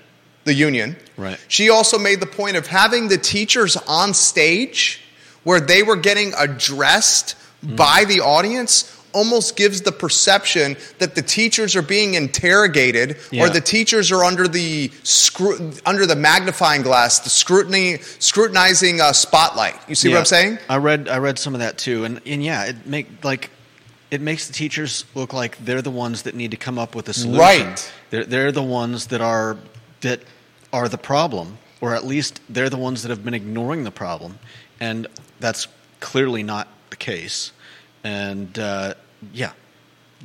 the 0.44 0.52
union. 0.52 0.94
Right. 1.16 1.38
She 1.48 1.70
also 1.70 1.98
made 1.98 2.20
the 2.20 2.26
point 2.26 2.56
of 2.58 2.66
having 2.66 3.08
the 3.08 3.16
teachers 3.16 3.78
on 3.88 4.12
stage 4.12 5.02
where 5.44 5.58
they 5.58 5.82
were 5.82 5.96
getting 5.96 6.34
addressed 6.36 7.34
by 7.62 8.04
the 8.06 8.20
audience 8.20 8.94
almost 9.14 9.56
gives 9.56 9.80
the 9.82 9.92
perception 9.92 10.76
that 10.98 11.14
the 11.14 11.22
teachers 11.22 11.76
are 11.76 11.82
being 11.82 12.12
interrogated 12.12 13.16
Yeah. 13.30 13.44
or 13.44 13.48
the 13.48 13.60
teachers 13.62 14.12
are 14.12 14.22
under 14.24 14.46
the 14.48 14.88
scru- 15.04 15.80
under 15.86 16.04
the 16.06 16.16
magnifying 16.16 16.82
glass 16.82 17.20
the 17.20 17.28
scrutiny 17.30 17.98
scrutinizing 18.18 19.00
uh, 19.02 19.12
spotlight 19.12 19.76
you 19.86 19.94
see 19.94 20.08
what 20.08 20.18
i'm 20.18 20.24
saying 20.24 20.58
I 20.68 20.76
read 20.78 21.08
I 21.08 21.18
read 21.18 21.38
some 21.38 21.52
of 21.54 21.60
that 21.60 21.76
too, 21.78 22.04
and 22.06 22.20
and 22.26 22.42
yeah, 22.42 22.64
it 22.70 22.86
make 22.86 23.06
like 23.22 23.50
it 24.12 24.20
makes 24.20 24.46
the 24.46 24.52
teachers 24.52 25.06
look 25.14 25.32
like 25.32 25.56
they're 25.64 25.80
the 25.80 25.90
ones 25.90 26.22
that 26.22 26.34
need 26.34 26.50
to 26.50 26.56
come 26.58 26.78
up 26.78 26.94
with 26.94 27.08
a 27.08 27.14
solution. 27.14 27.40
Right. 27.40 27.92
They're 28.10 28.24
they're 28.24 28.52
the 28.52 28.62
ones 28.62 29.06
that 29.06 29.22
are 29.22 29.56
that 30.02 30.20
are 30.70 30.88
the 30.88 30.98
problem, 30.98 31.58
or 31.80 31.94
at 31.94 32.04
least 32.04 32.40
they're 32.48 32.68
the 32.68 32.76
ones 32.76 33.02
that 33.02 33.08
have 33.08 33.24
been 33.24 33.34
ignoring 33.34 33.84
the 33.84 33.90
problem, 33.90 34.38
and 34.80 35.06
that's 35.40 35.66
clearly 36.00 36.42
not 36.42 36.68
the 36.90 36.96
case. 36.96 37.52
And 38.04 38.58
uh, 38.58 38.94
yeah, 39.32 39.52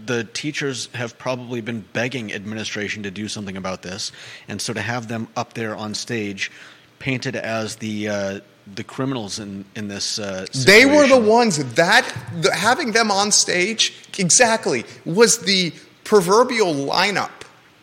the 0.06 0.26
teachers 0.26 0.90
have 0.94 1.18
probably 1.18 1.62
been 1.62 1.80
begging 1.94 2.34
administration 2.34 3.04
to 3.04 3.12
do 3.12 3.30
something 3.30 3.56
about 3.56 3.84
this, 3.84 4.12
and 4.50 4.62
so 4.62 4.74
to 4.74 4.82
have 4.82 5.08
them 5.08 5.30
up 5.38 5.54
there 5.54 5.78
on 5.78 5.94
stage, 5.94 6.52
painted 7.00 7.38
as 7.38 7.78
the 7.78 8.10
uh, 8.10 8.40
the 8.76 8.84
criminals 8.84 9.40
in 9.40 9.66
in 9.76 9.88
this, 9.88 10.20
uh, 10.20 10.46
they 10.66 10.86
were 10.86 11.08
the 11.08 11.20
ones 11.20 11.58
that 11.76 12.06
the, 12.42 12.54
having 12.54 12.92
them 12.92 13.12
on 13.12 13.32
stage 13.32 13.94
exactly 14.18 14.86
was 15.06 15.40
the 15.40 15.74
proverbial 16.04 16.74
lineup 16.74 17.32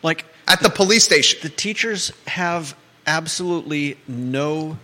like 0.03 0.25
at 0.47 0.61
the 0.61 0.69
police 0.69 1.03
station. 1.03 1.39
the 1.41 1.49
teachers 1.49 2.11
have 2.27 2.75
absolutely 3.07 3.97
no 4.07 4.77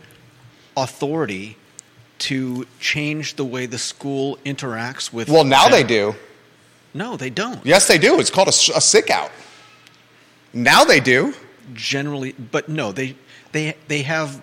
authority 0.78 1.58
to 2.20 2.68
change 2.80 3.36
the 3.36 3.46
way 3.46 3.66
the 3.66 3.80
school 3.80 4.38
interacts 4.46 5.12
with. 5.12 5.30
well 5.30 5.44
now 5.44 5.68
they 5.70 5.84
do. 5.84 6.16
No, 6.94 7.16
they 7.16 7.30
don't. 7.30 7.66
yes 7.66 7.88
they 7.88 7.98
do. 7.98 8.20
It's 8.20 8.30
called 8.30 8.50
a 8.50 8.52
sick 8.52 9.10
out. 9.10 9.32
Now 10.54 10.84
they 10.84 11.00
do. 11.00 11.34
Generally, 11.74 12.34
but 12.34 12.68
no, 12.68 12.92
they 12.92 13.16
they 13.54 13.76
they 13.88 14.02
have 14.02 14.42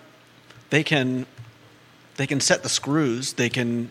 they 0.69 0.83
can 0.83 1.25
they 2.19 2.27
can 2.27 2.41
set 2.41 2.61
the 2.63 2.69
screws. 2.69 3.33
They 3.33 3.49
can 3.49 3.89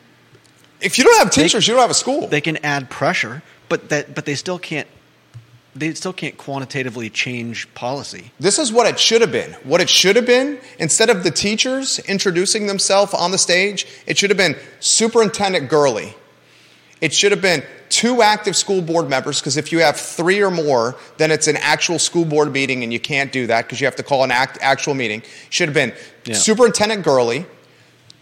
if 0.81 0.99
you 0.99 1.05
don't 1.05 1.18
have 1.18 1.35
They- 1.35 1.43
teachers 1.45 1.66
you 1.66 1.74
don't 1.74 1.81
have 1.81 1.91
a 1.91 1.95
school 1.95 2.29
they 2.29 2.41
can 2.43 2.59
add 2.59 2.89
pressure, 2.91 3.43
but 3.68 3.89
that 3.89 4.14
but 4.14 4.24
they 4.26 4.35
still 4.37 4.59
can't 4.59 4.87
they 5.74 5.95
still 5.95 6.12
can't 6.12 6.37
quantitatively 6.37 7.09
change 7.09 7.72
policy. 7.74 8.33
This 8.41 8.59
is 8.59 8.72
what 8.72 8.87
it 8.87 8.99
should 8.99 9.20
have 9.20 9.31
been. 9.33 9.53
What 9.62 9.81
it 9.81 9.89
should 9.89 10.16
have 10.16 10.26
been, 10.26 10.59
instead 10.79 11.09
of 11.09 11.22
the 11.22 11.31
teachers 11.31 11.99
introducing 12.01 12.66
themselves 12.66 13.14
on 13.14 13.31
the 13.31 13.39
stage, 13.39 13.87
it 14.07 14.18
should 14.18 14.31
have 14.31 14.37
been 14.37 14.57
Superintendent 14.81 15.68
Gurley. 15.68 16.14
It 17.01 17.14
should 17.14 17.31
have 17.31 17.41
been 17.43 17.62
two 17.91 18.22
active 18.22 18.57
school 18.57 18.83
board 18.83 19.09
members, 19.09 19.41
because 19.41 19.57
if 19.57 19.70
you 19.70 19.79
have 19.79 19.97
three 19.97 20.43
or 20.43 20.51
more, 20.51 20.97
then 21.16 21.31
it's 21.31 21.47
an 21.47 21.57
actual 21.59 22.01
school 22.01 22.24
board 22.24 22.53
meeting, 22.53 22.83
and 22.83 22.93
you 22.93 22.99
can't 22.99 23.31
do 23.31 23.47
that 23.47 23.66
because 23.66 23.81
you 23.81 23.87
have 23.87 23.97
to 23.97 24.03
call 24.03 24.24
an 24.24 24.33
act, 24.33 24.59
actual 24.61 24.95
meeting. 24.95 25.22
Should 25.51 25.68
have 25.68 25.74
been 25.74 25.93
Yeah. 26.24 26.35
Superintendent 26.35 27.05
Gurley, 27.05 27.47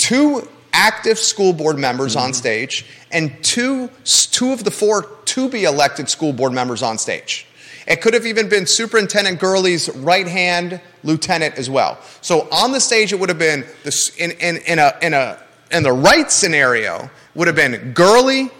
two 0.07 0.48
active 0.72 1.18
school 1.18 1.52
board 1.52 1.78
members 1.78 2.14
on 2.14 2.32
stage, 2.32 2.86
and 3.11 3.32
two, 3.42 3.88
two 4.04 4.52
of 4.52 4.62
the 4.62 4.70
four 4.70 5.02
to 5.24 5.48
be 5.48 5.64
elected 5.64 6.09
school 6.09 6.32
board 6.32 6.52
members 6.52 6.80
on 6.80 6.96
stage. 6.96 7.44
It 7.88 8.00
could 8.00 8.14
have 8.14 8.24
even 8.24 8.48
been 8.48 8.66
Superintendent 8.66 9.40
Gurley's 9.40 9.88
right 9.96 10.28
hand 10.28 10.80
lieutenant 11.02 11.57
as 11.57 11.68
well. 11.68 11.98
So 12.20 12.46
on 12.52 12.70
the 12.70 12.78
stage, 12.80 13.12
it 13.12 13.18
would 13.18 13.28
have 13.30 13.38
been 13.38 13.64
this 13.82 14.16
in, 14.16 14.30
in, 14.32 14.59
in, 14.59 14.78
a, 14.78 14.94
in, 15.02 15.12
a, 15.12 15.38
in 15.72 15.82
the 15.82 15.92
right 15.92 16.30
scenario, 16.30 17.11
would 17.34 17.48
have 17.48 17.57
been 17.57 17.92
Gurley, 17.92 18.50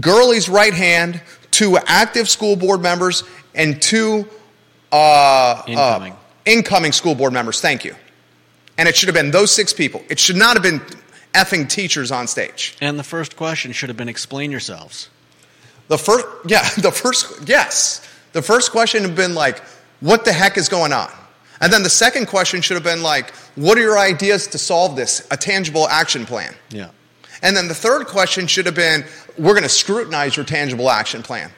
Gurley's 0.00 0.48
right 0.48 0.74
hand, 0.74 1.20
two 1.50 1.76
active 1.86 2.30
school 2.30 2.56
board 2.56 2.80
members, 2.80 3.24
and 3.54 3.80
two 3.82 4.26
uh, 4.90 5.62
Incoming. 5.66 6.12
uh, 6.12 6.16
incoming 6.46 6.92
school 6.92 7.14
board 7.14 7.34
members. 7.34 7.60
Thank 7.60 7.84
you. 7.84 7.94
And 8.78 8.88
it 8.88 8.96
should 8.96 9.08
have 9.08 9.14
been 9.14 9.30
those 9.30 9.50
six 9.54 9.72
people. 9.72 10.02
It 10.08 10.18
should 10.18 10.36
not 10.36 10.54
have 10.54 10.62
been 10.62 10.80
effing 11.34 11.68
teachers 11.68 12.10
on 12.10 12.26
stage. 12.26 12.76
And 12.80 12.98
the 12.98 13.04
first 13.04 13.36
question 13.36 13.72
should 13.72 13.88
have 13.88 13.96
been 13.96 14.08
explain 14.08 14.50
yourselves. 14.50 15.08
The 15.88 15.98
first, 15.98 16.26
yeah, 16.46 16.68
the 16.78 16.90
first, 16.90 17.48
yes. 17.48 18.06
The 18.32 18.42
first 18.42 18.70
question 18.70 19.02
had 19.02 19.14
been 19.14 19.34
like, 19.34 19.62
what 20.00 20.24
the 20.24 20.32
heck 20.32 20.56
is 20.56 20.68
going 20.68 20.92
on? 20.92 21.10
And 21.60 21.72
then 21.72 21.82
the 21.82 21.90
second 21.90 22.26
question 22.26 22.60
should 22.60 22.74
have 22.74 22.82
been 22.82 23.02
like, 23.02 23.30
what 23.54 23.78
are 23.78 23.82
your 23.82 23.98
ideas 23.98 24.48
to 24.48 24.58
solve 24.58 24.96
this? 24.96 25.26
A 25.30 25.36
tangible 25.36 25.88
action 25.88 26.26
plan. 26.26 26.54
Yeah. 26.70 26.90
And 27.42 27.56
then 27.56 27.68
the 27.68 27.74
third 27.74 28.06
question 28.06 28.46
should 28.46 28.66
have 28.66 28.74
been, 28.74 29.04
we're 29.38 29.52
going 29.52 29.62
to 29.62 29.68
scrutinize 29.68 30.36
your 30.36 30.44
tangible 30.44 30.90
action 30.90 31.22
plan. 31.22 31.50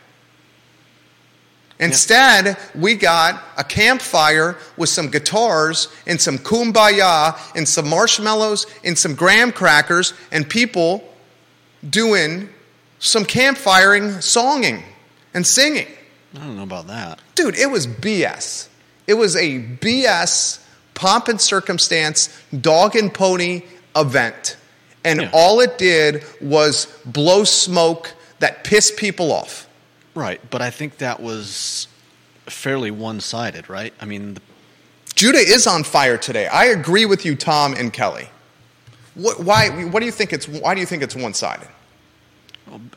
Instead, 1.81 2.57
we 2.75 2.95
got 2.95 3.43
a 3.57 3.65
campfire 3.65 4.57
with 4.77 4.89
some 4.89 5.09
guitars 5.09 5.89
and 6.07 6.21
some 6.21 6.39
kumbaya 6.39 7.37
and 7.57 7.69
some 7.69 7.89
marshmallows 7.89 8.67
and 8.85 8.97
some 8.97 9.15
graham 9.15 9.51
crackers 9.51 10.15
and 10.31 10.49
people 10.49 11.03
doing 11.89 12.49
some 13.01 13.25
campfiring, 13.25 14.17
songing 14.19 14.83
and 15.35 15.47
singing. 15.47 15.89
I 16.35 16.39
don't 16.39 16.57
know 16.57 16.63
about 16.63 16.87
that. 16.87 17.21
Dude, 17.35 17.57
it 17.57 17.71
was 17.71 17.87
BS. 17.87 18.69
It 19.07 19.15
was 19.15 19.37
a 19.37 19.59
BS 19.61 20.61
pomp 20.95 21.29
and 21.29 21.41
circumstance 21.41 22.29
dog 22.61 22.95
and 22.97 23.13
pony 23.13 23.63
event. 23.97 24.57
And 25.05 25.23
Yeah. 25.23 25.31
all 25.33 25.61
it 25.61 25.77
did 25.77 26.25
was 26.41 26.87
blow 27.05 27.45
smoke 27.45 28.13
that 28.39 28.65
pissed 28.65 28.97
people 28.97 29.33
off. 29.33 29.64
Right, 30.15 30.41
but 30.51 30.63
I 30.63 30.71
think 30.71 30.99
that 30.99 31.21
was 31.21 31.89
fairly 32.47 32.91
one-sided, 32.91 33.69
right? 33.69 33.93
I 34.01 34.05
mean, 34.05 34.35
the, 34.35 34.41
Judah 35.15 35.39
is 35.39 35.67
on 35.67 35.85
fire 35.85 36.17
today. 36.19 36.47
I 36.47 36.67
agree 36.67 37.07
with 37.07 37.25
you, 37.25 37.35
Tom 37.37 37.75
and 37.75 37.93
Kelly. 37.93 38.29
What, 39.15 39.41
why, 39.41 39.69
what 39.87 40.01
do 40.01 40.07
you 40.07 40.13
think 40.13 40.33
it's, 40.33 40.47
why 40.49 40.75
do 40.75 40.81
you 40.81 40.87
think 40.87 41.03
it's 41.03 41.15
one 41.17 41.35
sided? 41.35 41.69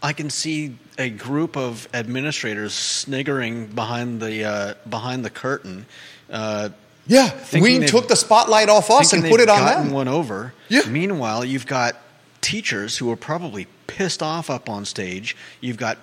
I 0.02 0.14
can 0.14 0.30
see 0.30 0.78
a 0.98 1.10
group 1.10 1.58
of 1.58 1.88
administrators 1.94 2.74
sniggering 2.74 3.68
behind 3.68 4.22
the 4.22 4.44
uh, 4.46 4.74
behind 4.90 5.26
the 5.26 5.30
curtain. 5.30 5.86
Uh, 6.30 6.70
Yeah, 7.06 7.38
we 7.54 7.86
took 7.86 8.08
the 8.08 8.16
spotlight 8.16 8.70
off 8.70 8.90
us 8.90 9.14
and 9.14 9.24
put 9.26 9.40
it 9.40 9.50
on 9.50 9.66
them. 9.66 9.92
one 9.92 10.08
over. 10.08 10.54
Yeah. 10.70 10.88
Meanwhile, 10.90 11.46
you've 11.46 11.68
got 11.68 11.98
teachers 12.42 12.98
who 12.98 13.12
are 13.12 13.16
probably 13.18 13.68
pissed 13.88 14.24
off 14.24 14.50
up 14.50 14.70
on 14.70 14.86
stage. 14.86 15.36
You've 15.62 15.78
got 15.78 15.98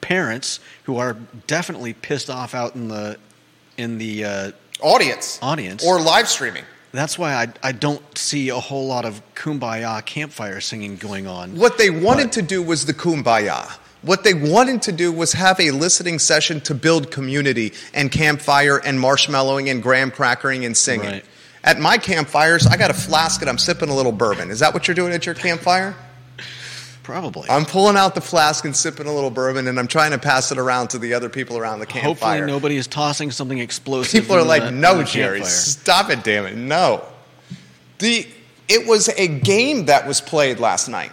parents 0.00 0.60
who 0.84 0.96
are 0.98 1.16
definitely 1.46 1.92
pissed 1.94 2.30
off 2.30 2.54
out 2.54 2.74
in 2.74 2.88
the 2.88 3.16
in 3.76 3.98
the. 3.98 4.24
Uh, 4.24 4.50
Audience. 4.80 5.40
Audience. 5.42 5.84
Or 5.84 6.00
live 6.00 6.28
streaming. 6.28 6.62
that's 6.92 7.18
why 7.18 7.34
I 7.34 7.48
I 7.64 7.72
don't 7.72 8.00
see 8.16 8.48
a 8.50 8.60
whole 8.60 8.86
lot 8.86 9.04
of 9.04 9.20
kumbaya 9.34 10.04
campfire 10.06 10.60
singing 10.60 10.96
going 10.96 11.26
on. 11.26 11.56
What 11.56 11.78
they 11.78 11.90
wanted 11.90 12.26
But- 12.26 12.32
to 12.34 12.42
do 12.42 12.62
was 12.62 12.86
the 12.86 12.94
kumbaya. 12.94 13.68
What 14.02 14.22
they 14.22 14.34
wanted 14.34 14.82
to 14.82 14.92
do 14.92 15.10
was 15.10 15.32
have 15.32 15.58
a 15.58 15.72
listening 15.72 16.20
session 16.20 16.60
to 16.62 16.74
build 16.74 17.10
community 17.10 17.72
and 17.92 18.12
campfire 18.12 18.78
and 18.78 19.00
marshmallowing 19.00 19.68
and 19.68 19.82
graham 19.82 20.12
crackering 20.12 20.64
and 20.64 20.76
singing. 20.76 21.10
Right. 21.10 21.24
At 21.64 21.80
my 21.80 21.98
campfires, 21.98 22.64
I 22.68 22.76
got 22.76 22.92
a 22.92 22.94
flask 22.94 23.40
and 23.40 23.50
I'm 23.50 23.58
sipping 23.58 23.88
a 23.88 23.94
little 23.96 24.12
bourbon. 24.12 24.52
Is 24.52 24.60
that 24.60 24.72
what 24.72 24.86
you're 24.86 24.94
doing 24.94 25.12
at 25.12 25.26
your 25.26 25.34
campfire? 25.34 25.96
Probably. 27.08 27.48
I'm 27.48 27.64
pulling 27.64 27.96
out 27.96 28.14
the 28.14 28.20
flask 28.20 28.66
and 28.66 28.76
sipping 28.76 29.06
a 29.06 29.14
little 29.14 29.30
bourbon 29.30 29.66
and 29.66 29.78
I'm 29.78 29.86
trying 29.88 30.10
to 30.10 30.18
pass 30.18 30.52
it 30.52 30.58
around 30.58 30.88
to 30.88 30.98
the 30.98 31.14
other 31.14 31.30
people 31.30 31.56
around 31.56 31.78
the 31.78 31.86
campfire. 31.86 32.04
Hopefully, 32.34 32.40
nobody 32.42 32.76
is 32.76 32.86
tossing 32.86 33.30
something 33.30 33.56
explosive. 33.56 34.20
People 34.20 34.36
are 34.36 34.42
like, 34.42 34.64
the- 34.64 34.72
no, 34.72 35.02
Jerry, 35.02 35.38
campfire." 35.38 35.56
stop 35.56 36.10
it, 36.10 36.22
damn 36.22 36.44
it. 36.44 36.54
No. 36.54 37.02
The, 37.98 38.26
it 38.68 38.86
was 38.86 39.08
a 39.16 39.26
game 39.26 39.86
that 39.86 40.06
was 40.06 40.20
played 40.20 40.60
last 40.60 40.88
night. 40.88 41.10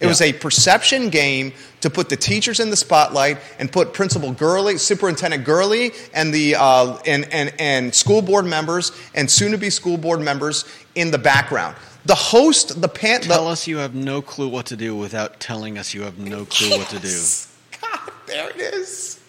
It 0.00 0.06
was 0.06 0.20
a 0.20 0.32
perception 0.32 1.10
game 1.10 1.52
to 1.80 1.90
put 1.90 2.08
the 2.08 2.16
teachers 2.16 2.58
in 2.58 2.70
the 2.70 2.76
spotlight 2.76 3.38
and 3.60 3.70
put 3.70 3.92
Principal 3.92 4.32
Gurley, 4.32 4.78
Superintendent 4.78 5.44
Gurley, 5.44 5.92
and 6.12 6.34
the 6.34 6.56
uh, 6.56 6.98
and, 7.06 7.32
and 7.32 7.52
and 7.60 7.94
school 7.94 8.22
board 8.22 8.46
members 8.46 8.92
and 9.14 9.30
soon-to-be 9.30 9.70
school 9.70 9.96
board 9.96 10.20
members 10.20 10.64
in 10.94 11.10
the 11.10 11.18
background. 11.18 11.76
The 12.04 12.14
host, 12.14 12.80
the 12.80 12.88
pan, 12.88 13.20
Tell 13.22 13.44
the, 13.44 13.50
us 13.50 13.66
you 13.66 13.78
have 13.78 13.94
no 13.94 14.22
clue 14.22 14.48
what 14.48 14.66
to 14.66 14.76
do 14.76 14.96
without 14.96 15.40
telling 15.40 15.76
us 15.78 15.92
you 15.92 16.02
have 16.02 16.18
no 16.18 16.44
clue 16.44 16.78
what 16.78 16.88
to 16.88 16.98
do. 16.98 17.18
God, 17.80 18.12
there 18.26 18.50
it 18.50 18.56
is. 18.56 19.20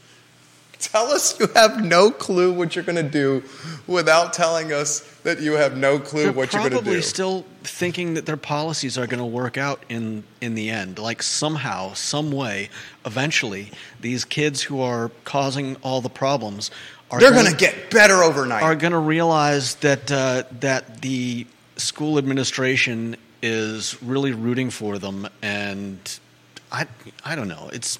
Tell 0.79 1.07
us 1.07 1.37
you 1.39 1.47
have 1.55 1.83
no 1.83 2.09
clue 2.09 2.53
what 2.53 2.73
you're 2.73 2.85
going 2.85 2.95
to 2.95 3.03
do 3.03 3.43
without 3.85 4.31
telling 4.31 4.71
us 4.71 5.01
that 5.23 5.41
you 5.41 5.53
have 5.53 5.75
no 5.75 5.99
clue 5.99 6.23
They're 6.23 6.31
what 6.31 6.53
you're 6.53 6.61
going 6.61 6.71
to 6.71 6.77
do. 6.77 6.83
probably 6.83 7.01
still 7.01 7.45
thinking 7.63 8.13
that 8.13 8.25
their 8.25 8.37
policies 8.37 8.97
are 8.97 9.05
going 9.05 9.19
to 9.19 9.25
work 9.25 9.57
out 9.57 9.83
in 9.89 10.23
in 10.39 10.55
the 10.55 10.69
end. 10.69 10.97
Like 10.97 11.21
somehow, 11.21 11.93
some 11.93 12.31
way, 12.31 12.69
eventually, 13.05 13.71
these 13.99 14.23
kids 14.23 14.61
who 14.61 14.79
are 14.79 15.11
causing 15.25 15.75
all 15.81 15.99
the 15.99 16.09
problems 16.09 16.71
are 17.11 17.19
They're 17.19 17.33
going 17.33 17.51
to 17.51 17.57
get 17.57 17.91
better 17.91 18.23
overnight. 18.23 18.63
are 18.63 18.75
going 18.75 18.93
to 18.93 18.99
realize 18.99 19.75
that 19.75 20.09
uh, 20.09 20.43
that 20.61 21.01
the 21.01 21.45
school 21.79 22.17
administration 22.17 23.15
is 23.41 24.01
really 24.03 24.33
rooting 24.33 24.69
for 24.69 24.97
them, 24.97 25.27
and 25.41 26.19
I 26.71 26.85
I 27.23 27.35
don't 27.35 27.47
know. 27.47 27.69
It's 27.73 27.99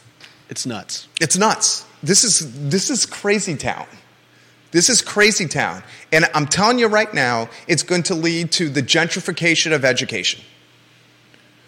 it's 0.50 0.66
nuts. 0.66 1.08
It's 1.22 1.38
nuts. 1.38 1.86
This 2.04 2.24
is 2.24 2.70
this 2.70 2.90
is 2.90 3.06
crazy 3.06 3.56
town. 3.56 3.88
This 4.72 4.90
is 4.90 5.02
crazy 5.02 5.48
town. 5.48 5.84
And 6.12 6.26
I'm 6.36 6.46
telling 6.46 6.78
you 6.78 6.88
right 6.88 7.12
now, 7.12 7.50
it's 7.68 7.82
going 7.82 8.04
to 8.04 8.16
lead 8.16 8.52
to 8.54 8.70
the 8.70 8.84
gentrification 8.84 9.74
of 9.74 9.84
education. 9.84 10.42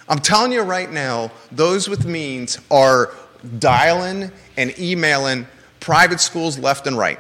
I'm 0.07 0.20
telling 0.20 0.51
you 0.51 0.62
right 0.62 0.91
now, 0.91 1.32
those 1.51 1.89
with 1.89 2.05
means 2.05 2.59
are 2.70 3.14
dialing 3.57 4.32
and 4.57 4.78
emailing 4.78 5.47
private 5.80 6.20
schools 6.20 6.59
left 6.59 6.86
and 6.86 6.97
right. 6.97 7.20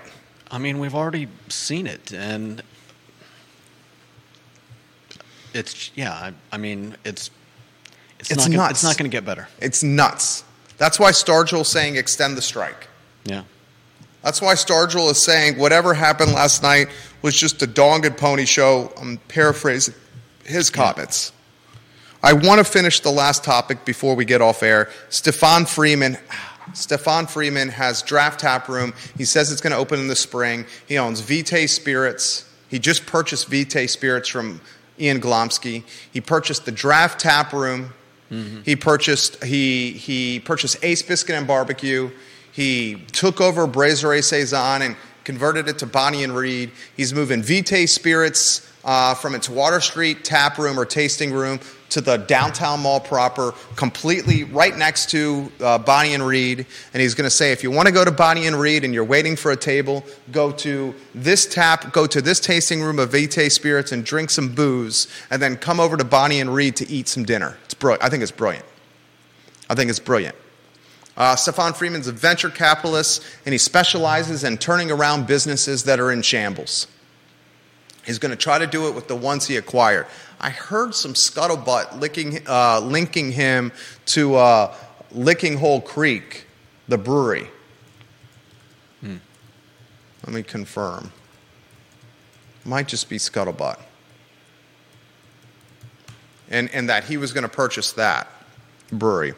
I 0.51 0.57
mean, 0.57 0.77
we've 0.77 0.93
already 0.93 1.29
seen 1.47 1.87
it, 1.87 2.11
and 2.11 2.61
it's 5.53 5.91
yeah. 5.95 6.13
I, 6.13 6.33
I 6.51 6.57
mean, 6.57 6.95
it's 7.03 7.29
it's, 8.19 8.31
It's 8.31 8.37
not 8.37 8.51
gonna, 8.51 8.57
nuts. 8.57 8.71
it's 8.71 8.83
not 8.83 8.97
going 8.97 9.09
to 9.09 9.15
get 9.15 9.25
better. 9.25 9.47
It's 9.59 9.83
nuts. 9.83 10.43
That's 10.77 10.99
why 10.99 11.11
Stargell's 11.11 11.69
saying 11.69 11.95
extend 11.95 12.37
the 12.37 12.41
strike. 12.41 12.87
Yeah. 13.23 13.43
That's 14.23 14.41
why 14.41 14.53
Stargill 14.53 15.09
is 15.09 15.23
saying 15.23 15.57
whatever 15.57 15.93
happened 15.93 16.33
last 16.33 16.61
night 16.61 16.89
was 17.23 17.35
just 17.35 17.61
a 17.63 17.67
dog 17.67 18.05
and 18.05 18.15
pony 18.15 18.45
show. 18.45 18.93
I'm 18.99 19.17
paraphrasing 19.27 19.95
his 20.45 20.69
comments. 20.69 21.31
I 22.23 22.33
want 22.33 22.59
to 22.59 22.63
finish 22.63 22.99
the 22.99 23.09
last 23.09 23.43
topic 23.43 23.83
before 23.83 24.15
we 24.15 24.25
get 24.25 24.41
off 24.41 24.61
air. 24.61 24.89
Stefan 25.09 25.65
Freeman. 25.65 26.17
Stefan 26.73 27.25
Freeman 27.25 27.69
has 27.69 28.03
Draft 28.03 28.39
Tap 28.41 28.69
Room. 28.69 28.93
He 29.17 29.25
says 29.25 29.51
it's 29.51 29.61
going 29.61 29.71
to 29.71 29.77
open 29.77 29.99
in 29.99 30.07
the 30.07 30.15
spring. 30.15 30.65
He 30.87 30.99
owns 30.99 31.19
Vitae 31.19 31.65
Spirits. 31.65 32.47
He 32.69 32.77
just 32.77 33.05
purchased 33.07 33.47
Vitae 33.49 33.87
Spirits 33.87 34.29
from 34.29 34.61
Ian 35.01 35.19
Glomski. 35.19 35.83
He 36.11 36.21
purchased 36.21 36.65
the 36.65 36.71
Draft 36.71 37.19
Tap 37.19 37.51
Room. 37.53 37.93
He 38.63 38.77
purchased 38.77 39.43
he 39.43 39.91
he 39.91 40.39
purchased 40.39 40.77
Ace 40.83 41.01
Biscuit 41.01 41.35
and 41.35 41.45
Barbecue. 41.45 42.09
He 42.53 43.03
took 43.11 43.41
over 43.41 43.67
Brasserie 43.67 44.21
Saison 44.21 44.81
and 44.81 44.95
converted 45.25 45.67
it 45.67 45.79
to 45.79 45.85
Bonny 45.85 46.23
and 46.23 46.33
Read. 46.33 46.71
He's 46.95 47.13
moving 47.13 47.43
Vitae 47.43 47.85
Spirits 47.87 48.71
uh, 48.85 49.15
from 49.15 49.35
its 49.35 49.49
Water 49.49 49.81
Street 49.81 50.23
tap 50.23 50.57
room 50.57 50.79
or 50.79 50.85
tasting 50.85 51.33
room 51.33 51.59
to 51.91 52.01
the 52.01 52.17
downtown 52.17 52.81
mall 52.81 52.99
proper, 52.99 53.53
completely 53.75 54.43
right 54.45 54.75
next 54.75 55.09
to 55.11 55.51
uh, 55.59 55.77
Bonny 55.77 56.13
and 56.13 56.25
Read. 56.25 56.65
And 56.93 57.01
he's 57.01 57.13
going 57.13 57.25
to 57.25 57.35
say, 57.35 57.51
if 57.51 57.63
you 57.63 57.71
want 57.71 57.87
to 57.87 57.93
go 57.93 58.03
to 58.03 58.11
Bonny 58.11 58.47
and 58.47 58.59
Read 58.59 58.83
and 58.83 58.93
you're 58.93 59.03
waiting 59.03 59.35
for 59.35 59.51
a 59.51 59.57
table, 59.57 60.03
go 60.31 60.51
to 60.53 60.95
this 61.13 61.45
tap, 61.45 61.93
go 61.93 62.07
to 62.07 62.21
this 62.21 62.39
tasting 62.39 62.81
room 62.81 62.97
of 62.97 63.11
Vitae 63.11 63.49
Spirits 63.49 63.91
and 63.91 64.03
drink 64.03 64.29
some 64.29 64.53
booze, 64.55 65.07
and 65.29 65.41
then 65.41 65.55
come 65.55 65.79
over 65.79 65.97
to 65.97 66.03
Bonny 66.03 66.39
and 66.39 66.53
Read 66.53 66.75
to 66.77 66.89
eat 66.89 67.07
some 67.07 67.23
dinner. 67.23 67.57
It's 67.65 67.73
brilliant. 67.73 68.03
I 68.03 68.09
think 68.09 68.23
it's 68.23 68.31
brilliant. 68.31 68.65
I 69.69 69.75
think 69.75 69.89
it's 69.89 69.99
brilliant. 69.99 70.35
Uh, 71.17 71.35
Stefan 71.35 71.73
Freeman's 71.73 72.07
a 72.07 72.11
venture 72.11 72.49
capitalist, 72.49 73.23
and 73.45 73.53
he 73.53 73.57
specializes 73.57 74.43
in 74.43 74.57
turning 74.57 74.91
around 74.91 75.27
businesses 75.27 75.83
that 75.83 75.99
are 75.99 76.11
in 76.11 76.21
shambles. 76.21 76.87
He's 78.05 78.17
going 78.17 78.31
to 78.31 78.37
try 78.37 78.57
to 78.57 78.65
do 78.65 78.87
it 78.87 78.95
with 78.95 79.07
the 79.07 79.15
ones 79.15 79.45
he 79.45 79.57
acquired. 79.57 80.07
I 80.43 80.49
heard 80.49 80.95
some 80.95 81.13
scuttlebutt 81.13 81.99
licking, 81.99 82.39
uh, 82.47 82.81
linking 82.81 83.31
him 83.31 83.71
to 84.07 84.35
uh, 84.35 84.75
Licking 85.11 85.57
Hole 85.57 85.79
Creek, 85.79 86.47
the 86.87 86.97
brewery. 86.97 87.47
Hmm. 89.01 89.17
Let 90.25 90.33
me 90.33 90.41
confirm. 90.41 91.11
Might 92.65 92.87
just 92.87 93.07
be 93.07 93.17
scuttlebutt. 93.17 93.79
And, 96.49 96.73
and 96.73 96.89
that 96.89 97.03
he 97.03 97.17
was 97.17 97.33
going 97.33 97.43
to 97.43 97.49
purchase 97.49 97.93
that 97.93 98.27
brewery. 98.91 99.35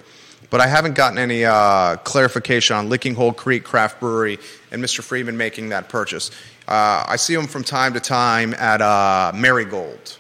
But 0.50 0.62
I 0.62 0.68
haven't 0.68 0.94
gotten 0.94 1.18
any 1.18 1.44
uh, 1.44 1.98
clarification 1.98 2.78
on 2.78 2.88
Licking 2.88 3.16
Hole 3.16 3.34
Creek 3.34 3.66
Craft 3.66 4.00
Brewery 4.00 4.40
and 4.72 4.82
Mr. 4.82 5.02
Friedman 5.02 5.36
making 5.36 5.70
that 5.70 5.90
purchase. 5.90 6.32
Uh, 6.66 7.04
I 7.08 7.18
see 7.18 7.34
him 7.34 7.48
from 7.48 7.66
time 7.66 7.94
to 7.94 8.00
time 8.00 8.54
at 8.54 8.82
uh, 8.82 9.34
Marigold. 9.36 10.18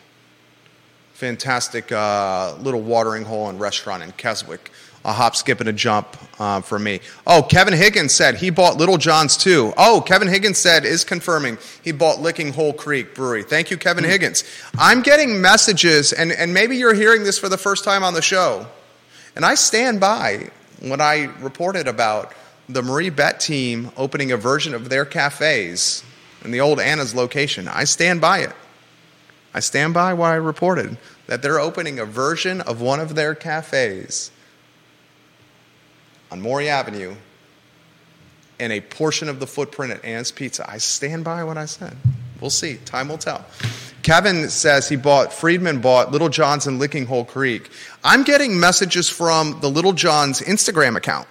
Fantastic 1.13 1.91
uh, 1.91 2.55
little 2.59 2.81
watering 2.81 3.23
hole 3.23 3.49
and 3.49 3.59
restaurant 3.59 4.03
in 4.03 4.11
Keswick. 4.13 4.71
A 5.05 5.11
hop, 5.11 5.35
skip, 5.35 5.59
and 5.59 5.67
a 5.67 5.73
jump 5.73 6.07
uh, 6.39 6.61
for 6.61 6.79
me. 6.79 7.01
Oh, 7.27 7.43
Kevin 7.43 7.73
Higgins 7.73 8.13
said 8.13 8.35
he 8.35 8.49
bought 8.49 8.77
Little 8.77 8.97
John's 8.97 9.35
too. 9.35 9.73
Oh, 9.75 10.01
Kevin 10.05 10.29
Higgins 10.29 10.57
said 10.57 10.85
is 10.85 11.03
confirming 11.03 11.57
he 11.83 11.91
bought 11.91 12.21
Licking 12.21 12.53
Hole 12.53 12.71
Creek 12.71 13.13
Brewery. 13.13 13.43
Thank 13.43 13.69
you, 13.69 13.77
Kevin 13.77 14.05
Higgins. 14.05 14.45
I'm 14.77 15.01
getting 15.01 15.41
messages, 15.41 16.13
and, 16.13 16.31
and 16.31 16.53
maybe 16.53 16.77
you're 16.77 16.93
hearing 16.93 17.23
this 17.23 17.37
for 17.37 17.49
the 17.49 17.57
first 17.57 17.83
time 17.83 18.01
on 18.01 18.13
the 18.13 18.21
show. 18.21 18.65
And 19.35 19.43
I 19.43 19.55
stand 19.55 19.99
by 19.99 20.49
when 20.79 21.01
I 21.01 21.29
reported 21.41 21.89
about 21.89 22.33
the 22.69 22.81
MarieBette 22.81 23.39
team 23.39 23.91
opening 23.97 24.31
a 24.31 24.37
version 24.37 24.73
of 24.73 24.87
their 24.87 25.03
cafes 25.03 26.01
in 26.45 26.51
the 26.51 26.61
old 26.61 26.79
Anna's 26.79 27.13
location. 27.13 27.67
I 27.67 27.83
stand 27.83 28.21
by 28.21 28.39
it. 28.39 28.53
I 29.53 29.59
stand 29.59 29.93
by 29.93 30.13
what 30.13 30.31
I 30.31 30.35
reported 30.35 30.97
that 31.27 31.41
they're 31.41 31.59
opening 31.59 31.99
a 31.99 32.05
version 32.05 32.61
of 32.61 32.81
one 32.81 32.99
of 32.99 33.15
their 33.15 33.35
cafes 33.35 34.31
on 36.31 36.41
Maury 36.41 36.69
Avenue 36.69 37.15
in 38.59 38.71
a 38.71 38.81
portion 38.81 39.29
of 39.29 39.39
the 39.39 39.47
footprint 39.47 39.93
at 39.93 40.03
Anna's 40.03 40.31
Pizza. 40.31 40.69
I 40.69 40.77
stand 40.77 41.23
by 41.23 41.43
what 41.43 41.57
I 41.57 41.65
said. 41.65 41.95
We'll 42.41 42.49
see. 42.49 42.77
Time 42.85 43.09
will 43.09 43.17
tell. 43.17 43.45
Kevin 44.01 44.49
says 44.49 44.89
he 44.89 44.97
bought, 44.97 45.31
Friedman 45.31 45.79
bought 45.79 46.11
Little 46.11 46.29
John's 46.29 46.67
in 46.67 46.77
Licking 46.77 47.05
Hole 47.05 47.23
Creek. 47.23 47.69
I'm 48.03 48.23
getting 48.23 48.59
messages 48.59 49.09
from 49.09 49.59
the 49.61 49.69
Little 49.69 49.93
John's 49.93 50.41
Instagram 50.41 50.97
account. 50.97 51.27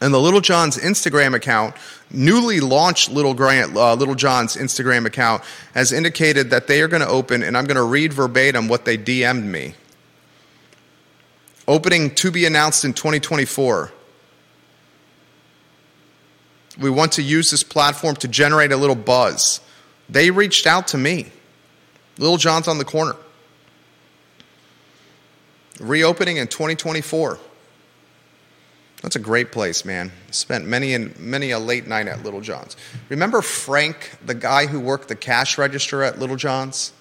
And 0.00 0.12
the 0.12 0.20
Little 0.20 0.42
John's 0.42 0.76
Instagram 0.76 1.34
account, 1.34 1.74
newly 2.10 2.60
launched 2.60 3.10
Little, 3.10 3.32
Grant, 3.32 3.74
uh, 3.74 3.94
Little 3.94 4.14
John's 4.14 4.56
Instagram 4.56 5.06
account, 5.06 5.42
has 5.74 5.92
indicated 5.92 6.50
that 6.50 6.66
they 6.66 6.82
are 6.82 6.88
going 6.88 7.02
to 7.02 7.08
open, 7.08 7.42
and 7.42 7.56
I'm 7.56 7.64
going 7.64 7.76
to 7.76 7.82
read 7.82 8.12
verbatim 8.12 8.68
what 8.68 8.84
they 8.84 8.98
DM'd 8.98 9.44
me. 9.44 9.74
Opening 11.66 12.14
to 12.16 12.30
be 12.30 12.44
announced 12.44 12.84
in 12.84 12.92
2024. 12.92 13.90
We 16.78 16.90
want 16.90 17.12
to 17.12 17.22
use 17.22 17.50
this 17.50 17.62
platform 17.62 18.16
to 18.16 18.28
generate 18.28 18.72
a 18.72 18.76
little 18.76 18.94
buzz. 18.94 19.60
They 20.08 20.30
reached 20.30 20.66
out 20.66 20.88
to 20.88 20.98
me. 20.98 21.32
Little 22.18 22.36
John's 22.36 22.68
on 22.68 22.78
the 22.78 22.84
corner. 22.84 23.16
Reopening 25.80 26.36
in 26.36 26.48
2024. 26.48 27.38
That's 29.02 29.16
a 29.16 29.20
great 29.20 29.52
place, 29.52 29.84
man. 29.84 30.10
Spent 30.30 30.66
many 30.66 30.94
and 30.94 31.18
many 31.18 31.50
a 31.50 31.58
late 31.58 31.86
night 31.86 32.08
at 32.08 32.22
Little 32.24 32.40
John's. 32.40 32.76
Remember 33.08 33.42
Frank, 33.42 34.16
the 34.24 34.34
guy 34.34 34.66
who 34.66 34.80
worked 34.80 35.08
the 35.08 35.16
cash 35.16 35.58
register 35.58 36.02
at 36.02 36.18
Little 36.18 36.36
John's? 36.36 36.92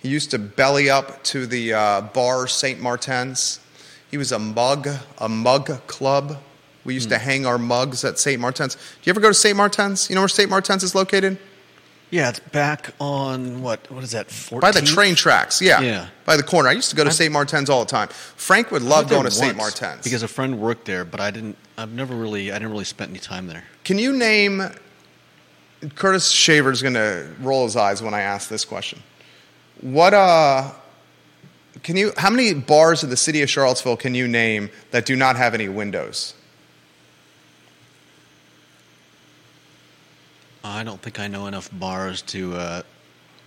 He 0.00 0.08
used 0.08 0.32
to 0.32 0.38
belly 0.38 0.90
up 0.90 1.22
to 1.24 1.46
the 1.46 1.72
uh, 1.72 2.00
bar 2.02 2.46
St. 2.46 2.80
Martin's. 2.80 3.60
He 4.10 4.18
was 4.18 4.32
a 4.32 4.38
mug, 4.38 4.88
a 5.18 5.28
mug 5.28 5.86
club. 5.86 6.36
We 6.84 6.94
used 6.94 7.08
mm. 7.08 7.12
to 7.12 7.18
hmm. 7.18 7.24
hang 7.24 7.46
our 7.46 7.58
mugs 7.58 8.04
at 8.04 8.18
St. 8.18 8.40
Martin's. 8.40 8.74
Do 8.74 8.80
you 9.04 9.10
ever 9.10 9.20
go 9.20 9.28
to 9.28 9.34
St. 9.34 9.56
Martin's? 9.56 10.10
You 10.10 10.16
know 10.16 10.20
where 10.20 10.28
St. 10.28 10.50
Martin's 10.50 10.82
is 10.82 10.94
located? 10.94 11.38
Yeah, 12.14 12.28
it's 12.28 12.38
back 12.38 12.94
on 13.00 13.60
what? 13.60 13.90
What 13.90 14.04
is 14.04 14.12
that? 14.12 14.28
14th? 14.28 14.60
By 14.60 14.70
the 14.70 14.82
train 14.82 15.16
tracks. 15.16 15.60
Yeah. 15.60 15.80
Yeah. 15.80 16.06
By 16.24 16.36
the 16.36 16.44
corner. 16.44 16.68
I 16.68 16.72
used 16.72 16.90
to 16.90 16.96
go 16.96 17.02
to 17.02 17.10
St. 17.10 17.32
Martin's 17.32 17.68
all 17.68 17.84
the 17.84 17.90
time. 17.90 18.06
Frank 18.36 18.70
would 18.70 18.82
love 18.82 19.10
going 19.10 19.24
to 19.24 19.32
St. 19.32 19.56
Martin's 19.56 20.04
because 20.04 20.22
a 20.22 20.28
friend 20.28 20.60
worked 20.60 20.84
there, 20.84 21.04
but 21.04 21.18
I 21.18 21.32
didn't. 21.32 21.58
I've 21.76 21.90
never 21.90 22.14
really. 22.14 22.52
I 22.52 22.54
didn't 22.54 22.70
really 22.70 22.84
spend 22.84 23.10
any 23.10 23.18
time 23.18 23.48
there. 23.48 23.64
Can 23.82 23.98
you 23.98 24.12
name? 24.12 24.62
Curtis 25.96 26.30
Shaver's 26.30 26.82
going 26.82 26.94
to 26.94 27.34
roll 27.40 27.64
his 27.64 27.74
eyes 27.74 28.00
when 28.00 28.14
I 28.14 28.20
ask 28.20 28.48
this 28.48 28.64
question. 28.64 29.02
What 29.80 30.14
uh? 30.14 30.70
Can 31.82 31.96
you? 31.96 32.12
How 32.16 32.30
many 32.30 32.54
bars 32.54 33.02
in 33.02 33.10
the 33.10 33.16
city 33.16 33.42
of 33.42 33.50
Charlottesville 33.50 33.96
can 33.96 34.14
you 34.14 34.28
name 34.28 34.70
that 34.92 35.04
do 35.04 35.16
not 35.16 35.34
have 35.34 35.52
any 35.52 35.68
windows? 35.68 36.34
I 40.64 40.82
don't 40.82 41.00
think 41.00 41.20
I 41.20 41.28
know 41.28 41.46
enough 41.46 41.68
bars 41.72 42.22
to. 42.22 42.54
Uh... 42.54 42.82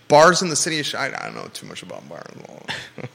Bars 0.06 0.40
in 0.40 0.48
the 0.48 0.56
city 0.56 0.80
of 0.80 0.94
I 0.94 1.10
don't 1.10 1.34
know 1.34 1.48
too 1.52 1.66
much 1.66 1.82
about 1.82 2.08
bars. 2.08 2.24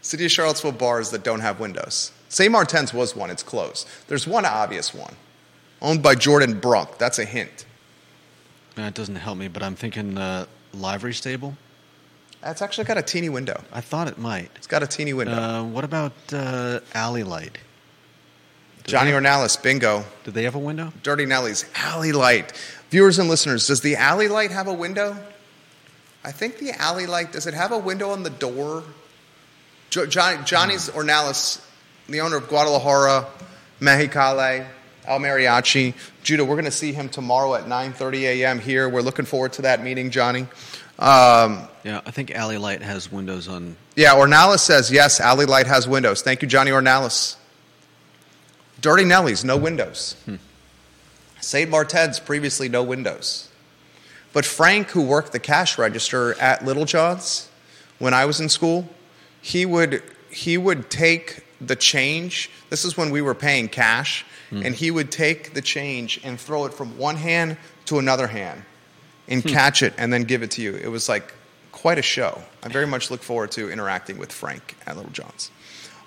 city 0.00 0.24
of 0.24 0.30
Charlottesville 0.30 0.72
bars 0.72 1.10
that 1.10 1.22
don't 1.22 1.40
have 1.40 1.60
windows. 1.60 2.10
St. 2.30 2.50
Martin's 2.50 2.92
was 2.92 3.14
one. 3.14 3.30
It's 3.30 3.42
closed. 3.42 3.86
There's 4.08 4.26
one 4.26 4.44
obvious 4.44 4.92
one, 4.92 5.14
owned 5.80 6.02
by 6.02 6.14
Jordan 6.14 6.58
Brunk. 6.58 6.98
That's 6.98 7.18
a 7.18 7.24
hint. 7.24 7.66
That 8.74 8.94
doesn't 8.94 9.16
help 9.16 9.38
me, 9.38 9.48
but 9.48 9.62
I'm 9.62 9.74
thinking 9.74 10.16
uh, 10.16 10.46
livery 10.72 11.14
stable. 11.14 11.56
It's 12.42 12.62
actually 12.62 12.84
got 12.84 12.98
a 12.98 13.02
teeny 13.02 13.28
window. 13.28 13.60
I 13.72 13.80
thought 13.80 14.08
it 14.08 14.18
might. 14.18 14.50
It's 14.56 14.66
got 14.66 14.82
a 14.82 14.86
teeny 14.86 15.12
window. 15.12 15.34
Uh, 15.34 15.64
what 15.64 15.84
about 15.84 16.12
uh, 16.32 16.80
Alley 16.94 17.24
Light? 17.24 17.58
Johnny 18.88 19.10
Ornalis, 19.12 19.62
bingo. 19.62 20.04
Did 20.24 20.32
they 20.34 20.44
have 20.44 20.54
a 20.54 20.58
window? 20.58 20.92
Durty 21.02 21.26
Nelly's 21.26 21.66
Alley 21.74 22.12
Light. 22.12 22.52
Viewers 22.90 23.18
and 23.18 23.28
listeners, 23.28 23.66
does 23.66 23.82
the 23.82 23.96
Alley 23.96 24.28
Light 24.28 24.50
have 24.50 24.66
a 24.66 24.72
window? 24.72 25.16
I 26.24 26.32
think 26.32 26.58
the 26.58 26.72
Alley 26.80 27.06
Light, 27.06 27.30
does 27.32 27.46
it 27.46 27.52
have 27.54 27.70
a 27.70 27.78
window 27.78 28.10
on 28.10 28.22
the 28.22 28.30
door? 28.30 28.82
Jo- 29.90 30.06
Johnny, 30.06 30.42
Johnny's 30.44 30.88
Ornalis, 30.88 31.62
the 32.08 32.20
owner 32.22 32.36
of 32.36 32.48
Guadalajara, 32.48 33.26
Mexicali, 33.80 34.66
El 35.06 35.18
Mariachi. 35.20 35.94
Judah, 36.22 36.44
we're 36.44 36.54
going 36.56 36.64
to 36.64 36.70
see 36.70 36.92
him 36.92 37.08
tomorrow 37.08 37.54
at 37.54 37.64
9.30 37.64 38.20
a.m. 38.22 38.58
here. 38.58 38.88
We're 38.88 39.02
looking 39.02 39.24
forward 39.26 39.52
to 39.54 39.62
that 39.62 39.82
meeting, 39.82 40.10
Johnny. 40.10 40.46
Um, 40.98 41.68
yeah, 41.84 42.00
I 42.04 42.10
think 42.10 42.30
Alley 42.30 42.58
Light 42.58 42.82
has 42.82 43.12
windows 43.12 43.48
on. 43.48 43.76
Yeah, 43.96 44.14
Ornalis 44.14 44.60
says, 44.60 44.90
yes, 44.90 45.20
Alley 45.20 45.46
Light 45.46 45.66
has 45.66 45.86
windows. 45.86 46.22
Thank 46.22 46.42
you, 46.42 46.48
Johnny 46.48 46.70
Ornalis. 46.70 47.36
Durty 48.80 49.04
Nellies, 49.04 49.44
no 49.44 49.56
windows. 49.56 50.16
Hmm. 50.24 50.36
St. 51.40 51.70
Martin's, 51.70 52.20
previously 52.20 52.68
no 52.68 52.82
windows. 52.82 53.48
But 54.32 54.44
Frank, 54.44 54.90
who 54.90 55.02
worked 55.02 55.32
the 55.32 55.38
cash 55.38 55.78
register 55.78 56.34
at 56.40 56.64
Little 56.64 56.84
John's 56.84 57.48
when 57.98 58.14
I 58.14 58.24
was 58.24 58.40
in 58.40 58.48
school, 58.48 58.88
he 59.40 59.66
would, 59.66 60.02
he 60.30 60.58
would 60.58 60.90
take 60.90 61.44
the 61.60 61.76
change. 61.76 62.50
This 62.70 62.84
is 62.84 62.96
when 62.96 63.10
we 63.10 63.22
were 63.22 63.34
paying 63.34 63.68
cash, 63.68 64.24
hmm. 64.50 64.62
and 64.64 64.74
he 64.74 64.90
would 64.90 65.10
take 65.10 65.54
the 65.54 65.62
change 65.62 66.20
and 66.22 66.38
throw 66.38 66.64
it 66.66 66.74
from 66.74 66.96
one 66.98 67.16
hand 67.16 67.56
to 67.86 67.98
another 67.98 68.26
hand 68.26 68.62
and 69.28 69.42
hmm. 69.42 69.48
catch 69.48 69.82
it 69.82 69.94
and 69.98 70.12
then 70.12 70.24
give 70.24 70.42
it 70.42 70.50
to 70.52 70.62
you. 70.62 70.74
It 70.76 70.88
was 70.88 71.08
like 71.08 71.34
quite 71.72 71.98
a 71.98 72.02
show. 72.02 72.40
I 72.62 72.68
very 72.68 72.86
much 72.86 73.10
look 73.10 73.22
forward 73.22 73.50
to 73.52 73.70
interacting 73.70 74.18
with 74.18 74.32
Frank 74.32 74.76
at 74.86 74.96
Little 74.96 75.12
John's. 75.12 75.50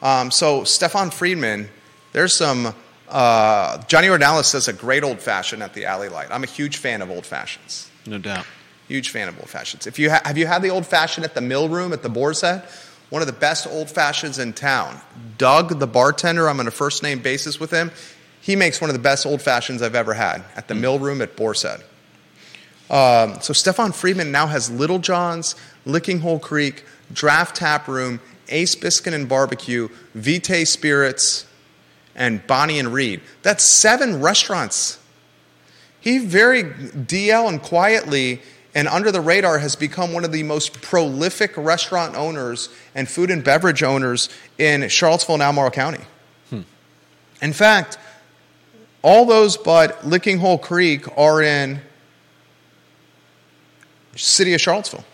Um, 0.01 0.31
so, 0.31 0.63
Stefan 0.63 1.11
Friedman 1.11 1.69
there's 2.13 2.35
some. 2.35 2.73
Uh, 3.09 3.77
Johnny 3.87 4.07
Ornalis 4.07 4.53
does 4.53 4.69
a 4.69 4.73
great 4.73 5.03
old 5.03 5.19
fashioned 5.19 5.61
at 5.61 5.73
the 5.73 5.85
Alley 5.85 6.07
Light. 6.07 6.29
I'm 6.31 6.43
a 6.43 6.47
huge 6.47 6.77
fan 6.77 7.01
of 7.01 7.09
old 7.09 7.25
fashions. 7.25 7.89
No 8.05 8.17
doubt. 8.17 8.45
Huge 8.87 9.09
fan 9.09 9.27
of 9.27 9.37
old 9.37 9.49
fashions. 9.49 9.85
If 9.85 9.99
you 9.99 10.09
ha- 10.11 10.21
have 10.23 10.37
you 10.37 10.47
had 10.47 10.61
the 10.61 10.69
old 10.69 10.85
fashioned 10.85 11.25
at 11.25 11.33
the 11.33 11.41
Mill 11.41 11.67
Room 11.67 11.91
at 11.93 12.03
the 12.03 12.09
Boar's 12.09 12.41
Head? 12.41 12.63
One 13.09 13.21
of 13.21 13.27
the 13.27 13.33
best 13.33 13.67
old 13.67 13.89
fashions 13.89 14.39
in 14.39 14.53
town. 14.53 15.01
Doug, 15.37 15.79
the 15.79 15.87
bartender, 15.87 16.47
I'm 16.47 16.61
on 16.61 16.67
a 16.67 16.71
first 16.71 17.03
name 17.03 17.19
basis 17.19 17.59
with 17.59 17.69
him. 17.69 17.91
He 18.39 18.55
makes 18.55 18.79
one 18.79 18.89
of 18.89 18.93
the 18.93 19.01
best 19.01 19.25
old 19.25 19.41
fashions 19.41 19.81
I've 19.81 19.95
ever 19.95 20.13
had 20.13 20.43
at 20.55 20.69
the 20.69 20.73
mm. 20.73 20.79
Mill 20.79 20.99
Room 20.99 21.21
at 21.21 21.35
Boar's 21.35 21.61
Head. 21.61 21.83
Um, 22.89 23.39
so 23.41 23.53
Stefan 23.53 23.91
Friedman 23.91 24.31
now 24.31 24.47
has 24.47 24.69
Little 24.71 24.99
John's, 24.99 25.55
Licking 25.85 26.21
Hole 26.21 26.39
Creek, 26.39 26.85
Draft 27.13 27.57
Tap 27.57 27.87
Room, 27.87 28.19
Ace 28.49 28.75
Biscuit 28.75 29.13
and 29.13 29.27
Barbecue, 29.27 29.89
Vitae 30.15 30.65
Spirits, 30.65 31.45
and 32.15 32.45
Bonny 32.47 32.79
and 32.79 32.93
Read. 32.93 33.21
That's 33.41 33.63
seven 33.63 34.21
restaurants. 34.21 34.99
He 35.99 36.17
very 36.17 36.63
DL 36.63 37.47
and 37.47 37.61
quietly 37.61 38.41
and 38.73 38.87
under 38.87 39.11
the 39.11 39.21
radar 39.21 39.59
has 39.59 39.75
become 39.75 40.13
one 40.13 40.23
of 40.23 40.31
the 40.31 40.43
most 40.43 40.81
prolific 40.81 41.55
restaurant 41.57 42.15
owners 42.15 42.69
and 42.95 43.09
food 43.09 43.29
and 43.29 43.43
beverage 43.43 43.83
owners 43.83 44.29
in 44.57 44.87
Charlottesville 44.87 45.35
and 45.35 45.43
Albemarle 45.43 45.71
County. 45.71 46.03
Hmm. 46.49 46.61
In 47.41 47.53
fact, 47.53 47.97
all 49.01 49.25
those 49.25 49.57
but 49.57 50.05
Licking 50.05 50.37
Hole 50.37 50.57
Creek 50.57 51.05
are 51.17 51.41
in 51.41 51.81
city 54.15 54.53
of 54.53 54.61
Charlottesville. 54.61 55.05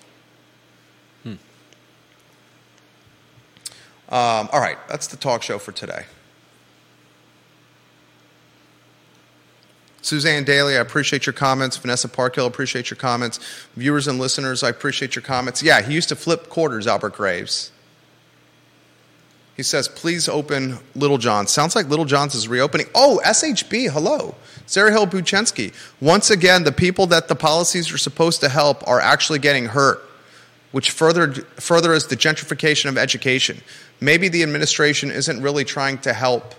Hmm. 1.24 1.30
Um, 4.10 4.50
all 4.52 4.60
right, 4.60 4.78
that's 4.88 5.08
the 5.08 5.18
talk 5.18 5.42
show 5.42 5.58
for 5.58 5.72
today. 5.72 6.06
Suzanne 10.08 10.46
Daly, 10.46 10.78
I 10.78 10.80
appreciate 10.80 11.26
your 11.26 11.34
comments. 11.34 11.76
Vanessa 11.76 12.08
Parkhill, 12.08 12.48
appreciate 12.48 12.90
your 12.90 12.98
comments. 12.98 13.40
Viewers 13.76 14.08
and 14.08 14.18
listeners, 14.18 14.64
I 14.64 14.70
appreciate 14.70 15.16
your 15.16 15.22
comments. 15.22 15.62
Yeah, 15.62 15.82
he 15.82 15.94
used 15.94 16.08
to 16.10 16.16
flip 16.16 16.48
quarters, 16.48 16.88
Albert 16.88 17.14
Graves. 17.14 17.74
He 19.58 19.64
says, 19.64 19.90
please 19.90 20.30
open 20.30 20.78
Little 20.96 21.18
John's. 21.18 21.52
Sounds 21.52 21.76
like 21.76 21.90
Little 21.90 22.06
John's 22.06 22.36
is 22.36 22.48
reopening. 22.48 22.88
Oh, 22.96 23.20
SHB, 23.26 23.92
hello. 23.92 24.36
Sarah 24.66 24.92
Hill 24.92 25.08
Buchensky. 25.08 25.74
Once 26.00 26.30
again, 26.30 26.64
the 26.64 26.72
people 26.72 27.08
that 27.08 27.28
the 27.28 27.36
policies 27.36 27.92
are 27.92 27.98
supposed 27.98 28.40
to 28.42 28.50
help 28.50 28.88
are 28.88 29.02
actually 29.02 29.40
getting 29.40 29.66
hurt, 29.66 30.08
which 30.72 30.92
further, 30.92 31.34
further 31.34 31.92
is 31.92 32.08
the 32.08 32.16
gentrification 32.16 32.88
of 32.88 32.98
education. 32.98 33.62
Maybe 34.00 34.30
the 34.30 34.44
administration 34.44 35.12
isn't 35.12 35.42
really 35.42 35.66
trying 35.66 35.98
to 36.00 36.14
help 36.14 36.56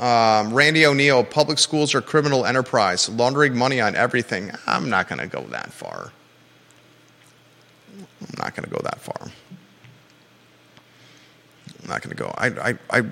um, 0.00 0.54
Randy 0.54 0.86
O'Neill, 0.86 1.24
public 1.24 1.58
schools 1.58 1.94
are 1.94 2.00
criminal 2.00 2.46
enterprise, 2.46 3.08
laundering 3.08 3.56
money 3.56 3.80
on 3.80 3.96
everything. 3.96 4.52
I'm 4.66 4.88
not 4.88 5.08
going 5.08 5.20
to 5.20 5.26
go 5.26 5.42
that 5.48 5.72
far. 5.72 6.12
I'm 7.98 8.34
not 8.38 8.54
going 8.54 8.68
to 8.68 8.70
go 8.70 8.80
that 8.84 9.00
far. 9.00 9.30
I'm 11.82 11.88
not 11.88 12.02
going 12.02 12.16
to 12.16 12.22
go. 12.22 12.32
I, 12.36 12.70
I, 12.70 12.98
I 12.98 13.02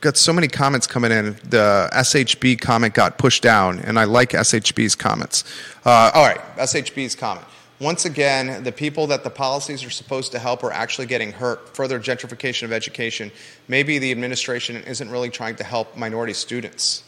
got 0.00 0.16
so 0.16 0.32
many 0.32 0.48
comments 0.48 0.86
coming 0.86 1.12
in. 1.12 1.36
The 1.44 1.90
SHB 1.92 2.60
comment 2.60 2.94
got 2.94 3.18
pushed 3.18 3.42
down, 3.42 3.80
and 3.80 3.98
I 3.98 4.04
like 4.04 4.30
SHB's 4.30 4.94
comments. 4.94 5.44
Uh, 5.84 6.10
all 6.14 6.26
right, 6.26 6.40
SHB's 6.56 7.14
comment. 7.14 7.46
Once 7.80 8.04
again, 8.04 8.62
the 8.62 8.72
people 8.72 9.06
that 9.06 9.24
the 9.24 9.30
policies 9.30 9.82
are 9.82 9.90
supposed 9.90 10.32
to 10.32 10.38
help 10.38 10.62
are 10.62 10.70
actually 10.70 11.06
getting 11.06 11.32
hurt. 11.32 11.74
Further 11.74 11.98
gentrification 11.98 12.64
of 12.64 12.72
education. 12.72 13.32
Maybe 13.68 13.98
the 13.98 14.10
administration 14.10 14.76
isn't 14.76 15.10
really 15.10 15.30
trying 15.30 15.56
to 15.56 15.64
help 15.64 15.96
minority 15.96 16.34
students. 16.34 17.02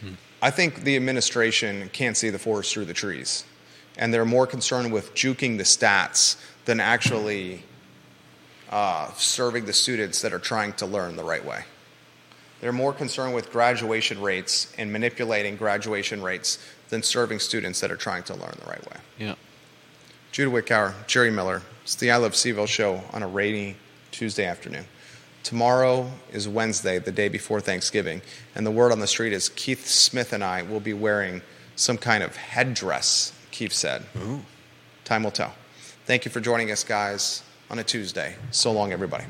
Hmm. 0.00 0.14
I 0.40 0.50
think 0.50 0.84
the 0.84 0.96
administration 0.96 1.90
can't 1.92 2.16
see 2.16 2.30
the 2.30 2.38
forest 2.38 2.72
through 2.72 2.86
the 2.86 2.94
trees. 2.94 3.44
And 3.98 4.12
they're 4.12 4.24
more 4.24 4.46
concerned 4.46 4.90
with 4.90 5.14
juking 5.14 5.58
the 5.58 5.64
stats 5.64 6.36
than 6.64 6.80
actually 6.80 7.62
uh, 8.70 9.12
serving 9.12 9.66
the 9.66 9.72
students 9.74 10.22
that 10.22 10.32
are 10.32 10.38
trying 10.38 10.72
to 10.74 10.86
learn 10.86 11.16
the 11.16 11.24
right 11.24 11.44
way. 11.44 11.64
They're 12.60 12.72
more 12.72 12.94
concerned 12.94 13.34
with 13.34 13.52
graduation 13.52 14.20
rates 14.20 14.72
and 14.78 14.90
manipulating 14.90 15.56
graduation 15.56 16.22
rates 16.22 16.58
than 16.88 17.02
serving 17.02 17.38
students 17.38 17.80
that 17.80 17.90
are 17.90 17.96
trying 17.96 18.22
to 18.24 18.34
learn 18.34 18.56
the 18.62 18.70
right 18.70 18.84
way. 18.90 18.96
Yeah. 19.18 19.34
Judah 20.32 20.50
Wickower, 20.50 20.94
Jerry 21.06 21.30
Miller. 21.30 21.62
It's 21.82 21.94
the 21.94 22.10
I 22.10 22.16
Love 22.16 22.32
CVille 22.32 22.68
show 22.68 23.02
on 23.12 23.22
a 23.22 23.28
rainy 23.28 23.76
Tuesday 24.10 24.44
afternoon. 24.44 24.84
Tomorrow 25.42 26.10
is 26.32 26.48
Wednesday, 26.48 26.98
the 26.98 27.12
day 27.12 27.28
before 27.28 27.60
Thanksgiving, 27.60 28.20
and 28.54 28.66
the 28.66 28.70
word 28.70 28.90
on 28.90 28.98
the 28.98 29.06
street 29.06 29.32
is 29.32 29.48
Keith 29.50 29.86
Smith 29.86 30.32
and 30.32 30.42
I 30.42 30.62
will 30.62 30.80
be 30.80 30.92
wearing 30.92 31.42
some 31.76 31.96
kind 31.96 32.24
of 32.24 32.34
headdress, 32.34 33.32
Keith 33.50 33.72
said. 33.72 34.04
Ooh. 34.18 34.42
Time 35.04 35.22
will 35.22 35.30
tell. 35.30 35.54
Thank 36.04 36.24
you 36.24 36.30
for 36.30 36.40
joining 36.40 36.72
us, 36.72 36.82
guys, 36.82 37.42
on 37.70 37.78
a 37.78 37.84
Tuesday. 37.84 38.34
So 38.50 38.72
long, 38.72 38.92
everybody. 38.92 39.24